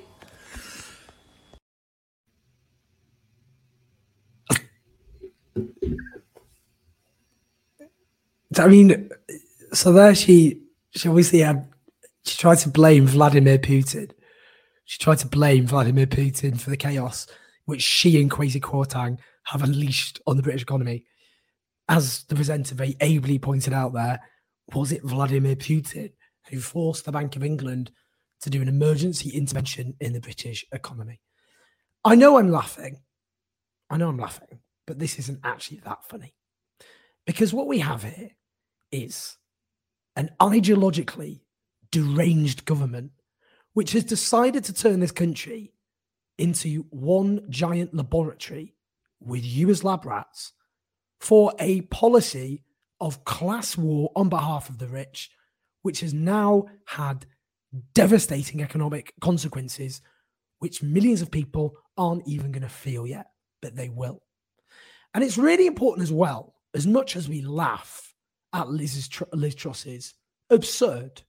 I 8.58 8.66
mean, 8.66 9.10
so 9.72 9.92
there 9.92 10.14
she 10.14 10.62
she 10.90 11.08
obviously 11.08 11.40
had 11.40 11.68
she 12.24 12.36
tried 12.38 12.58
to 12.58 12.70
blame 12.70 13.06
Vladimir 13.06 13.58
Putin. 13.58 14.10
She 14.86 14.98
tried 14.98 15.18
to 15.18 15.26
blame 15.26 15.66
Vladimir 15.66 16.06
Putin 16.06 16.58
for 16.58 16.70
the 16.70 16.76
chaos 16.76 17.26
which 17.68 17.82
she 17.82 18.18
and 18.18 18.30
Kwasi 18.30 18.62
Kwarteng 18.62 19.18
have 19.44 19.62
unleashed 19.62 20.22
on 20.26 20.38
the 20.38 20.42
British 20.42 20.62
economy. 20.62 21.04
As 21.86 22.24
the 22.24 22.34
presenter 22.34 22.74
very 22.74 22.96
ably 23.02 23.38
pointed 23.38 23.74
out 23.74 23.92
there, 23.92 24.20
was 24.74 24.90
it 24.90 25.02
Vladimir 25.02 25.54
Putin 25.54 26.12
who 26.48 26.60
forced 26.60 27.04
the 27.04 27.12
Bank 27.12 27.36
of 27.36 27.44
England 27.44 27.90
to 28.40 28.48
do 28.48 28.62
an 28.62 28.68
emergency 28.68 29.28
intervention 29.28 29.94
in 30.00 30.14
the 30.14 30.20
British 30.20 30.64
economy? 30.72 31.20
I 32.06 32.14
know 32.14 32.38
I'm 32.38 32.50
laughing. 32.50 33.02
I 33.90 33.98
know 33.98 34.08
I'm 34.08 34.18
laughing, 34.18 34.60
but 34.86 34.98
this 34.98 35.18
isn't 35.18 35.40
actually 35.44 35.82
that 35.84 36.08
funny. 36.08 36.32
Because 37.26 37.52
what 37.52 37.66
we 37.66 37.80
have 37.80 38.02
here 38.02 38.30
is 38.90 39.36
an 40.16 40.30
ideologically 40.40 41.42
deranged 41.90 42.64
government 42.64 43.10
which 43.74 43.92
has 43.92 44.04
decided 44.04 44.64
to 44.64 44.72
turn 44.72 45.00
this 45.00 45.12
country 45.12 45.74
into 46.38 46.86
one 46.90 47.44
giant 47.50 47.94
laboratory 47.94 48.74
with 49.20 49.44
you 49.44 49.70
as 49.70 49.84
lab 49.84 50.06
rats 50.06 50.52
for 51.20 51.52
a 51.58 51.82
policy 51.82 52.62
of 53.00 53.24
class 53.24 53.76
war 53.76 54.10
on 54.16 54.28
behalf 54.28 54.68
of 54.68 54.78
the 54.78 54.88
rich, 54.88 55.30
which 55.82 56.00
has 56.00 56.14
now 56.14 56.64
had 56.86 57.26
devastating 57.94 58.62
economic 58.62 59.12
consequences, 59.20 60.00
which 60.60 60.82
millions 60.82 61.22
of 61.22 61.30
people 61.30 61.74
aren't 61.96 62.26
even 62.26 62.52
going 62.52 62.62
to 62.62 62.68
feel 62.68 63.06
yet, 63.06 63.26
but 63.60 63.76
they 63.76 63.88
will. 63.88 64.22
And 65.14 65.24
it's 65.24 65.38
really 65.38 65.66
important 65.66 66.04
as 66.04 66.12
well, 66.12 66.54
as 66.74 66.86
much 66.86 67.16
as 67.16 67.28
we 67.28 67.42
laugh 67.42 68.14
at 68.52 68.68
Liz's, 68.68 69.08
Liz 69.32 69.54
Truss's 69.54 70.14
absurd, 70.50 71.22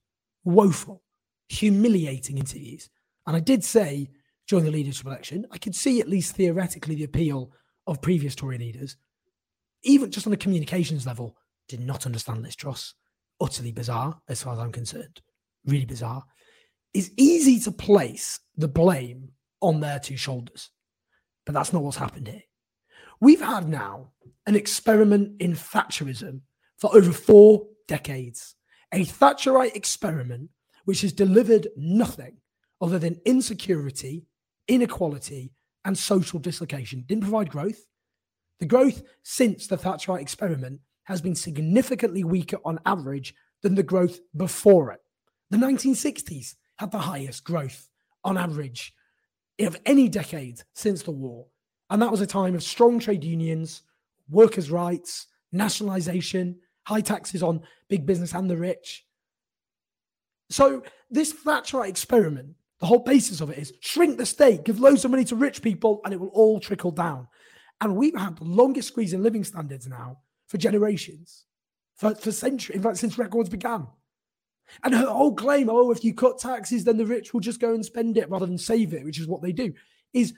woeful, 0.44 1.02
humiliating 1.48 2.38
interviews. 2.38 2.88
And 3.26 3.36
I 3.36 3.40
did 3.40 3.64
say 3.64 4.08
during 4.50 4.64
the 4.64 4.70
leadership 4.72 5.06
election, 5.06 5.46
I 5.52 5.58
could 5.58 5.76
see 5.76 6.00
at 6.00 6.08
least 6.08 6.34
theoretically 6.34 6.96
the 6.96 7.04
appeal 7.04 7.52
of 7.86 8.02
previous 8.02 8.34
Tory 8.34 8.58
leaders, 8.58 8.96
even 9.84 10.10
just 10.10 10.26
on 10.26 10.32
a 10.32 10.36
communications 10.36 11.06
level, 11.06 11.36
did 11.68 11.78
not 11.78 12.04
understand 12.04 12.42
Liz 12.42 12.56
Truss. 12.56 12.94
Utterly 13.40 13.70
bizarre, 13.70 14.20
as 14.28 14.42
far 14.42 14.54
as 14.54 14.58
I'm 14.58 14.72
concerned. 14.72 15.20
Really 15.64 15.84
bizarre. 15.84 16.24
It's 16.92 17.10
easy 17.16 17.60
to 17.60 17.70
place 17.70 18.40
the 18.56 18.66
blame 18.66 19.30
on 19.62 19.78
their 19.78 20.00
two 20.00 20.16
shoulders, 20.16 20.70
but 21.46 21.52
that's 21.52 21.72
not 21.72 21.84
what's 21.84 21.96
happened 21.96 22.26
here. 22.26 22.42
We've 23.20 23.40
had 23.40 23.68
now 23.68 24.10
an 24.46 24.56
experiment 24.56 25.40
in 25.40 25.54
Thatcherism 25.54 26.40
for 26.76 26.94
over 26.94 27.12
four 27.12 27.68
decades, 27.86 28.56
a 28.92 29.04
Thatcherite 29.04 29.76
experiment 29.76 30.50
which 30.86 31.02
has 31.02 31.12
delivered 31.12 31.68
nothing 31.76 32.38
other 32.80 32.98
than 32.98 33.20
insecurity, 33.24 34.26
inequality, 34.70 35.52
and 35.84 35.96
social 35.96 36.38
dislocation. 36.38 37.04
Didn't 37.06 37.24
provide 37.24 37.50
growth. 37.50 37.86
The 38.58 38.66
growth 38.66 39.02
since 39.22 39.66
the 39.66 39.76
Thatcherite 39.76 40.20
experiment 40.20 40.80
has 41.04 41.20
been 41.20 41.34
significantly 41.34 42.24
weaker 42.24 42.58
on 42.64 42.78
average 42.86 43.34
than 43.62 43.74
the 43.74 43.82
growth 43.82 44.20
before 44.36 44.92
it. 44.92 45.00
The 45.50 45.56
1960s 45.56 46.54
had 46.78 46.90
the 46.90 46.98
highest 46.98 47.44
growth 47.44 47.88
on 48.24 48.38
average 48.38 48.94
of 49.58 49.76
any 49.84 50.08
decade 50.08 50.62
since 50.74 51.02
the 51.02 51.10
war. 51.10 51.46
And 51.90 52.00
that 52.00 52.10
was 52.10 52.20
a 52.20 52.26
time 52.26 52.54
of 52.54 52.62
strong 52.62 53.00
trade 53.00 53.24
unions, 53.24 53.82
workers' 54.28 54.70
rights, 54.70 55.26
nationalization, 55.52 56.60
high 56.86 57.00
taxes 57.00 57.42
on 57.42 57.62
big 57.88 58.06
business 58.06 58.34
and 58.34 58.48
the 58.48 58.56
rich. 58.56 59.04
So, 60.50 60.82
this 61.10 61.32
Thatcherite 61.32 61.88
experiment, 61.88 62.54
the 62.80 62.86
whole 62.86 63.00
basis 63.00 63.40
of 63.40 63.50
it 63.50 63.58
is 63.58 63.72
shrink 63.80 64.16
the 64.16 64.26
state, 64.26 64.64
give 64.64 64.80
loads 64.80 65.04
of 65.04 65.10
money 65.10 65.24
to 65.24 65.36
rich 65.36 65.62
people, 65.62 66.00
and 66.04 66.14
it 66.14 66.20
will 66.20 66.28
all 66.28 66.58
trickle 66.58 66.90
down. 66.90 67.28
And 67.80 67.96
we've 67.96 68.16
had 68.16 68.36
the 68.36 68.44
longest 68.44 68.88
squeeze 68.88 69.12
in 69.12 69.22
living 69.22 69.44
standards 69.44 69.86
now 69.86 70.18
for 70.48 70.58
generations, 70.58 71.44
for, 71.96 72.14
for 72.14 72.32
centuries, 72.32 72.76
in 72.76 72.82
fact, 72.82 72.96
since 72.96 73.18
records 73.18 73.48
began. 73.48 73.86
And 74.82 74.94
her 74.94 75.06
whole 75.06 75.34
claim, 75.34 75.68
oh, 75.68 75.90
if 75.90 76.04
you 76.04 76.14
cut 76.14 76.38
taxes, 76.38 76.84
then 76.84 76.96
the 76.96 77.06
rich 77.06 77.34
will 77.34 77.40
just 77.40 77.60
go 77.60 77.74
and 77.74 77.84
spend 77.84 78.16
it 78.16 78.30
rather 78.30 78.46
than 78.46 78.58
save 78.58 78.94
it, 78.94 79.04
which 79.04 79.20
is 79.20 79.26
what 79.26 79.42
they 79.42 79.52
do, 79.52 79.72
is 80.12 80.34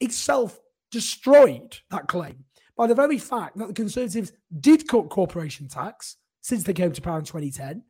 itself 0.00 0.60
destroyed 0.90 1.78
that 1.90 2.08
claim 2.08 2.44
by 2.76 2.86
the 2.86 2.94
very 2.94 3.18
fact 3.18 3.56
that 3.56 3.68
the 3.68 3.74
Conservatives 3.74 4.32
did 4.60 4.86
cut 4.86 5.08
corporation 5.08 5.68
tax 5.68 6.16
since 6.40 6.62
they 6.62 6.72
came 6.72 6.92
to 6.92 7.00
power 7.00 7.18
in 7.18 7.24
2010, 7.24 7.82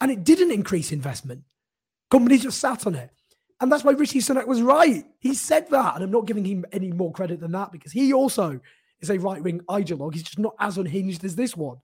and 0.00 0.10
it 0.10 0.24
didn't 0.24 0.50
increase 0.50 0.90
investment. 0.90 1.42
Companies 2.10 2.42
just 2.42 2.58
sat 2.58 2.86
on 2.86 2.94
it. 2.94 3.10
And 3.62 3.70
that's 3.70 3.84
why 3.84 3.92
Rishi 3.92 4.18
Sunak 4.18 4.48
was 4.48 4.60
right. 4.60 5.04
He 5.20 5.34
said 5.34 5.70
that. 5.70 5.94
And 5.94 6.02
I'm 6.02 6.10
not 6.10 6.26
giving 6.26 6.44
him 6.44 6.64
any 6.72 6.90
more 6.90 7.12
credit 7.12 7.38
than 7.38 7.52
that 7.52 7.70
because 7.70 7.92
he 7.92 8.12
also 8.12 8.58
is 9.00 9.08
a 9.08 9.20
right 9.20 9.40
wing 9.40 9.60
ideologue. 9.70 10.14
He's 10.14 10.24
just 10.24 10.40
not 10.40 10.56
as 10.58 10.78
unhinged 10.78 11.22
as 11.22 11.36
this 11.36 11.56
one. 11.56 11.76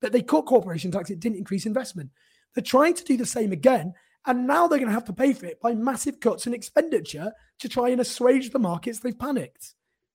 But 0.00 0.10
they 0.10 0.22
cut 0.22 0.46
corporation 0.46 0.90
tax, 0.90 1.08
it 1.08 1.20
didn't 1.20 1.38
increase 1.38 1.66
investment. 1.66 2.10
They're 2.52 2.64
trying 2.64 2.94
to 2.94 3.04
do 3.04 3.16
the 3.16 3.24
same 3.24 3.52
again. 3.52 3.94
And 4.26 4.48
now 4.48 4.66
they're 4.66 4.80
going 4.80 4.88
to 4.88 4.94
have 4.94 5.04
to 5.04 5.12
pay 5.12 5.32
for 5.32 5.46
it 5.46 5.60
by 5.60 5.72
massive 5.72 6.18
cuts 6.18 6.48
in 6.48 6.52
expenditure 6.52 7.32
to 7.60 7.68
try 7.68 7.90
and 7.90 8.00
assuage 8.00 8.50
the 8.50 8.58
markets 8.58 8.98
they've 8.98 9.16
panicked. 9.16 9.74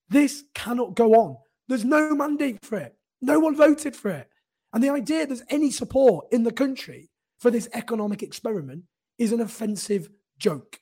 This 0.09 0.43
cannot 0.53 0.95
go 0.95 1.13
on. 1.13 1.38
There's 1.70 1.86
no 1.86 2.13
mandate 2.13 2.59
for 2.61 2.78
it. 2.78 2.93
No 3.22 3.39
one 3.39 3.55
voted 3.55 3.95
for 3.95 4.11
it. 4.11 4.30
And 4.74 4.84
the 4.84 4.89
idea 4.89 5.26
there's 5.26 5.43
any 5.49 5.72
support 5.72 6.26
in 6.34 6.43
the 6.43 6.51
country 6.51 7.09
for 7.39 7.51
this 7.51 7.70
economic 7.72 8.22
experiment 8.22 8.84
is 9.18 9.32
an 9.32 9.39
offensive 9.39 10.09
joke. 10.38 10.82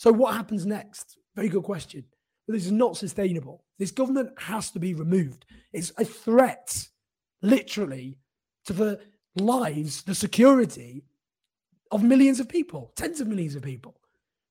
So, 0.00 0.10
what 0.10 0.34
happens 0.34 0.64
next? 0.64 1.18
Very 1.36 1.50
good 1.50 1.62
question. 1.62 2.02
But 2.46 2.54
this 2.54 2.64
is 2.64 2.72
not 2.72 2.96
sustainable. 2.96 3.66
This 3.78 3.90
government 3.90 4.30
has 4.38 4.70
to 4.70 4.78
be 4.78 4.94
removed. 4.94 5.44
It's 5.74 5.92
a 5.98 6.06
threat, 6.06 6.88
literally, 7.42 8.16
to 8.64 8.72
the 8.72 9.00
lives, 9.36 10.02
the 10.04 10.14
security 10.14 11.04
of 11.90 12.02
millions 12.02 12.40
of 12.40 12.48
people, 12.48 12.94
tens 12.96 13.20
of 13.20 13.28
millions 13.28 13.54
of 13.56 13.62
people. 13.62 14.00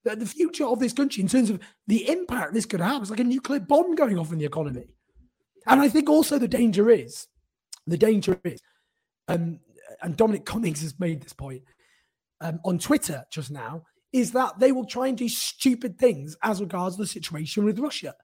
The, 0.03 0.15
the 0.17 0.27
future 0.27 0.67
of 0.67 0.79
this 0.79 0.93
country, 0.93 1.23
in 1.23 1.27
terms 1.27 1.49
of 1.49 1.59
the 1.87 2.07
impact 2.07 2.53
this 2.53 2.67
could 2.67 2.79
have, 2.79 3.01
is 3.01 3.09
like 3.09 3.19
a 3.19 3.23
nuclear 3.23 3.59
bomb 3.59 3.95
going 3.95 4.19
off 4.19 4.31
in 4.31 4.37
the 4.37 4.45
economy. 4.45 4.85
And 5.65 5.81
I 5.81 5.89
think 5.89 6.11
also 6.11 6.37
the 6.37 6.47
danger 6.47 6.91
is, 6.91 7.25
the 7.87 7.97
danger 7.97 8.39
is, 8.43 8.61
um, 9.27 9.61
and 10.03 10.15
Dominic 10.15 10.45
Cummings 10.45 10.83
has 10.83 10.99
made 10.99 11.23
this 11.23 11.33
point 11.33 11.63
um, 12.39 12.59
on 12.63 12.77
Twitter 12.77 13.25
just 13.31 13.49
now, 13.49 13.85
is 14.11 14.31
that 14.31 14.59
they 14.59 14.71
will 14.71 14.85
try 14.85 15.07
and 15.07 15.17
do 15.17 15.29
stupid 15.29 15.97
things 15.97 16.35
as 16.43 16.61
regards 16.61 16.97
the 16.97 17.05
situation 17.05 17.63
with 17.63 17.79
Russia. 17.79 18.15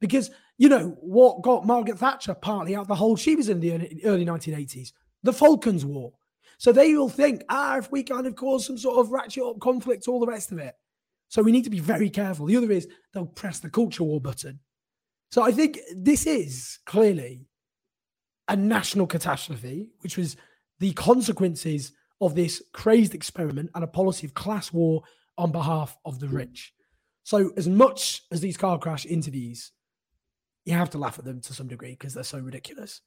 Because, 0.00 0.30
you 0.56 0.68
know, 0.68 0.96
what 1.00 1.42
got 1.42 1.66
Margaret 1.66 1.98
Thatcher 1.98 2.34
partly 2.34 2.74
out 2.74 2.88
the 2.88 2.94
hole 2.94 3.16
she 3.16 3.36
was 3.36 3.48
in 3.48 3.60
the 3.60 3.72
early 4.04 4.24
1980s? 4.24 4.92
The 5.22 5.32
Falklands 5.32 5.84
War. 5.84 6.12
So 6.58 6.72
they 6.72 6.94
will 6.94 7.08
think, 7.08 7.42
ah, 7.48 7.78
if 7.78 7.90
we 7.90 8.02
kind 8.02 8.26
of 8.26 8.36
cause 8.36 8.66
some 8.66 8.78
sort 8.78 8.98
of 8.98 9.10
ratchet 9.10 9.42
up 9.42 9.60
conflict, 9.60 10.08
all 10.08 10.20
the 10.20 10.26
rest 10.26 10.52
of 10.52 10.58
it. 10.58 10.74
So 11.28 11.42
we 11.42 11.52
need 11.52 11.64
to 11.64 11.70
be 11.70 11.80
very 11.80 12.10
careful. 12.10 12.46
The 12.46 12.56
other 12.56 12.70
is 12.72 12.88
they'll 13.12 13.26
press 13.26 13.60
the 13.60 13.70
culture 13.70 14.04
war 14.04 14.20
button. 14.20 14.60
So 15.30 15.42
I 15.42 15.52
think 15.52 15.78
this 15.94 16.26
is 16.26 16.78
clearly 16.86 17.46
a 18.48 18.56
national 18.56 19.06
catastrophe, 19.06 19.88
which 20.00 20.16
was 20.16 20.36
the 20.80 20.92
consequences 20.92 21.92
of 22.20 22.34
this 22.34 22.62
crazed 22.72 23.14
experiment 23.14 23.70
and 23.74 23.84
a 23.84 23.88
policy 23.88 24.26
of 24.26 24.34
class 24.34 24.72
war 24.72 25.02
on 25.38 25.52
behalf 25.52 25.96
of 26.04 26.20
the 26.20 26.28
rich. 26.28 26.72
So, 27.24 27.50
as 27.56 27.68
much 27.68 28.22
as 28.30 28.40
these 28.40 28.56
car 28.56 28.78
crash 28.78 29.06
interviews, 29.06 29.72
you 30.64 30.74
have 30.74 30.90
to 30.90 30.98
laugh 30.98 31.18
at 31.18 31.24
them 31.24 31.40
to 31.42 31.54
some 31.54 31.68
degree 31.68 31.92
because 31.92 32.14
they're 32.14 32.24
so 32.24 32.38
ridiculous, 32.38 33.00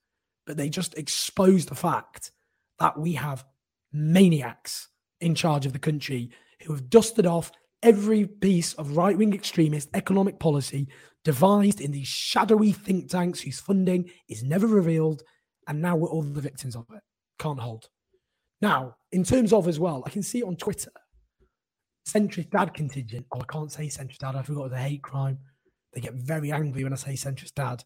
but 0.45 0.57
they 0.57 0.69
just 0.69 0.97
expose 0.97 1.65
the 1.65 1.75
fact 1.75 2.31
that 2.79 2.97
we 2.99 3.13
have 3.13 3.45
maniacs 3.91 4.89
in 5.21 5.35
charge 5.35 5.65
of 5.65 5.73
the 5.73 5.79
country 5.79 6.31
who 6.63 6.73
have 6.73 6.89
dusted 6.89 7.25
off 7.25 7.51
every 7.81 8.25
piece 8.25 8.73
of 8.73 8.97
right 8.97 9.17
wing 9.17 9.33
extremist 9.33 9.89
economic 9.93 10.39
policy 10.39 10.87
devised 11.23 11.81
in 11.81 11.91
these 11.91 12.07
shadowy 12.07 12.71
think 12.71 13.09
tanks 13.09 13.41
whose 13.41 13.59
funding 13.59 14.09
is 14.27 14.43
never 14.43 14.67
revealed. 14.67 15.23
And 15.67 15.81
now 15.81 15.95
we're 15.95 16.09
all 16.09 16.23
the 16.23 16.41
victims 16.41 16.75
of 16.75 16.85
it. 16.93 17.01
Can't 17.39 17.59
hold. 17.59 17.89
Now, 18.63 18.95
in 19.11 19.25
terms 19.25 19.51
of 19.51 19.67
as 19.67 19.77
well, 19.77 20.03
I 20.05 20.09
can 20.09 20.23
see 20.23 20.41
on 20.41 20.55
Twitter, 20.55 20.93
centrist 22.07 22.49
dad 22.49 22.73
contingent. 22.73 23.25
Oh, 23.33 23.41
I 23.41 23.43
can't 23.43 23.69
say 23.69 23.87
centrist 23.87 24.19
dad. 24.19 24.37
I 24.37 24.41
forgot 24.41 24.69
the 24.69 24.77
hate 24.77 25.01
crime. 25.01 25.37
They 25.91 25.99
get 25.99 26.13
very 26.13 26.49
angry 26.49 26.85
when 26.85 26.93
I 26.93 26.95
say 26.95 27.11
centrist 27.15 27.55
dad. 27.55 27.83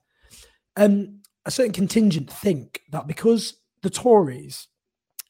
Um, 0.76 1.24
a 1.48 1.50
certain 1.50 1.72
contingent 1.72 2.30
think 2.30 2.82
that 2.92 3.08
because 3.08 3.56
the 3.82 3.90
Tories 3.90 4.68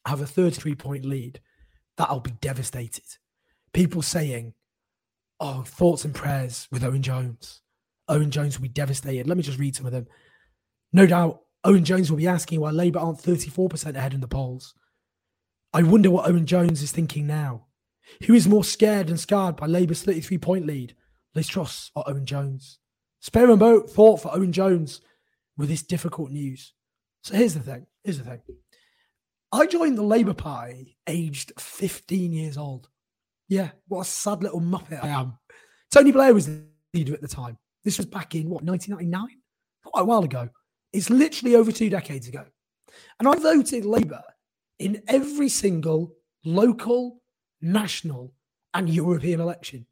have 0.06 0.20
a 0.20 0.26
33 0.26 0.74
point 0.74 1.06
lead, 1.06 1.40
that 1.96 2.10
I'll 2.10 2.20
be 2.20 2.36
devastated. 2.42 3.06
People 3.72 4.02
saying, 4.02 4.52
oh, 5.40 5.62
thoughts 5.62 6.04
and 6.04 6.14
prayers 6.14 6.68
with 6.70 6.84
Owen 6.84 7.02
Jones. 7.02 7.62
Owen 8.06 8.30
Jones 8.30 8.58
will 8.58 8.64
be 8.64 8.68
devastated. 8.68 9.26
Let 9.26 9.38
me 9.38 9.42
just 9.42 9.58
read 9.58 9.76
some 9.76 9.86
of 9.86 9.92
them. 9.92 10.08
No 10.92 11.06
doubt, 11.06 11.40
Owen 11.64 11.86
Jones 11.86 12.10
will 12.10 12.18
be 12.18 12.28
asking 12.28 12.60
why 12.60 12.70
Labour 12.70 12.98
aren't 12.98 13.22
34% 13.22 13.96
ahead 13.96 14.12
in 14.12 14.20
the 14.20 14.28
polls. 14.28 14.74
I 15.72 15.82
wonder 15.82 16.10
what 16.10 16.28
Owen 16.28 16.46
Jones 16.46 16.82
is 16.82 16.92
thinking 16.92 17.26
now. 17.26 17.66
Who 18.26 18.34
is 18.34 18.48
more 18.48 18.64
scared 18.64 19.10
and 19.10 19.20
scarred 19.20 19.56
by 19.56 19.66
Labour's 19.66 20.02
33 20.02 20.38
point 20.38 20.66
lead, 20.66 20.94
Liz 21.34 21.46
Truss 21.46 21.90
or 21.94 22.08
Owen 22.08 22.24
Jones? 22.24 22.78
Spare 23.20 23.50
a 23.50 23.56
moment 23.56 23.90
thought 23.90 24.22
for 24.22 24.34
Owen 24.34 24.52
Jones 24.52 25.00
with 25.56 25.68
this 25.68 25.82
difficult 25.82 26.30
news. 26.30 26.72
So 27.22 27.34
here's 27.34 27.54
the 27.54 27.60
thing. 27.60 27.86
Here's 28.02 28.18
the 28.18 28.24
thing. 28.24 28.40
I 29.52 29.66
joined 29.66 29.98
the 29.98 30.02
Labour 30.02 30.34
Party 30.34 30.96
aged 31.06 31.52
15 31.58 32.32
years 32.32 32.56
old. 32.56 32.88
Yeah, 33.48 33.70
what 33.88 34.02
a 34.02 34.04
sad 34.04 34.42
little 34.42 34.60
muppet 34.60 35.02
I 35.02 35.08
am. 35.08 35.38
Tony 35.90 36.12
Blair 36.12 36.34
was 36.34 36.46
the 36.46 36.64
leader 36.94 37.14
at 37.14 37.20
the 37.20 37.28
time. 37.28 37.58
This 37.84 37.96
was 37.96 38.06
back 38.06 38.34
in 38.34 38.48
what, 38.48 38.62
1999? 38.62 39.40
Quite 39.84 40.02
a 40.02 40.04
while 40.04 40.24
ago. 40.24 40.48
It's 40.92 41.10
literally 41.10 41.54
over 41.54 41.72
two 41.72 41.90
decades 41.90 42.28
ago. 42.28 42.44
And 43.18 43.28
I 43.28 43.34
voted 43.34 43.84
Labour 43.84 44.22
in 44.78 45.02
every 45.08 45.48
single 45.48 46.14
local, 46.44 47.20
national, 47.60 48.32
and 48.74 48.88
European 48.88 49.40
election. 49.40 49.86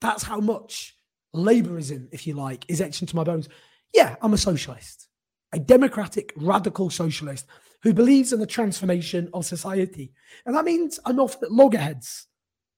That's 0.00 0.22
how 0.22 0.40
much 0.40 0.96
Labourism, 1.34 2.08
if 2.12 2.26
you 2.26 2.34
like, 2.34 2.64
is 2.68 2.80
etched 2.80 3.02
into 3.02 3.16
my 3.16 3.24
bones. 3.24 3.48
Yeah, 3.94 4.16
I'm 4.22 4.34
a 4.34 4.38
socialist, 4.38 5.08
a 5.52 5.58
democratic, 5.58 6.32
radical 6.36 6.90
socialist 6.90 7.46
who 7.82 7.94
believes 7.94 8.32
in 8.32 8.40
the 8.40 8.46
transformation 8.46 9.28
of 9.32 9.46
society. 9.46 10.12
And 10.44 10.54
that 10.54 10.64
means 10.64 10.98
I'm 11.04 11.20
often 11.20 11.44
at 11.44 11.52
loggerheads 11.52 12.26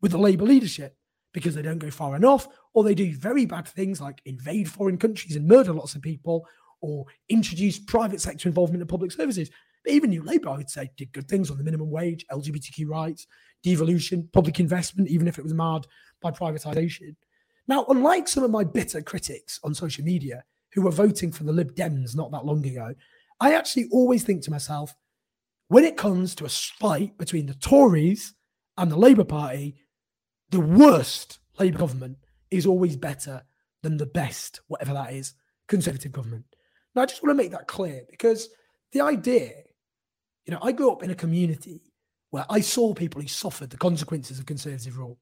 with 0.01 0.12
the 0.12 0.18
Labour 0.18 0.44
leadership 0.44 0.96
because 1.32 1.55
they 1.55 1.62
don't 1.62 1.78
go 1.78 1.90
far 1.90 2.16
enough 2.16 2.48
or 2.74 2.84
they 2.84 2.94
do 2.94 3.16
very 3.16 3.46
bad 3.46 3.66
things 3.66 4.01
like 4.01 4.20
invade 4.24 4.68
foreign 4.68 4.98
countries 4.98 5.36
and 5.36 5.46
murder 5.46 5.72
lots 5.72 5.94
of 5.94 6.03
people 6.03 6.46
or 6.80 7.05
introduce 7.28 7.78
private 7.78 8.20
sector 8.20 8.48
involvement 8.48 8.82
in 8.82 8.88
public 8.88 9.12
services. 9.12 9.51
But 9.84 9.92
even 9.92 10.10
New 10.10 10.22
Labour, 10.22 10.50
I 10.50 10.56
would 10.56 10.70
say, 10.70 10.90
did 10.96 11.12
good 11.12 11.28
things 11.28 11.50
on 11.50 11.58
the 11.58 11.64
minimum 11.64 11.90
wage, 11.90 12.26
LGBTQ 12.30 12.88
rights, 12.88 13.26
devolution, 13.62 14.28
public 14.32 14.60
investment, 14.60 15.08
even 15.08 15.26
if 15.26 15.38
it 15.38 15.44
was 15.44 15.54
marred 15.54 15.86
by 16.20 16.30
privatisation. 16.30 17.16
Now, 17.66 17.84
unlike 17.88 18.28
some 18.28 18.44
of 18.44 18.50
my 18.50 18.64
bitter 18.64 19.00
critics 19.00 19.60
on 19.62 19.74
social 19.74 20.04
media 20.04 20.44
who 20.72 20.82
were 20.82 20.90
voting 20.90 21.32
for 21.32 21.44
the 21.44 21.52
Lib 21.52 21.74
Dems 21.74 22.16
not 22.16 22.30
that 22.32 22.44
long 22.44 22.64
ago, 22.66 22.94
I 23.40 23.54
actually 23.54 23.88
always 23.90 24.22
think 24.22 24.42
to 24.42 24.50
myself, 24.50 24.94
when 25.68 25.84
it 25.84 25.96
comes 25.96 26.34
to 26.34 26.44
a 26.44 26.48
fight 26.48 27.16
between 27.16 27.46
the 27.46 27.54
Tories 27.54 28.34
and 28.76 28.90
the 28.90 28.96
Labour 28.96 29.24
Party, 29.24 29.76
the 30.50 30.60
worst 30.60 31.38
Labour 31.58 31.78
government 31.78 32.18
is 32.50 32.66
always 32.66 32.96
better 32.96 33.42
than 33.82 33.96
the 33.96 34.06
best, 34.06 34.60
whatever 34.66 34.92
that 34.92 35.12
is, 35.12 35.34
Conservative 35.68 36.10
government. 36.10 36.44
Now, 36.96 37.02
I 37.02 37.06
just 37.06 37.22
want 37.22 37.30
to 37.30 37.40
make 37.40 37.52
that 37.52 37.68
clear 37.68 38.02
because 38.10 38.48
the 38.90 39.00
idea 39.00 39.52
you 40.51 40.57
know, 40.57 40.62
I 40.62 40.72
grew 40.72 40.90
up 40.90 41.05
in 41.05 41.12
a 41.12 41.14
community 41.14 41.80
where 42.30 42.44
I 42.51 42.61
saw 42.61 42.92
people 42.92 43.22
who 43.22 43.28
suffered 43.28 43.70
the 43.70 43.76
consequences 43.76 44.40
of 44.40 44.46
conservative 44.46 44.98
rule. 44.98 45.16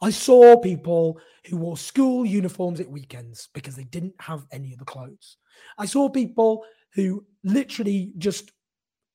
I 0.00 0.10
saw 0.10 0.56
people 0.56 1.20
who 1.46 1.58
wore 1.58 1.76
school 1.76 2.26
uniforms 2.26 2.80
at 2.80 2.90
weekends 2.90 3.50
because 3.54 3.76
they 3.76 3.84
didn't 3.84 4.16
have 4.18 4.44
any 4.50 4.74
other 4.74 4.84
clothes. 4.84 5.36
I 5.78 5.86
saw 5.86 6.08
people 6.08 6.64
who 6.94 7.24
literally 7.44 8.14
just 8.18 8.50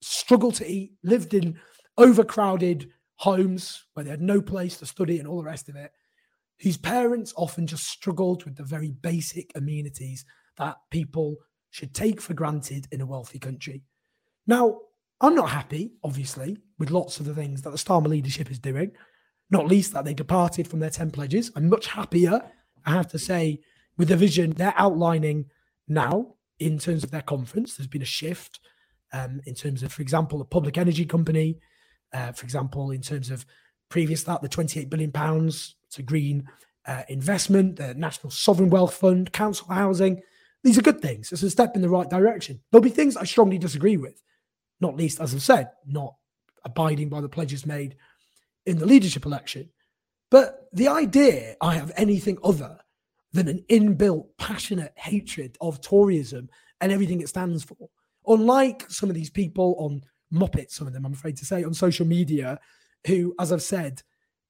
struggled 0.01 0.55
to 0.55 0.71
eat, 0.71 0.93
lived 1.03 1.33
in 1.33 1.59
overcrowded 1.97 2.89
homes 3.17 3.83
where 3.95 4.05
they 4.05 4.11
had 4.11 4.21
no 4.21 4.41
place 4.41 4.77
to 4.77 4.85
study 4.85 5.19
and 5.19 5.27
all 5.27 5.39
the 5.39 5.43
rest 5.43 5.67
of 5.67 5.75
it, 5.75 5.91
whose 6.61 6.77
parents 6.77 7.33
often 7.35 7.67
just 7.67 7.83
struggled 7.83 8.45
with 8.45 8.55
the 8.55 8.63
very 8.63 8.91
basic 8.91 9.51
amenities 9.55 10.23
that 10.55 10.77
people 10.89 11.35
should 11.71 11.93
take 11.93 12.21
for 12.21 12.33
granted 12.33 12.87
in 12.93 13.01
a 13.01 13.05
wealthy 13.05 13.39
country. 13.39 13.83
Now, 14.47 14.79
I'm 15.19 15.35
not 15.35 15.49
happy, 15.49 15.93
obviously, 16.03 16.57
with 16.77 16.91
lots 16.91 17.19
of 17.19 17.25
the 17.25 17.33
things 17.33 17.63
that 17.63 17.71
the 17.71 17.77
Starmer 17.77 18.07
leadership 18.07 18.51
is 18.51 18.59
doing, 18.59 18.91
not 19.49 19.67
least 19.67 19.93
that 19.93 20.05
they 20.05 20.13
departed 20.13 20.67
from 20.67 20.79
their 20.79 20.89
10 20.91 21.11
pledges. 21.11 21.51
I'm 21.55 21.69
much 21.69 21.87
happier, 21.87 22.41
I 22.85 22.91
have 22.91 23.07
to 23.09 23.19
say, 23.19 23.61
with 23.97 24.09
the 24.09 24.17
vision 24.17 24.51
they're 24.51 24.73
outlining 24.77 25.45
now 25.87 26.35
in 26.59 26.77
terms 26.77 27.03
of 27.03 27.11
their 27.11 27.21
conference. 27.21 27.75
There's 27.75 27.87
been 27.87 28.01
a 28.01 28.05
shift 28.05 28.59
um, 29.11 29.41
in 29.45 29.55
terms 29.55 29.81
of, 29.81 29.91
for 29.91 30.01
example, 30.01 30.37
the 30.37 30.45
public 30.45 30.77
energy 30.77 31.05
company, 31.05 31.59
uh, 32.13 32.31
for 32.31 32.43
example, 32.43 32.91
in 32.91 33.01
terms 33.01 33.31
of 33.31 33.45
previous 33.89 34.23
that, 34.23 34.41
the 34.41 34.49
28 34.49 34.89
billion 34.89 35.11
pounds 35.11 35.75
to 35.91 36.03
green 36.03 36.47
uh, 36.85 37.03
investment, 37.09 37.77
the 37.77 37.93
National 37.95 38.29
Sovereign 38.29 38.69
Wealth 38.69 38.95
Fund, 38.95 39.31
council 39.33 39.67
housing. 39.69 40.21
These 40.63 40.77
are 40.77 40.83
good 40.83 41.01
things. 41.01 41.31
It's 41.31 41.43
a 41.43 41.49
step 41.49 41.75
in 41.75 41.81
the 41.81 41.89
right 41.89 42.09
direction. 42.09 42.59
There'll 42.71 42.83
be 42.83 42.89
things 42.89 43.17
I 43.17 43.23
strongly 43.23 43.57
disagree 43.57 43.97
with. 43.97 44.21
Not 44.79 44.95
least, 44.95 45.19
as 45.19 45.33
I've 45.33 45.41
said, 45.41 45.71
not 45.85 46.15
abiding 46.65 47.09
by 47.09 47.21
the 47.21 47.29
pledges 47.29 47.65
made 47.65 47.95
in 48.65 48.77
the 48.77 48.85
leadership 48.85 49.25
election. 49.25 49.69
But 50.29 50.67
the 50.73 50.89
idea 50.89 51.55
I 51.61 51.75
have 51.75 51.91
anything 51.95 52.37
other 52.43 52.77
than 53.31 53.47
an 53.47 53.63
inbuilt, 53.69 54.27
passionate 54.37 54.93
hatred 54.95 55.57
of 55.61 55.81
Toryism 55.81 56.49
and 56.81 56.91
everything 56.91 57.21
it 57.21 57.29
stands 57.29 57.63
for, 57.63 57.89
unlike 58.27 58.85
some 58.89 59.09
of 59.09 59.15
these 59.15 59.29
people 59.29 59.75
on 59.79 60.01
Muppets, 60.33 60.71
some 60.71 60.87
of 60.87 60.93
them, 60.93 61.05
I'm 61.05 61.13
afraid 61.13 61.37
to 61.37 61.45
say, 61.45 61.63
on 61.63 61.73
social 61.73 62.05
media, 62.05 62.59
who, 63.05 63.33
as 63.39 63.53
I've 63.53 63.61
said, 63.61 64.01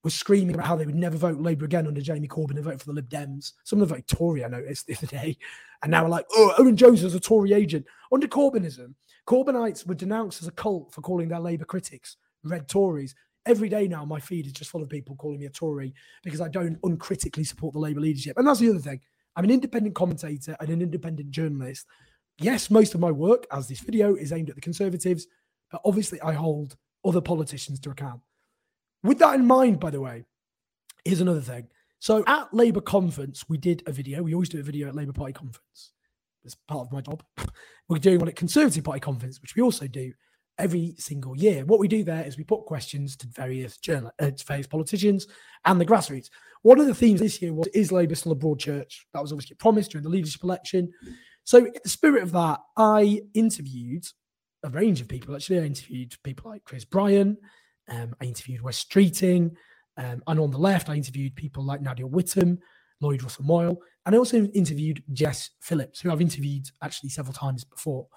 were 0.03 0.09
screaming 0.09 0.55
about 0.55 0.65
how 0.65 0.75
they 0.75 0.85
would 0.85 0.95
never 0.95 1.17
vote 1.17 1.39
Labour 1.39 1.65
again 1.65 1.85
under 1.85 2.01
Jeremy 2.01 2.27
Corbyn 2.27 2.55
and 2.55 2.63
vote 2.63 2.79
for 2.79 2.85
the 2.87 2.93
Lib 2.93 3.09
Dems. 3.09 3.53
Some 3.63 3.81
of 3.81 3.89
them 3.89 3.97
voted 3.97 4.07
Tory, 4.07 4.43
I 4.43 4.47
noticed 4.47 4.87
the 4.87 4.95
other 4.95 5.07
day. 5.07 5.37
And 5.83 5.91
now 5.91 6.03
we're 6.03 6.09
like, 6.09 6.25
oh, 6.31 6.53
Owen 6.57 6.75
Jones 6.75 7.03
is 7.03 7.13
a 7.13 7.19
Tory 7.19 7.53
agent. 7.53 7.85
Under 8.11 8.27
Corbynism, 8.27 8.95
Corbynites 9.27 9.85
were 9.85 9.93
denounced 9.93 10.41
as 10.41 10.47
a 10.47 10.51
cult 10.51 10.93
for 10.93 11.01
calling 11.01 11.27
their 11.27 11.39
Labour 11.39 11.65
critics 11.65 12.17
red 12.43 12.67
Tories. 12.67 13.13
Every 13.45 13.69
day 13.69 13.87
now, 13.87 14.05
my 14.05 14.19
feed 14.19 14.45
is 14.45 14.53
just 14.53 14.71
full 14.71 14.81
of 14.81 14.89
people 14.89 15.15
calling 15.15 15.39
me 15.39 15.45
a 15.45 15.49
Tory 15.49 15.93
because 16.23 16.41
I 16.41 16.47
don't 16.47 16.79
uncritically 16.83 17.43
support 17.43 17.73
the 17.73 17.79
Labour 17.79 17.99
leadership. 17.99 18.37
And 18.37 18.47
that's 18.47 18.59
the 18.59 18.69
other 18.69 18.79
thing. 18.79 19.01
I'm 19.35 19.43
an 19.43 19.51
independent 19.51 19.95
commentator 19.95 20.55
and 20.59 20.69
an 20.69 20.81
independent 20.81 21.31
journalist. 21.31 21.85
Yes, 22.39 22.71
most 22.71 22.93
of 22.93 22.99
my 22.99 23.11
work, 23.11 23.45
as 23.51 23.67
this 23.67 23.79
video, 23.79 24.15
is 24.15 24.31
aimed 24.31 24.49
at 24.49 24.55
the 24.55 24.61
Conservatives, 24.61 25.27
but 25.71 25.81
obviously 25.83 26.21
I 26.21 26.33
hold 26.33 26.77
other 27.05 27.21
politicians 27.21 27.79
to 27.81 27.89
account. 27.89 28.21
With 29.03 29.19
that 29.19 29.35
in 29.35 29.45
mind, 29.45 29.79
by 29.79 29.89
the 29.91 30.01
way, 30.01 30.23
here's 31.03 31.21
another 31.21 31.41
thing. 31.41 31.67
So 31.99 32.23
at 32.27 32.53
Labour 32.53 32.81
conference, 32.81 33.45
we 33.49 33.57
did 33.57 33.83
a 33.87 33.91
video. 33.91 34.23
We 34.23 34.33
always 34.33 34.49
do 34.49 34.59
a 34.59 34.63
video 34.63 34.87
at 34.87 34.95
Labour 34.95 35.13
Party 35.13 35.33
conference. 35.33 35.91
It's 36.47 36.55
part 36.67 36.87
of 36.87 36.91
my 36.91 37.01
job. 37.01 37.23
We're 37.89 37.99
doing 37.99 38.19
one 38.19 38.29
at 38.29 38.35
Conservative 38.35 38.83
Party 38.83 38.99
conference, 38.99 39.41
which 39.41 39.55
we 39.55 39.61
also 39.61 39.87
do 39.87 40.11
every 40.57 40.95
single 40.97 41.37
year. 41.37 41.65
What 41.65 41.79
we 41.79 41.87
do 41.87 42.03
there 42.03 42.25
is 42.25 42.37
we 42.37 42.43
put 42.43 42.65
questions 42.65 43.15
to 43.17 43.27
various 43.27 43.77
journal, 43.77 44.11
uh, 44.19 44.31
to 44.31 44.45
various 44.45 44.67
politicians 44.67 45.27
and 45.65 45.79
the 45.79 45.85
grassroots. 45.85 46.29
One 46.63 46.79
of 46.79 46.87
the 46.87 46.95
themes 46.95 47.19
this 47.19 47.41
year 47.41 47.53
was 47.53 47.67
is 47.67 47.91
Labour 47.91 48.15
still 48.15 48.31
a 48.31 48.35
broad 48.35 48.59
church? 48.59 49.05
That 49.13 49.21
was 49.21 49.31
obviously 49.31 49.55
promised 49.57 49.91
during 49.91 50.03
the 50.03 50.09
leadership 50.09 50.43
election. 50.43 50.91
So, 51.43 51.59
in 51.59 51.73
the 51.83 51.89
spirit 51.89 52.23
of 52.23 52.31
that, 52.31 52.59
I 52.75 53.21
interviewed 53.33 54.05
a 54.63 54.69
range 54.69 54.99
of 54.99 55.07
people. 55.07 55.35
Actually, 55.35 55.59
I 55.59 55.65
interviewed 55.65 56.15
people 56.23 56.51
like 56.51 56.63
Chris 56.63 56.85
Bryant, 56.85 57.37
um, 57.89 58.15
I 58.19 58.25
interviewed 58.25 58.61
Wes 58.61 58.83
Streeting, 58.83 59.51
um, 59.97 60.21
and 60.27 60.39
on 60.39 60.51
the 60.51 60.57
left, 60.57 60.89
I 60.89 60.95
interviewed 60.95 61.35
people 61.35 61.63
like 61.63 61.81
Nadia 61.81 62.05
Whittome, 62.05 62.57
Lloyd 63.01 63.23
Russell 63.23 63.45
Moyle, 63.45 63.77
and 64.05 64.15
I 64.15 64.17
also 64.17 64.45
interviewed 64.47 65.03
Jess 65.11 65.49
Phillips, 65.59 66.01
who 66.01 66.11
I've 66.11 66.21
interviewed 66.21 66.67
actually 66.81 67.09
several 67.09 67.33
times 67.33 67.63
before. 67.63 68.07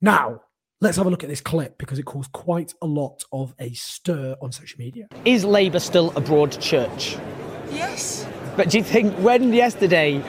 Now, 0.00 0.42
let's 0.80 0.96
have 0.96 1.06
a 1.06 1.10
look 1.10 1.22
at 1.22 1.28
this 1.28 1.40
clip 1.40 1.78
because 1.78 1.98
it 1.98 2.04
caused 2.04 2.32
quite 2.32 2.74
a 2.82 2.86
lot 2.86 3.22
of 3.32 3.54
a 3.58 3.72
stir 3.72 4.36
on 4.42 4.52
social 4.52 4.78
media. 4.78 5.08
Is 5.24 5.44
Labour 5.44 5.78
still 5.80 6.12
a 6.16 6.20
broad 6.20 6.52
church? 6.60 7.16
Yes. 7.70 8.26
But 8.56 8.70
do 8.70 8.78
you 8.78 8.84
think 8.84 9.14
when 9.14 9.52
yesterday 9.52 10.22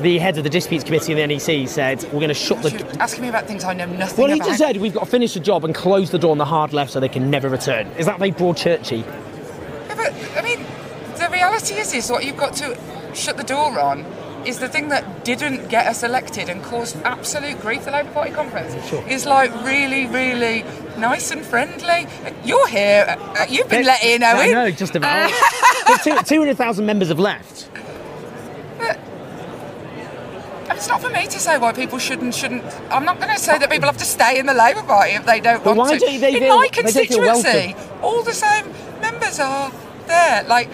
the 0.00 0.18
head 0.18 0.36
of 0.36 0.44
the 0.44 0.50
disputes 0.50 0.84
committee 0.84 1.12
in 1.12 1.18
the 1.18 1.26
NEC 1.26 1.66
said 1.68 2.02
we're 2.04 2.20
going 2.20 2.28
to 2.28 2.34
shut 2.34 2.62
the. 2.62 2.70
You're 2.70 3.02
asking 3.02 3.22
me 3.22 3.28
about 3.28 3.46
things 3.46 3.64
I 3.64 3.72
know 3.72 3.86
nothing 3.86 4.18
Well, 4.22 4.28
he 4.30 4.38
about. 4.38 4.48
just 4.48 4.58
said 4.58 4.76
we've 4.76 4.92
got 4.92 5.04
to 5.04 5.10
finish 5.10 5.34
the 5.34 5.40
job 5.40 5.64
and 5.64 5.74
close 5.74 6.10
the 6.10 6.18
door 6.18 6.32
on 6.32 6.38
the 6.38 6.44
hard 6.44 6.72
left 6.72 6.92
so 6.92 7.00
they 7.00 7.08
can 7.08 7.30
never 7.30 7.48
return. 7.48 7.86
Is 7.92 8.06
that 8.06 8.18
very 8.18 8.30
broad 8.30 8.56
churchy? 8.56 8.98
Yeah, 8.98 9.94
but 9.96 10.12
I 10.36 10.42
mean, 10.42 10.64
the 11.18 11.28
reality 11.32 11.74
is, 11.76 11.94
is 11.94 12.10
what 12.10 12.24
you've 12.24 12.36
got 12.36 12.54
to 12.56 12.78
shut 13.16 13.36
the 13.36 13.44
door 13.44 13.78
on 13.80 14.04
is 14.44 14.58
the 14.60 14.68
thing 14.68 14.88
that 14.90 15.24
didn't 15.24 15.68
get 15.68 15.86
us 15.88 16.02
elected 16.04 16.48
and 16.48 16.62
caused 16.62 16.96
absolute 17.02 17.60
grief. 17.60 17.84
The 17.84 17.90
Labour 17.90 18.10
Party 18.12 18.30
conference 18.30 18.74
is 19.08 19.26
like 19.26 19.50
really, 19.64 20.06
really 20.06 20.64
nice 20.96 21.32
and 21.32 21.44
friendly. 21.44 22.06
You're 22.44 22.68
here. 22.68 23.06
uh, 23.18 23.46
You've 23.48 23.68
been 23.68 23.84
let 23.84 24.04
in, 24.04 24.22
Owen. 24.22 24.36
I 24.38 24.52
know, 24.52 24.70
just 24.70 24.94
about. 24.94 25.30
Two- 26.04 26.16
200,000 26.22 26.86
members 26.86 27.08
have 27.08 27.18
left. 27.18 27.68
It's 30.70 30.88
not 30.88 31.00
for 31.00 31.08
me 31.08 31.26
to 31.26 31.38
say 31.38 31.56
why 31.58 31.72
people 31.72 31.98
should 31.98 32.20
and 32.20 32.34
shouldn't. 32.34 32.62
I'm 32.90 33.04
not 33.04 33.18
going 33.18 33.32
to 33.34 33.38
say 33.40 33.56
that 33.58 33.70
people 33.70 33.86
have 33.86 33.96
to 33.96 34.04
stay 34.04 34.38
in 34.38 34.44
the 34.46 34.52
Labour 34.52 34.82
Party 34.82 35.12
if 35.12 35.24
they 35.24 35.40
don't 35.40 35.64
But 35.64 35.74
want 35.76 35.90
why 35.90 35.98
to. 35.98 36.04
don't 36.04 36.20
they 36.20 36.34
in 36.34 36.40
feel- 36.40 36.56
my 36.56 36.68
constituency, 36.68 37.74
all 38.02 38.22
the 38.22 38.34
same 38.34 38.66
members 39.00 39.40
are 39.40 39.72
there. 40.06 40.42
Like 40.44 40.68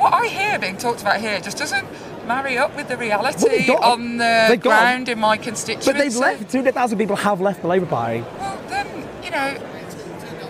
what 0.00 0.12
I 0.14 0.26
hear 0.26 0.58
being 0.58 0.76
talked 0.78 1.02
about 1.02 1.20
here 1.20 1.38
just 1.40 1.58
doesn't 1.58 1.86
marry 2.26 2.56
up 2.56 2.74
with 2.76 2.88
the 2.88 2.96
reality 2.96 3.48
they've 3.48 3.70
on 3.70 4.16
the 4.16 4.46
they've 4.48 4.60
ground 4.60 5.08
in 5.08 5.18
my 5.18 5.36
constituency. 5.36 5.92
But 5.92 5.98
they've 5.98 6.16
left. 6.16 6.50
200,000 6.50 6.98
people 6.98 7.16
have 7.16 7.40
left 7.40 7.60
the 7.62 7.68
Labour 7.68 7.86
Party. 7.86 8.22
Well, 8.38 8.58
then 8.68 8.86
you 9.22 9.30
know. 9.30 9.56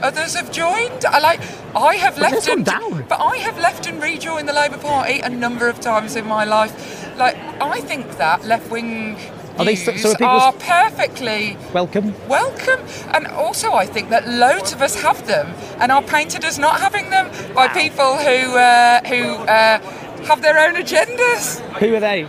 Others 0.02 0.34
have 0.34 0.50
joined. 0.50 1.04
I 1.04 1.18
like. 1.18 1.40
I 1.76 1.96
have 1.96 2.14
But 2.18 2.32
left 2.32 2.48
and 2.48 2.64
down. 2.64 3.04
but 3.06 3.20
I 3.20 3.36
have 3.36 3.58
left 3.58 3.86
and 3.86 4.02
rejoined 4.02 4.48
the 4.48 4.54
Labour 4.54 4.78
Party 4.78 5.20
a 5.20 5.28
number 5.28 5.68
of 5.68 5.78
times 5.78 6.16
in 6.16 6.26
my 6.26 6.44
life. 6.44 6.72
Like 7.18 7.36
I 7.60 7.80
think 7.80 8.16
that 8.16 8.46
left 8.46 8.70
wing 8.70 9.18
Are 9.60 9.64
they 9.64 9.76
so- 9.76 9.96
so 9.96 10.10
are 10.10 10.14
people- 10.16 10.28
are 10.28 10.52
perfectly 10.52 11.56
Welcome. 11.72 12.14
welcome. 12.28 12.80
And 13.12 13.26
also, 13.26 13.72
I 13.74 13.86
think 13.86 14.08
that 14.10 14.26
loads 14.26 14.72
of 14.72 14.80
us 14.82 15.00
have 15.02 15.26
them 15.26 15.52
and 15.78 15.92
are 15.92 16.02
painted 16.02 16.44
as 16.44 16.58
not 16.58 16.80
having 16.80 17.10
them 17.10 17.28
by 17.54 17.68
people 17.68 18.16
who 18.16 18.56
uh, 18.56 19.00
who 19.04 19.22
uh, 19.44 19.78
have 20.26 20.40
their 20.42 20.58
own 20.58 20.74
agendas. 20.76 21.60
Who 21.78 21.94
are 21.94 22.00
they? 22.00 22.26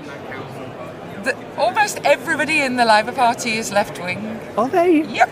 The, 1.23 1.36
almost 1.57 1.99
everybody 2.03 2.59
in 2.61 2.75
the 2.75 2.86
Labour 2.86 3.11
Party 3.11 3.51
is 3.57 3.71
left 3.71 4.01
wing. 4.01 4.39
Are 4.57 4.67
they? 4.67 5.03
Yep. 5.03 5.29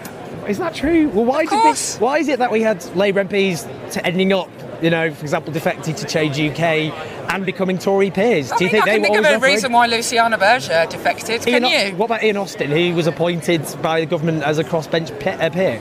Is 0.47 0.57
that 0.59 0.73
true? 0.75 1.09
Well, 1.09 1.25
why 1.25 1.45
did 1.45 1.63
this, 1.63 1.97
Why 1.99 2.17
is 2.19 2.27
it 2.27 2.39
that 2.39 2.51
we 2.51 2.61
had 2.61 2.83
Labour 2.95 3.23
MPs 3.25 3.91
to 3.91 4.05
ending 4.05 4.31
up, 4.33 4.49
you 4.81 4.89
know, 4.89 5.11
for 5.13 5.21
example, 5.23 5.51
defecting 5.53 5.95
to 5.97 6.05
Change 6.05 6.39
UK 6.39 6.59
and 7.31 7.45
becoming 7.45 7.77
Tory 7.77 8.11
peers? 8.11 8.51
I 8.51 8.57
Do 8.57 8.65
you 8.65 8.71
mean, 8.71 8.71
think 8.71 8.83
I 8.83 8.85
they 8.85 8.93
can 8.95 9.03
think 9.03 9.17
of 9.17 9.25
a 9.25 9.29
left-wing? 9.31 9.53
reason 9.53 9.71
why 9.71 9.85
Luciana 9.87 10.37
Berger 10.37 10.85
defected. 10.89 11.41
Can 11.41 11.65
Ian, 11.65 11.91
you? 11.91 11.95
What 11.97 12.05
about 12.05 12.23
Ian 12.23 12.37
Austin, 12.37 12.71
who 12.71 12.93
was 12.95 13.07
appointed 13.07 13.61
by 13.81 13.99
the 14.01 14.05
government 14.05 14.43
as 14.43 14.57
a 14.59 14.63
crossbench 14.63 15.17
pe- 15.19 15.49
peer? 15.51 15.77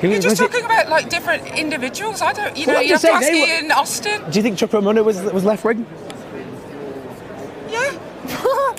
Who 0.00 0.08
You're 0.08 0.20
just 0.20 0.40
it- 0.40 0.44
talking 0.50 0.64
about 0.64 0.88
like 0.88 1.08
different 1.08 1.46
individuals. 1.58 2.20
I 2.22 2.32
don't. 2.32 2.56
You 2.56 2.66
Well, 2.66 2.76
know, 2.76 2.80
you 2.82 2.92
have 2.92 3.00
to 3.02 3.10
ask 3.12 3.26
they 3.26 3.40
were- 3.40 3.46
Ian 3.46 3.72
Austin. 3.72 4.22
Do 4.30 4.38
you 4.38 4.42
think 4.42 4.58
Chuka 4.58 4.80
Umunna 4.80 5.04
was 5.04 5.20
was 5.32 5.44
left 5.44 5.64
wing? 5.64 5.86
Yeah. 7.70 7.92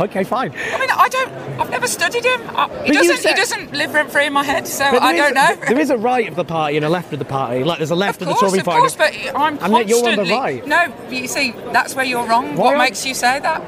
Okay, 0.00 0.24
fine. 0.24 0.52
I 0.72 0.78
mean, 0.80 0.88
I 1.02 1.08
don't. 1.08 1.32
I've 1.60 1.70
never 1.70 1.86
studied 1.88 2.24
him. 2.24 2.40
I, 2.56 2.68
he 2.86 2.92
doesn't. 2.92 3.16
said- 3.18 3.30
He 3.30 3.34
doesn't 3.34 3.72
live 3.72 3.92
rent 3.92 4.10
free 4.12 4.26
in 4.26 4.32
my 4.32 4.44
head, 4.44 4.66
so 4.68 4.84
I 4.84 5.12
don't 5.16 5.28
is- 5.30 5.34
know. 5.34 5.66
There 5.66 5.78
is 5.80 5.90
a 5.90 5.96
right 5.98 6.28
of 6.28 6.36
the 6.36 6.44
party 6.44 6.76
and 6.76 6.84
a 6.84 6.88
left 6.88 7.12
of 7.12 7.18
the 7.18 7.24
party. 7.24 7.64
Like 7.64 7.78
there's 7.78 7.90
a 7.90 7.96
left 7.96 8.22
of, 8.22 8.28
Of 8.28 8.36
course, 8.36 8.52
the 8.52 8.62
Tory 8.62 8.80
party. 8.80 8.86
of 8.86 8.96
party. 8.98 9.18
course, 9.18 9.32
but 9.32 9.40
I'm 9.40 9.58
and 9.60 9.72
yet 9.74 9.88
you're 9.88 9.98
on 9.98 10.16
the 10.16 10.24
constantly. 10.24 10.32
right. 10.34 10.66
No, 10.66 11.08
you 11.10 11.26
see, 11.26 11.52
that's 11.72 11.94
where 11.96 12.04
you're 12.04 12.26
wrong. 12.26 12.54
Why 12.56 12.66
what 12.74 12.78
makes 12.78 13.04
you 13.04 13.14
say 13.14 13.40
that? 13.40 13.60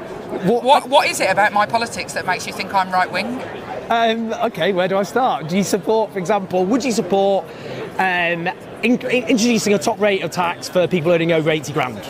What, 0.45 0.89
what 0.89 1.07
is 1.07 1.19
it 1.19 1.29
about 1.29 1.53
my 1.53 1.65
politics 1.65 2.13
that 2.13 2.25
makes 2.25 2.47
you 2.47 2.53
think 2.53 2.73
I'm 2.73 2.89
right 2.91 3.11
wing? 3.11 3.41
Um, 3.89 4.33
okay, 4.33 4.73
where 4.73 4.87
do 4.87 4.97
I 4.97 5.03
start? 5.03 5.47
Do 5.47 5.55
you 5.57 5.63
support, 5.63 6.11
for 6.13 6.19
example, 6.19 6.65
would 6.65 6.83
you 6.83 6.91
support 6.91 7.45
um, 7.97 8.47
in, 8.83 8.99
in- 9.01 9.27
introducing 9.27 9.73
a 9.73 9.77
top 9.77 9.99
rate 9.99 10.23
of 10.23 10.31
tax 10.31 10.67
for 10.67 10.87
people 10.87 11.11
earning 11.11 11.31
over 11.31 11.49
80 11.51 11.71
grand? 11.73 12.01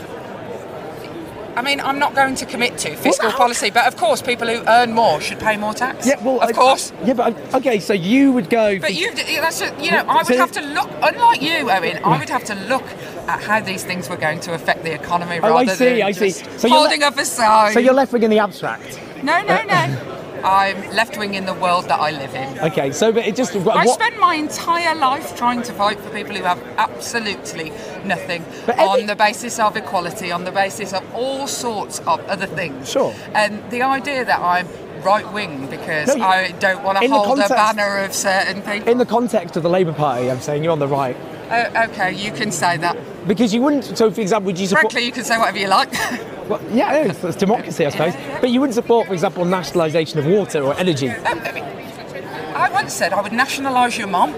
I 1.56 1.62
mean, 1.62 1.80
I'm 1.80 2.00
not 2.00 2.14
going 2.16 2.36
to 2.36 2.46
commit 2.46 2.78
to 2.80 2.96
fiscal 2.98 3.32
policy, 3.32 3.70
but 3.70 3.88
of 3.88 3.96
course, 3.98 4.22
people 4.22 4.48
who 4.48 4.64
earn 4.68 4.94
more 4.94 5.22
should 5.22 5.40
pay 5.40 5.56
more 5.58 5.74
tax. 5.74 6.06
Yeah, 6.06 6.22
well, 6.24 6.42
of 6.42 6.50
I- 6.50 6.54
course. 6.54 6.92
yeah, 7.06 7.14
but 7.14 7.34
uh, 7.54 7.58
okay, 7.58 7.80
so 7.80 7.94
you 7.94 8.32
would 8.34 8.50
go. 8.50 8.78
But 8.80 8.94
you, 8.94 9.14
that's 9.14 9.62
a, 9.62 9.74
you 9.82 9.92
know, 9.92 10.04
I 10.08 10.18
would 10.18 10.28
So- 10.28 10.38
have 10.38 10.52
to 10.54 10.62
look. 10.62 10.90
Unlike 11.02 11.42
you, 11.42 11.70
Owen, 11.72 12.00
I 12.04 12.18
would 12.20 12.30
have 12.30 12.44
to 12.46 12.56
look 12.56 12.84
at 13.28 13.42
how 13.42 13.60
these 13.62 13.84
things 13.84 14.10
were 14.10 14.18
going 14.18 14.40
to 14.42 14.54
affect 14.54 14.84
the 14.84 14.94
economy 14.94 15.40
Oh, 15.42 15.48
I 15.48 15.62
rather 15.64 15.76
see, 15.76 15.86
than 15.86 16.02
I 16.04 16.12
see. 16.12 16.32
So 16.32 16.68
you're 16.68 16.78
holding 16.78 17.02
le- 17.02 17.08
up 17.08 17.18
a 17.18 17.26
sign. 17.26 17.74
So 17.74 17.80
you're 17.80 17.94
left 17.94 18.12
wing 18.14 18.24
in 18.24 18.30
the 18.32 18.40
abstract. 18.40 19.00
No, 19.24 19.42
no, 19.44 19.64
no. 19.64 20.22
I'm 20.46 20.78
left 20.96 21.18
wing 21.18 21.34
in 21.34 21.46
the 21.46 21.54
world 21.54 21.86
that 21.86 22.00
I 22.00 22.12
live 22.12 22.34
in. 22.36 22.60
Okay, 22.60 22.92
so 22.92 23.12
but 23.12 23.26
it 23.26 23.36
just. 23.36 23.56
I 23.56 23.86
spend 23.88 24.20
my 24.20 24.36
entire 24.36 24.96
life 24.96 25.36
trying 25.36 25.62
to 25.64 25.74
fight 25.74 26.00
for 26.00 26.10
people 26.12 26.36
who 26.36 26.44
have 26.44 26.62
absolutely 26.78 27.72
nothing 28.04 28.44
every- 28.68 28.84
on 28.84 29.06
the 29.08 29.16
basis 29.16 29.60
of 29.60 29.76
equality, 29.76 30.32
on 30.32 30.44
the 30.44 30.52
basis 30.52 30.94
of 30.94 31.04
all 31.16 31.48
sorts 31.48 32.00
of 32.00 32.20
other 32.28 32.46
things. 32.46 32.90
Sure. 32.90 33.14
And 33.34 33.62
the 33.72 33.82
idea 33.82 34.24
that 34.26 34.40
I'm 34.40 34.68
right 35.04 35.32
wing 35.34 35.68
because 35.68 36.08
No, 36.10 36.16
you- 36.16 36.24
I 36.24 36.52
don't 36.60 36.84
want 36.84 37.00
to 37.00 37.08
hold 37.10 37.40
a 37.40 37.50
banner 37.50 38.00
of 38.00 38.14
certain 38.14 38.62
people. 38.62 38.90
in 38.90 38.98
the 38.98 39.06
context 39.06 39.56
of 39.58 39.64
the 39.64 39.70
Labour 39.70 39.94
Party, 39.94 40.30
I'm 40.32 40.42
saying 40.42 40.64
you're 40.64 40.72
on 40.72 40.80
the 40.80 40.88
right. 40.88 41.16
Uh, 41.50 41.88
okay, 41.90 42.12
you 42.12 42.32
can 42.32 42.52
say 42.52 42.78
that. 42.78 42.98
Because 43.28 43.54
you 43.54 43.62
wouldn't, 43.62 43.98
so 43.98 44.10
for 44.12 44.22
example, 44.22 44.48
would 44.48 44.60
you 44.60 44.66
support. 44.68 44.92
Frankly, 44.92 45.06
you 45.06 45.12
can 45.12 45.24
say 45.24 45.38
whatever 45.38 45.60
you 45.60 45.68
like. 45.68 45.90
Well, 46.48 46.62
yeah, 46.72 46.94
it's, 46.96 47.24
it's 47.24 47.38
democracy, 47.38 47.86
I 47.86 47.90
suppose. 47.90 48.14
But 48.42 48.50
you 48.50 48.60
wouldn't 48.60 48.76
support, 48.76 49.08
for 49.08 49.14
example, 49.14 49.46
nationalisation 49.46 50.20
of 50.20 50.26
water 50.26 50.62
or 50.62 50.74
energy. 50.76 51.10
I 51.10 52.70
once 52.72 52.94
said 52.94 53.14
I 53.14 53.22
would 53.22 53.34
nationalise 53.34 53.98
your 53.98 54.08
mum. 54.08 54.34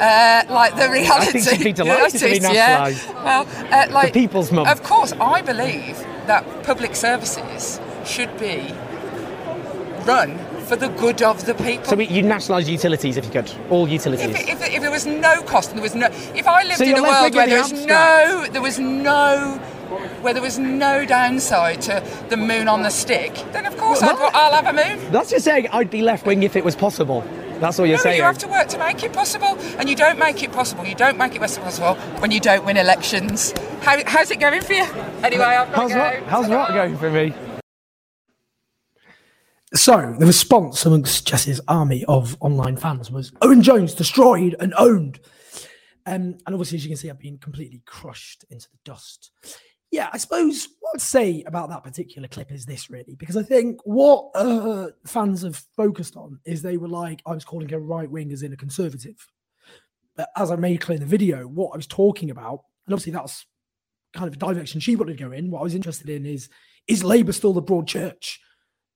Uh, 0.00 0.42
like 0.48 0.74
the 0.74 0.90
reality. 0.90 1.38
I 1.38 1.42
think 1.42 1.48
she'd 1.48 1.64
be 1.64 1.72
delighted 1.84 2.18
to 2.18 2.26
be 2.26 2.38
Yeah. 2.38 2.88
Well, 3.22 3.46
uh, 3.72 3.86
like 3.92 4.12
people's 4.12 4.50
mum. 4.50 4.66
Of 4.66 4.82
course, 4.82 5.12
I 5.12 5.42
believe 5.42 5.96
that 6.26 6.64
public 6.64 6.96
services 6.96 7.80
should 8.04 8.36
be 8.38 8.74
run 10.04 10.38
for 10.64 10.76
the 10.76 10.88
good 10.88 11.22
of 11.22 11.44
the 11.44 11.54
people. 11.54 11.84
So 11.84 11.98
you'd 11.98 12.24
nationalise 12.24 12.68
utilities 12.68 13.16
if 13.16 13.26
you 13.26 13.30
could, 13.30 13.52
all 13.70 13.88
utilities. 13.88 14.30
If, 14.30 14.48
if, 14.48 14.74
if 14.74 14.82
there 14.82 14.90
was 14.90 15.06
no 15.06 15.42
cost 15.42 15.70
and 15.70 15.78
there 15.78 15.82
was 15.82 15.94
no, 15.94 16.06
if 16.34 16.46
I 16.46 16.62
lived 16.62 16.78
So 16.78 16.84
in 16.84 16.98
a 16.98 17.02
world 17.02 17.34
where 17.34 17.46
there 17.46 17.60
was 17.60 17.72
no, 17.72 18.46
there 18.50 18.62
was 18.62 18.78
no, 18.78 19.60
where 20.20 20.32
there 20.32 20.42
was 20.42 20.58
no 20.58 21.04
downside 21.04 21.82
to 21.82 22.02
the 22.28 22.36
moon 22.36 22.68
on 22.68 22.82
the 22.82 22.90
stick, 22.90 23.34
then 23.52 23.66
of 23.66 23.76
course 23.76 24.02
I'd, 24.02 24.16
I'll 24.34 24.62
have 24.62 24.66
a 24.66 24.72
moon. 24.72 25.12
That's 25.12 25.30
just 25.30 25.44
saying 25.44 25.68
I'd 25.72 25.90
be 25.90 26.02
left 26.02 26.26
wing 26.26 26.42
if 26.42 26.56
it 26.56 26.64
was 26.64 26.76
possible. 26.76 27.24
That's 27.60 27.78
all 27.78 27.86
you're 27.86 27.96
no, 27.98 28.02
saying. 28.02 28.16
you 28.16 28.24
have 28.24 28.38
to 28.38 28.48
work 28.48 28.66
to 28.68 28.78
make 28.78 29.04
it 29.04 29.12
possible, 29.12 29.56
and 29.78 29.88
you 29.88 29.94
don't 29.94 30.18
make 30.18 30.42
it 30.42 30.50
possible. 30.50 30.84
You 30.84 30.96
don't 30.96 31.16
make 31.16 31.36
it 31.36 31.40
possible 31.40 31.94
when 32.20 32.32
you 32.32 32.40
don't 32.40 32.64
win 32.64 32.76
elections. 32.76 33.52
How, 33.82 34.02
how's 34.04 34.32
it 34.32 34.40
going 34.40 34.62
for 34.62 34.72
you? 34.72 34.84
Anyway, 35.22 35.44
I've 35.44 35.68
how's 35.68 35.90
to 35.90 35.96
go. 35.96 36.00
what? 36.00 36.22
How's 36.24 36.48
what 36.48 36.68
going 36.70 36.96
for 36.98 37.10
me? 37.10 37.32
So 39.74 40.14
the 40.18 40.26
response 40.26 40.84
amongst 40.84 41.26
Jess's 41.26 41.60
army 41.66 42.04
of 42.06 42.36
online 42.40 42.76
fans 42.76 43.10
was 43.10 43.32
Owen 43.40 43.62
Jones 43.62 43.94
destroyed 43.94 44.54
and 44.58 44.74
owned. 44.76 45.20
Um, 46.04 46.38
and 46.46 46.54
obviously, 46.54 46.76
as 46.76 46.84
you 46.84 46.90
can 46.90 46.96
see, 46.96 47.08
I've 47.08 47.18
been 47.18 47.38
completely 47.38 47.80
crushed 47.86 48.44
into 48.50 48.68
the 48.70 48.78
dust. 48.84 49.30
Yeah, 49.92 50.08
I 50.12 50.16
suppose 50.16 50.66
what 50.80 50.94
I'd 50.96 51.00
say 51.00 51.44
about 51.46 51.68
that 51.68 51.84
particular 51.84 52.26
clip 52.26 52.50
is 52.50 52.66
this 52.66 52.90
really, 52.90 53.14
because 53.14 53.36
I 53.36 53.44
think 53.44 53.80
what 53.84 54.30
uh, 54.34 54.88
fans 55.06 55.42
have 55.42 55.62
focused 55.76 56.16
on 56.16 56.40
is 56.44 56.62
they 56.62 56.78
were 56.78 56.88
like, 56.88 57.22
I 57.26 57.34
was 57.34 57.44
calling 57.44 57.68
her 57.68 57.78
right 57.78 58.10
wing 58.10 58.32
as 58.32 58.42
in 58.42 58.52
a 58.52 58.56
conservative. 58.56 59.24
But 60.16 60.30
as 60.36 60.50
I 60.50 60.56
made 60.56 60.80
clear 60.80 60.96
in 60.96 61.02
the 61.02 61.06
video, 61.06 61.46
what 61.46 61.72
I 61.74 61.76
was 61.76 61.86
talking 61.86 62.30
about, 62.30 62.64
and 62.86 62.94
obviously 62.94 63.12
that's 63.12 63.46
kind 64.14 64.26
of 64.26 64.34
a 64.34 64.54
direction 64.54 64.80
she 64.80 64.96
wanted 64.96 65.16
to 65.18 65.24
go 65.24 65.32
in. 65.32 65.50
What 65.50 65.60
I 65.60 65.64
was 65.64 65.74
interested 65.74 66.08
in 66.08 66.26
is, 66.26 66.48
is 66.88 67.04
Labour 67.04 67.32
still 67.32 67.52
the 67.52 67.62
broad 67.62 67.86
church? 67.86 68.40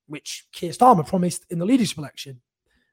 which 0.07 0.47
Keir 0.53 0.71
Starmer 0.71 1.07
promised 1.07 1.47
in 1.51 1.59
the 1.59 1.67
leadership 1.67 1.99
election. 1.99 2.41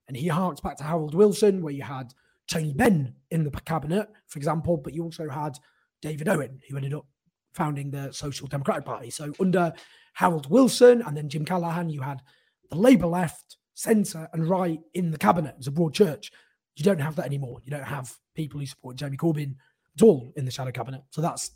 And 0.07 0.17
he 0.17 0.27
harks 0.27 0.59
back 0.59 0.77
to 0.77 0.83
Harold 0.83 1.15
Wilson, 1.15 1.61
where 1.61 1.73
you 1.73 1.83
had 1.83 2.13
Tony 2.47 2.73
Benn 2.73 3.15
in 3.31 3.43
the 3.43 3.51
cabinet, 3.51 4.09
for 4.27 4.37
example, 4.37 4.77
but 4.77 4.93
you 4.93 5.03
also 5.03 5.29
had 5.29 5.57
David 6.01 6.27
Owen, 6.27 6.59
who 6.67 6.75
ended 6.75 6.93
up 6.93 7.05
founding 7.53 7.91
the 7.91 8.11
Social 8.11 8.47
Democratic 8.47 8.85
Party. 8.85 9.09
So 9.09 9.33
under 9.39 9.73
Harold 10.13 10.49
Wilson 10.49 11.01
and 11.05 11.15
then 11.15 11.29
Jim 11.29 11.45
Callaghan, 11.45 11.89
you 11.89 12.01
had 12.01 12.21
the 12.69 12.77
Labour 12.77 13.07
left, 13.07 13.57
centre, 13.73 14.27
and 14.33 14.47
right 14.47 14.79
in 14.93 15.11
the 15.11 15.17
cabinet. 15.17 15.49
It 15.49 15.57
was 15.57 15.67
a 15.67 15.71
broad 15.71 15.93
church. 15.93 16.31
You 16.75 16.83
don't 16.83 17.01
have 17.01 17.15
that 17.17 17.25
anymore. 17.25 17.59
You 17.63 17.71
don't 17.71 17.83
have 17.83 18.15
people 18.35 18.59
who 18.59 18.65
support 18.65 18.95
Jeremy 18.95 19.17
Corbyn 19.17 19.55
at 19.95 20.03
all 20.03 20.31
in 20.35 20.45
the 20.45 20.51
shadow 20.51 20.71
cabinet. 20.71 21.01
So 21.11 21.21
that's 21.21 21.51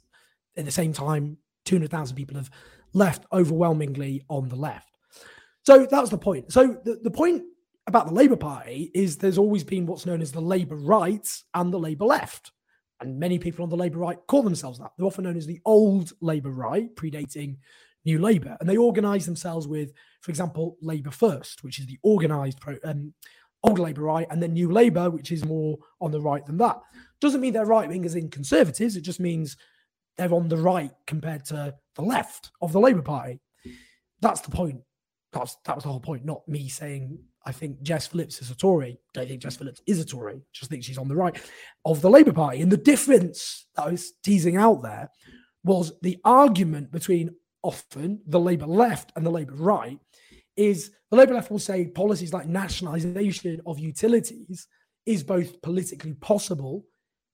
at 0.55 0.65
the 0.65 0.71
same 0.71 0.93
time, 0.93 1.37
200,000 1.65 2.15
people 2.15 2.37
have 2.37 2.49
left 2.93 3.25
overwhelmingly 3.31 4.23
on 4.29 4.49
the 4.49 4.55
left. 4.55 4.89
So 5.63 5.85
that's 5.85 6.09
the 6.09 6.17
point. 6.17 6.51
So 6.51 6.77
the, 6.83 6.99
the 7.03 7.11
point 7.11 7.43
about 7.87 8.07
the 8.07 8.13
Labour 8.13 8.35
Party 8.35 8.91
is 8.93 9.17
there's 9.17 9.37
always 9.37 9.63
been 9.63 9.85
what's 9.85 10.05
known 10.05 10.21
as 10.21 10.31
the 10.31 10.41
Labour 10.41 10.75
right 10.75 11.27
and 11.53 11.73
the 11.73 11.79
Labour 11.79 12.05
left. 12.05 12.51
And 12.99 13.19
many 13.19 13.37
people 13.37 13.63
on 13.63 13.69
the 13.69 13.77
Labour 13.77 13.99
right 13.99 14.17
call 14.27 14.41
themselves 14.41 14.79
that. 14.79 14.91
They're 14.97 15.05
often 15.05 15.25
known 15.25 15.37
as 15.37 15.45
the 15.45 15.61
old 15.65 16.13
Labour 16.21 16.51
right, 16.51 16.93
predating 16.95 17.57
New 18.05 18.19
Labour. 18.19 18.57
And 18.59 18.67
they 18.67 18.77
organise 18.77 19.25
themselves 19.25 19.67
with, 19.67 19.91
for 20.21 20.31
example, 20.31 20.77
Labour 20.81 21.11
First, 21.11 21.63
which 21.63 21.79
is 21.79 21.85
the 21.85 21.99
organised 22.03 22.59
pro, 22.59 22.77
um, 22.83 23.13
old 23.63 23.79
Labour 23.79 24.03
right, 24.03 24.27
and 24.31 24.41
then 24.41 24.53
New 24.53 24.71
Labour, 24.71 25.09
which 25.09 25.31
is 25.31 25.45
more 25.45 25.77
on 26.01 26.11
the 26.11 26.21
right 26.21 26.45
than 26.45 26.57
that. 26.57 26.79
Doesn't 27.19 27.41
mean 27.41 27.53
they're 27.53 27.65
right 27.65 27.89
wing 27.89 28.05
as 28.05 28.15
in 28.15 28.29
conservatives. 28.29 28.95
It 28.95 29.01
just 29.01 29.19
means 29.19 29.57
they're 30.17 30.33
on 30.33 30.47
the 30.47 30.57
right 30.57 30.91
compared 31.05 31.45
to 31.45 31.75
the 31.95 32.01
left 32.01 32.51
of 32.61 32.71
the 32.71 32.79
Labour 32.79 33.01
Party. 33.01 33.39
That's 34.21 34.41
the 34.41 34.51
point. 34.51 34.81
That's, 35.33 35.57
that 35.65 35.75
was 35.75 35.83
the 35.83 35.89
whole 35.89 35.99
point, 35.99 36.25
not 36.25 36.47
me 36.47 36.69
saying 36.69 37.19
I 37.47 37.53
think 37.53 37.81
Jess 37.81 38.07
Phillips 38.07 38.41
is 38.41 38.51
a 38.51 38.55
Tory. 38.57 38.99
Don't 39.13 39.25
think 39.29 39.41
Jess 39.41 39.55
Phillips 39.55 39.81
is 39.87 40.01
a 40.01 40.05
Tory. 40.05 40.41
Just 40.51 40.69
think 40.69 40.83
she's 40.83 40.97
on 40.97 41.07
the 41.07 41.15
right 41.15 41.41
of 41.85 42.01
the 42.01 42.09
Labour 42.09 42.33
Party. 42.33 42.61
And 42.61 42.69
the 42.69 42.75
difference 42.75 43.67
that 43.77 43.85
I 43.85 43.91
was 43.91 44.11
teasing 44.21 44.57
out 44.57 44.83
there 44.83 45.09
was 45.63 45.93
the 46.01 46.17
argument 46.25 46.91
between 46.91 47.29
often 47.63 48.19
the 48.27 48.39
Labour 48.39 48.65
left 48.65 49.13
and 49.15 49.25
the 49.25 49.31
Labour 49.31 49.53
right 49.53 49.97
is 50.57 50.91
the 51.09 51.15
Labour 51.15 51.35
left 51.35 51.49
will 51.49 51.57
say 51.57 51.87
policies 51.87 52.33
like 52.33 52.47
nationalisation 52.47 53.61
of 53.65 53.79
utilities 53.79 54.67
is 55.05 55.23
both 55.23 55.61
politically 55.61 56.15
possible 56.15 56.83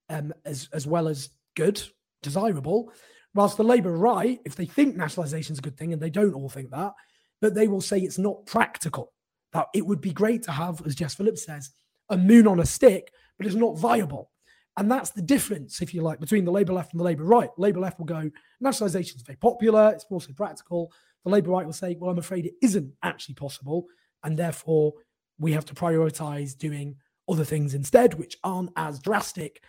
um, 0.09 0.31
as, 0.45 0.69
as 0.73 0.85
well 0.85 1.07
as 1.07 1.29
good, 1.55 1.81
desirable. 2.21 2.93
Whilst 3.33 3.57
the 3.57 3.63
Labour 3.63 3.97
right, 3.97 4.39
if 4.45 4.55
they 4.55 4.67
think 4.67 4.95
nationalisation 4.95 5.53
is 5.53 5.59
a 5.59 5.63
good 5.63 5.75
thing, 5.75 5.91
and 5.91 5.99
they 5.99 6.11
don't 6.11 6.35
all 6.35 6.49
think 6.49 6.69
that, 6.69 6.93
but 7.41 7.55
they 7.55 7.67
will 7.67 7.81
say 7.81 7.99
it's 7.99 8.19
not 8.19 8.45
practical. 8.45 9.11
That 9.53 9.67
it 9.73 9.85
would 9.85 10.01
be 10.01 10.11
great 10.11 10.43
to 10.43 10.51
have, 10.51 10.81
as 10.85 10.95
Jess 10.95 11.15
Phillips 11.15 11.45
says, 11.45 11.71
a 12.09 12.17
moon 12.17 12.47
on 12.47 12.59
a 12.59 12.65
stick, 12.65 13.11
but 13.37 13.47
it's 13.47 13.55
not 13.55 13.77
viable. 13.77 14.31
And 14.77 14.91
that's 14.91 15.11
the 15.11 15.21
difference, 15.21 15.81
if 15.81 15.93
you 15.93 16.01
like, 16.01 16.19
between 16.19 16.45
the 16.45 16.51
Labour 16.51 16.73
left 16.73 16.93
and 16.93 16.99
the 16.99 17.03
Labour 17.03 17.23
right. 17.23 17.49
Labour 17.57 17.79
left 17.79 17.99
will 17.99 18.05
go, 18.05 18.31
nationalisation 18.59 19.17
is 19.17 19.21
very 19.21 19.37
popular, 19.37 19.91
it's 19.91 20.05
also 20.09 20.33
practical. 20.33 20.91
The 21.23 21.29
Labour 21.29 21.51
right 21.51 21.65
will 21.65 21.73
say, 21.73 21.95
well, 21.99 22.09
I'm 22.09 22.17
afraid 22.17 22.45
it 22.45 22.55
isn't 22.61 22.91
actually 23.03 23.35
possible. 23.35 23.85
And 24.23 24.37
therefore, 24.37 24.93
we 25.37 25.51
have 25.51 25.65
to 25.65 25.75
prioritise 25.75 26.57
doing 26.57 26.95
other 27.29 27.45
things 27.45 27.75
instead, 27.75 28.15
which 28.15 28.37
aren't 28.43 28.71
as 28.75 28.99
drastic. 28.99 29.61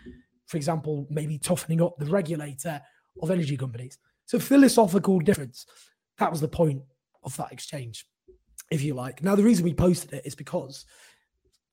For 0.47 0.57
example, 0.57 1.07
maybe 1.11 1.39
toughening 1.39 1.83
up 1.83 1.97
the 1.99 2.07
regulator 2.07 2.81
of 3.21 3.31
energy 3.31 3.57
companies. 3.57 3.99
So, 4.27 4.39
philosophical 4.39 5.21
difference. 5.21 5.67
That 6.19 6.31
was 6.31 6.41
the 6.41 6.49
point 6.49 6.83
of 7.25 7.37
that 7.37 7.53
exchange, 7.53 8.07
if 8.75 8.83
you 8.83 8.95
like. 8.95 9.23
Now, 9.23 9.35
the 9.37 9.43
reason 9.43 9.65
we 9.65 9.75
posted 9.75 10.13
it 10.13 10.27
is 10.27 10.35
because 10.35 10.85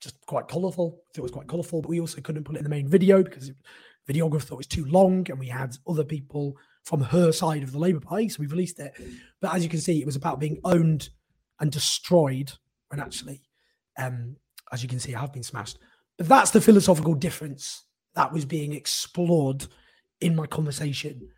just 0.02 0.26
quite 0.26 0.48
colourful. 0.48 1.00
It 1.16 1.22
was 1.22 1.32
quite 1.32 1.48
colourful, 1.48 1.82
but 1.82 1.90
we 1.90 2.00
also 2.00 2.22
couldn't 2.22 2.44
put 2.44 2.56
it 2.56 2.60
in 2.60 2.64
the 2.64 2.70
main 2.70 2.88
video 2.88 3.24
because 3.24 3.48
the 3.48 3.56
videographer 4.14 4.42
thought 4.42 4.56
it 4.56 4.58
was 4.58 4.68
too 4.68 4.86
long, 4.86 5.26
and 5.30 5.40
we 5.40 5.48
had 5.48 5.78
other 5.88 6.04
people 6.04 6.56
from 6.84 7.02
her 7.02 7.32
side 7.32 7.62
of 7.62 7.72
the 7.72 7.78
Labour 7.78 8.00
Party, 8.00 8.28
so 8.28 8.38
we 8.40 8.48
released 8.48 8.80
it. 8.80 8.94
But 9.40 9.54
as 9.54 9.64
you 9.64 9.70
can 9.70 9.80
see, 9.80 10.02
it 10.02 10.06
was 10.06 10.16
about 10.16 10.40
being 10.40 10.60
owned 10.64 11.10
and 11.60 11.72
destroyed, 11.72 12.54
and 12.92 13.00
actually, 13.00 13.44
um, 13.98 14.38
as 14.72 14.82
you 14.82 14.90
can 14.90 15.00
see, 15.00 15.14
I 15.14 15.20
have 15.20 15.34
been 15.34 15.44
smashed. 15.44 15.78
But 16.18 16.28
that's 16.28 16.52
the 16.52 16.62
philosophical 16.62 17.14
difference 17.14 17.86
that 18.16 18.34
was 18.34 18.46
being 18.46 18.74
explored 18.74 19.68
in 20.20 20.36
my 20.36 20.48
conversation 20.48 21.30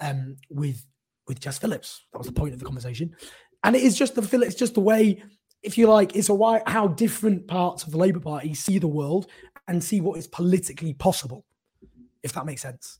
um, 0.00 0.36
with 0.48 0.86
with 1.26 1.40
Jess 1.40 1.58
Phillips. 1.58 2.02
That 2.12 2.18
was 2.18 2.26
the 2.28 2.32
point 2.32 2.52
of 2.52 2.60
the 2.60 2.64
conversation, 2.64 3.14
and 3.64 3.76
it 3.76 3.82
is 3.82 3.96
just 3.96 4.14
the 4.14 4.40
it's 4.42 4.54
just 4.54 4.74
the 4.74 4.80
way, 4.80 5.22
if 5.62 5.78
you 5.78 5.86
like, 5.86 6.16
it's 6.16 6.28
a 6.28 6.34
why 6.34 6.62
how 6.66 6.88
different 6.88 7.46
parts 7.46 7.84
of 7.84 7.92
the 7.92 7.98
Labour 7.98 8.20
Party 8.20 8.54
see 8.54 8.78
the 8.78 8.88
world 8.88 9.26
and 9.68 9.82
see 9.82 10.00
what 10.00 10.18
is 10.18 10.26
politically 10.26 10.94
possible, 10.94 11.44
if 12.22 12.32
that 12.32 12.46
makes 12.46 12.62
sense. 12.62 12.98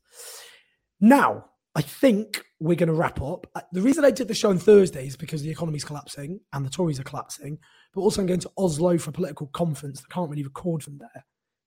Now, 1.01 1.47
I 1.75 1.81
think 1.81 2.45
we're 2.61 2.77
going 2.77 2.89
to 2.89 2.95
wrap 2.95 3.21
up. 3.23 3.47
Uh, 3.55 3.63
The 3.73 3.81
reason 3.81 4.05
I 4.05 4.11
did 4.11 4.29
the 4.29 4.35
show 4.35 4.51
on 4.51 4.59
Thursday 4.59 5.07
is 5.07 5.17
because 5.17 5.43
the 5.43 5.51
economy's 5.51 5.85
collapsing 5.85 6.41
and 6.53 6.65
the 6.65 6.71
Tories 6.71 7.01
are 7.01 7.05
collapsing, 7.05 7.59
but 7.95 8.03
also 8.03 8.21
I'm 8.21 8.27
going 8.27 8.41
to 8.41 8.51
Oslo 8.59 8.99
for 8.99 9.11
a 9.11 9.13
political 9.13 9.47
conference. 9.49 10.03
I 10.09 10.13
can't 10.13 10.31
really 10.31 10.45
record 10.45 10.83
from 10.83 10.99
there, 10.99 11.25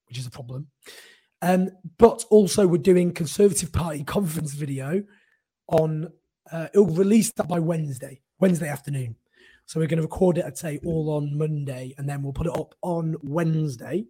which 0.08 0.18
is 0.18 0.26
a 0.26 0.30
problem. 0.30 0.68
Um, 1.42 1.70
but 1.98 2.24
also 2.30 2.66
we're 2.66 2.78
doing 2.78 3.12
Conservative 3.12 3.72
Party 3.72 4.04
conference 4.16 4.54
video 4.54 5.02
on. 5.68 6.12
Uh, 6.50 6.68
it'll 6.72 6.86
release 6.86 7.32
that 7.32 7.48
by 7.48 7.58
Wednesday, 7.58 8.20
Wednesday 8.38 8.68
afternoon. 8.68 9.16
So 9.66 9.80
we're 9.80 9.88
going 9.88 9.98
to 9.98 10.02
record 10.02 10.38
it, 10.38 10.44
I'd 10.44 10.56
say, 10.56 10.78
all 10.84 11.10
on 11.10 11.36
Monday, 11.36 11.94
and 11.98 12.08
then 12.08 12.22
we'll 12.22 12.32
put 12.32 12.46
it 12.46 12.56
up 12.56 12.74
on 12.82 13.16
Wednesday. 13.22 14.04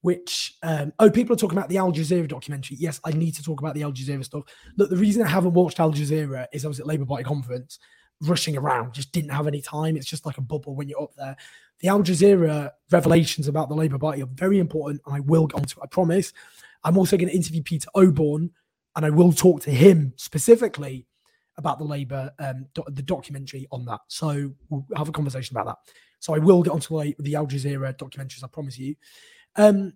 Which 0.00 0.56
um, 0.62 0.92
oh, 1.00 1.10
people 1.10 1.34
are 1.34 1.38
talking 1.38 1.58
about 1.58 1.68
the 1.68 1.78
Al 1.78 1.92
Jazeera 1.92 2.28
documentary. 2.28 2.76
Yes, 2.78 3.00
I 3.04 3.10
need 3.10 3.34
to 3.34 3.42
talk 3.42 3.60
about 3.60 3.74
the 3.74 3.82
Al 3.82 3.92
Jazeera 3.92 4.24
stuff. 4.24 4.44
Look, 4.76 4.90
the 4.90 4.96
reason 4.96 5.22
I 5.22 5.28
haven't 5.28 5.54
watched 5.54 5.80
Al 5.80 5.92
Jazeera 5.92 6.46
is 6.52 6.64
I 6.64 6.68
was 6.68 6.78
at 6.78 6.86
Labour 6.86 7.04
Party 7.04 7.24
conference, 7.24 7.80
rushing 8.20 8.56
around, 8.56 8.94
just 8.94 9.10
didn't 9.10 9.30
have 9.30 9.48
any 9.48 9.60
time. 9.60 9.96
It's 9.96 10.06
just 10.06 10.24
like 10.24 10.38
a 10.38 10.42
bubble 10.42 10.76
when 10.76 10.88
you're 10.88 11.02
up 11.02 11.14
there. 11.16 11.36
The 11.80 11.88
Al 11.88 12.02
Jazeera 12.02 12.70
revelations 12.92 13.48
about 13.48 13.68
the 13.68 13.74
Labour 13.74 13.98
Party 13.98 14.22
are 14.22 14.28
very 14.32 14.60
important, 14.60 15.02
and 15.04 15.16
I 15.16 15.20
will 15.20 15.48
get 15.48 15.60
onto 15.60 15.80
it. 15.80 15.82
I 15.82 15.86
promise. 15.88 16.32
I'm 16.84 16.96
also 16.96 17.16
going 17.16 17.28
to 17.28 17.36
interview 17.36 17.62
Peter 17.62 17.88
Oborne, 17.96 18.50
and 18.94 19.04
I 19.04 19.10
will 19.10 19.32
talk 19.32 19.62
to 19.62 19.70
him 19.70 20.12
specifically 20.16 21.06
about 21.58 21.78
the 21.78 21.84
Labour 21.84 22.30
um, 22.38 22.66
do- 22.74 22.84
the 22.88 23.02
documentary 23.02 23.66
on 23.70 23.84
that. 23.84 24.00
So 24.08 24.52
we'll 24.70 24.86
have 24.96 25.08
a 25.08 25.12
conversation 25.12 25.56
about 25.56 25.66
that. 25.66 25.94
So 26.20 26.34
I 26.34 26.38
will 26.38 26.62
get 26.62 26.72
onto 26.72 26.98
the, 26.98 27.14
the 27.18 27.34
Al 27.34 27.46
Jazeera 27.46 27.96
documentaries. 27.96 28.42
I 28.42 28.48
promise 28.48 28.78
you. 28.78 28.94
Um, 29.56 29.92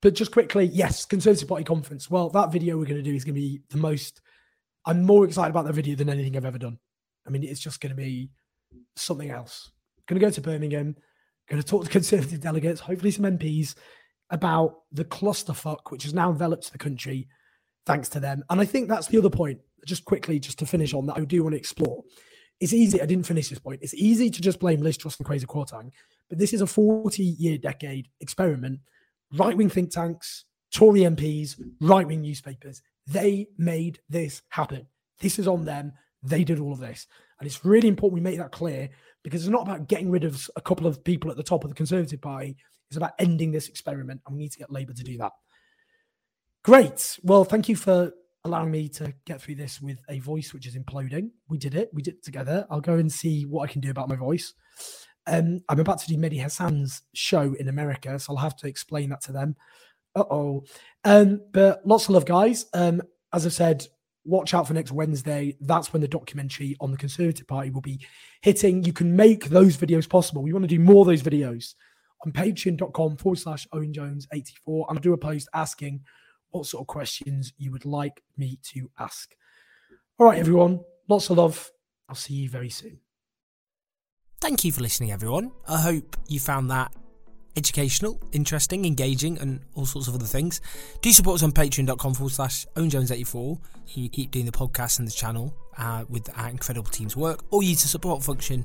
but 0.00 0.14
just 0.14 0.30
quickly, 0.30 0.66
yes, 0.66 1.06
Conservative 1.06 1.48
Party 1.48 1.64
conference. 1.64 2.10
Well, 2.10 2.28
that 2.30 2.52
video 2.52 2.76
we're 2.76 2.84
going 2.84 3.02
to 3.02 3.10
do 3.10 3.14
is 3.14 3.24
going 3.24 3.34
to 3.34 3.40
be 3.40 3.60
the 3.70 3.78
most. 3.78 4.20
I'm 4.86 5.02
more 5.02 5.24
excited 5.24 5.50
about 5.50 5.64
that 5.64 5.72
video 5.72 5.96
than 5.96 6.10
anything 6.10 6.36
I've 6.36 6.44
ever 6.44 6.58
done. 6.58 6.78
I 7.26 7.30
mean, 7.30 7.42
it's 7.42 7.60
just 7.60 7.80
going 7.80 7.90
to 7.90 7.96
be 7.96 8.30
something 8.96 9.30
else. 9.30 9.70
Going 10.06 10.20
to 10.20 10.26
go 10.26 10.30
to 10.30 10.40
Birmingham. 10.40 10.94
Going 11.48 11.62
to 11.62 11.66
talk 11.66 11.84
to 11.84 11.90
Conservative 11.90 12.40
delegates, 12.40 12.80
hopefully 12.80 13.10
some 13.10 13.24
MPs, 13.24 13.74
about 14.30 14.80
the 14.92 15.04
clusterfuck 15.04 15.90
which 15.90 16.04
has 16.04 16.14
now 16.14 16.30
enveloped 16.30 16.72
the 16.72 16.78
country, 16.78 17.28
thanks 17.86 18.08
to 18.10 18.20
them. 18.20 18.42
And 18.50 18.60
I 18.60 18.64
think 18.64 18.88
that's 18.88 19.08
the 19.08 19.18
other 19.18 19.30
point. 19.30 19.60
Just 19.86 20.04
quickly, 20.04 20.38
just 20.38 20.58
to 20.60 20.66
finish 20.66 20.94
on 20.94 21.06
that, 21.06 21.16
I 21.16 21.24
do 21.24 21.42
want 21.42 21.54
to 21.54 21.58
explore 21.58 22.02
it's 22.60 22.72
easy. 22.72 23.00
I 23.00 23.06
didn't 23.06 23.26
finish 23.26 23.48
this 23.48 23.58
point. 23.58 23.80
It's 23.82 23.94
easy 23.94 24.30
to 24.30 24.40
just 24.40 24.60
blame 24.60 24.80
Liz 24.80 24.96
Truss 24.96 25.18
and 25.18 25.26
Kwasi 25.26 25.46
Kwarteng, 25.46 25.90
but 26.28 26.38
this 26.38 26.52
is 26.52 26.60
a 26.60 26.66
40 26.66 27.22
year 27.22 27.58
decade 27.58 28.08
experiment. 28.20 28.80
Right 29.32 29.56
wing 29.56 29.68
think 29.68 29.90
tanks, 29.90 30.44
Tory 30.72 31.00
MPs, 31.00 31.60
right 31.80 32.06
wing 32.06 32.22
newspapers, 32.22 32.82
they 33.06 33.48
made 33.58 33.98
this 34.08 34.42
happen. 34.48 34.86
This 35.20 35.38
is 35.38 35.48
on 35.48 35.64
them. 35.64 35.92
They 36.22 36.44
did 36.44 36.60
all 36.60 36.72
of 36.72 36.78
this. 36.78 37.06
And 37.38 37.46
it's 37.46 37.64
really 37.64 37.88
important 37.88 38.14
we 38.14 38.20
make 38.20 38.38
that 38.38 38.52
clear 38.52 38.88
because 39.22 39.42
it's 39.42 39.52
not 39.52 39.62
about 39.62 39.88
getting 39.88 40.10
rid 40.10 40.24
of 40.24 40.48
a 40.56 40.60
couple 40.60 40.86
of 40.86 41.02
people 41.04 41.30
at 41.30 41.36
the 41.36 41.42
top 41.42 41.64
of 41.64 41.70
the 41.70 41.76
Conservative 41.76 42.20
Party. 42.20 42.56
It's 42.88 42.96
about 42.96 43.12
ending 43.18 43.50
this 43.50 43.68
experiment. 43.68 44.20
And 44.26 44.36
we 44.36 44.42
need 44.42 44.52
to 44.52 44.58
get 44.58 44.72
Labour 44.72 44.94
to 44.94 45.02
do 45.02 45.18
that. 45.18 45.32
Great. 46.62 47.18
Well, 47.22 47.44
thank 47.44 47.68
you 47.68 47.76
for 47.76 48.12
allowing 48.44 48.70
me 48.70 48.88
to 48.90 49.12
get 49.24 49.40
through 49.40 49.54
this 49.54 49.80
with 49.80 49.98
a 50.08 50.18
voice 50.18 50.52
which 50.52 50.66
is 50.66 50.76
imploding. 50.76 51.30
We 51.48 51.58
did 51.58 51.74
it. 51.74 51.90
We 51.94 52.02
did 52.02 52.14
it 52.14 52.24
together. 52.24 52.66
I'll 52.70 52.80
go 52.80 52.94
and 52.94 53.10
see 53.10 53.44
what 53.46 53.68
I 53.68 53.72
can 53.72 53.80
do 53.80 53.90
about 53.90 54.08
my 54.08 54.16
voice. 54.16 54.52
Um, 55.26 55.62
I'm 55.68 55.80
about 55.80 56.00
to 56.00 56.06
do 56.06 56.18
Mehdi 56.18 56.40
Hasan's 56.40 57.02
show 57.14 57.54
in 57.54 57.68
America, 57.68 58.18
so 58.18 58.32
I'll 58.32 58.42
have 58.42 58.56
to 58.56 58.68
explain 58.68 59.08
that 59.10 59.22
to 59.22 59.32
them. 59.32 59.56
Uh 60.14 60.24
oh. 60.30 60.64
Um, 61.04 61.40
but 61.52 61.86
lots 61.86 62.04
of 62.04 62.10
love, 62.10 62.26
guys. 62.26 62.66
Um, 62.74 63.00
as 63.32 63.46
I 63.46 63.48
said, 63.48 63.86
watch 64.24 64.52
out 64.52 64.66
for 64.66 64.74
next 64.74 64.92
Wednesday. 64.92 65.56
That's 65.60 65.92
when 65.92 66.02
the 66.02 66.08
documentary 66.08 66.76
on 66.80 66.90
the 66.90 66.98
Conservative 66.98 67.46
Party 67.46 67.70
will 67.70 67.80
be 67.80 68.00
hitting. 68.42 68.84
You 68.84 68.92
can 68.92 69.16
make 69.16 69.46
those 69.46 69.76
videos 69.76 70.08
possible. 70.08 70.42
We 70.42 70.52
want 70.52 70.64
to 70.64 70.68
do 70.68 70.80
more 70.80 71.00
of 71.00 71.06
those 71.06 71.22
videos 71.22 71.74
on 72.24 72.32
patreon.com 72.32 73.16
forward 73.16 73.38
slash 73.38 73.66
Owen 73.72 73.92
Jones 73.92 74.26
84. 74.32 74.86
And 74.88 74.98
I'll 74.98 75.02
do 75.02 75.14
a 75.14 75.18
post 75.18 75.48
asking 75.54 76.00
what 76.54 76.66
sort 76.66 76.82
of 76.82 76.86
questions 76.86 77.52
you 77.58 77.72
would 77.72 77.84
like 77.84 78.22
me 78.36 78.58
to 78.62 78.90
ask. 78.98 79.34
All 80.18 80.26
right, 80.26 80.38
everyone. 80.38 80.80
Lots 81.08 81.28
of 81.30 81.38
love. 81.38 81.70
I'll 82.08 82.14
see 82.14 82.34
you 82.34 82.48
very 82.48 82.70
soon. 82.70 83.00
Thank 84.40 84.64
you 84.64 84.70
for 84.72 84.80
listening, 84.80 85.10
everyone. 85.10 85.50
I 85.68 85.80
hope 85.80 86.16
you 86.28 86.38
found 86.38 86.70
that 86.70 86.92
educational, 87.56 88.20
interesting, 88.32 88.84
engaging, 88.84 89.38
and 89.38 89.60
all 89.74 89.86
sorts 89.86 90.06
of 90.06 90.14
other 90.14 90.24
things. 90.24 90.60
Do 91.02 91.10
support 91.12 91.36
us 91.36 91.42
on 91.42 91.52
patreon.com 91.52 92.14
forward 92.14 92.32
slash 92.32 92.66
owenjones84. 92.76 93.58
You 93.88 94.08
keep 94.08 94.30
doing 94.30 94.46
the 94.46 94.52
podcast 94.52 94.98
and 95.00 95.08
the 95.08 95.12
channel 95.12 95.54
uh, 95.76 96.04
with 96.08 96.28
our 96.38 96.48
incredible 96.48 96.90
team's 96.90 97.16
work, 97.16 97.44
or 97.50 97.62
use 97.62 97.82
the 97.82 97.88
support 97.88 98.22
function 98.22 98.64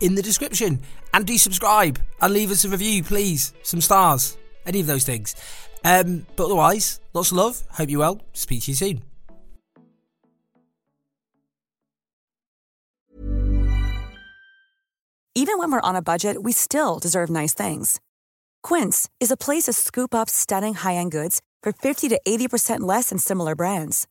in 0.00 0.14
the 0.14 0.22
description. 0.22 0.80
And 1.14 1.26
do 1.26 1.38
subscribe 1.38 2.00
and 2.20 2.34
leave 2.34 2.50
us 2.50 2.64
a 2.64 2.68
review, 2.68 3.02
please. 3.02 3.54
Some 3.62 3.80
stars. 3.80 4.36
Any 4.66 4.80
of 4.80 4.86
those 4.86 5.04
things. 5.04 5.34
Um, 5.84 6.26
but 6.36 6.44
otherwise, 6.46 7.00
lots 7.12 7.30
of 7.30 7.36
love. 7.38 7.62
Hope 7.70 7.90
you're 7.90 8.00
well. 8.00 8.20
Speak 8.32 8.62
to 8.62 8.70
you 8.72 8.76
soon. 8.76 9.02
Even 15.36 15.58
when 15.58 15.72
we're 15.72 15.80
on 15.80 15.96
a 15.96 16.02
budget, 16.02 16.42
we 16.42 16.52
still 16.52 16.98
deserve 16.98 17.30
nice 17.30 17.54
things. 17.54 18.00
Quince 18.62 19.08
is 19.20 19.30
a 19.30 19.36
place 19.36 19.64
to 19.64 19.72
scoop 19.72 20.14
up 20.14 20.28
stunning 20.28 20.74
high 20.74 20.96
end 20.96 21.12
goods 21.12 21.40
for 21.62 21.72
50 21.72 22.08
to 22.08 22.20
80% 22.26 22.80
less 22.80 23.08
than 23.10 23.18
similar 23.18 23.54
brands. 23.54 24.06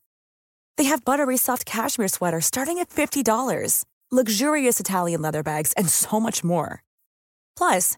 They 0.77 0.85
have 0.85 1.05
buttery 1.05 1.37
soft 1.37 1.65
cashmere 1.65 2.07
sweaters 2.07 2.45
starting 2.45 2.79
at 2.79 2.89
$50, 2.89 3.83
luxurious 4.11 4.79
Italian 4.79 5.21
leather 5.21 5.43
bags, 5.43 5.73
and 5.73 5.89
so 5.89 6.19
much 6.19 6.43
more. 6.43 6.83
Plus, 7.57 7.97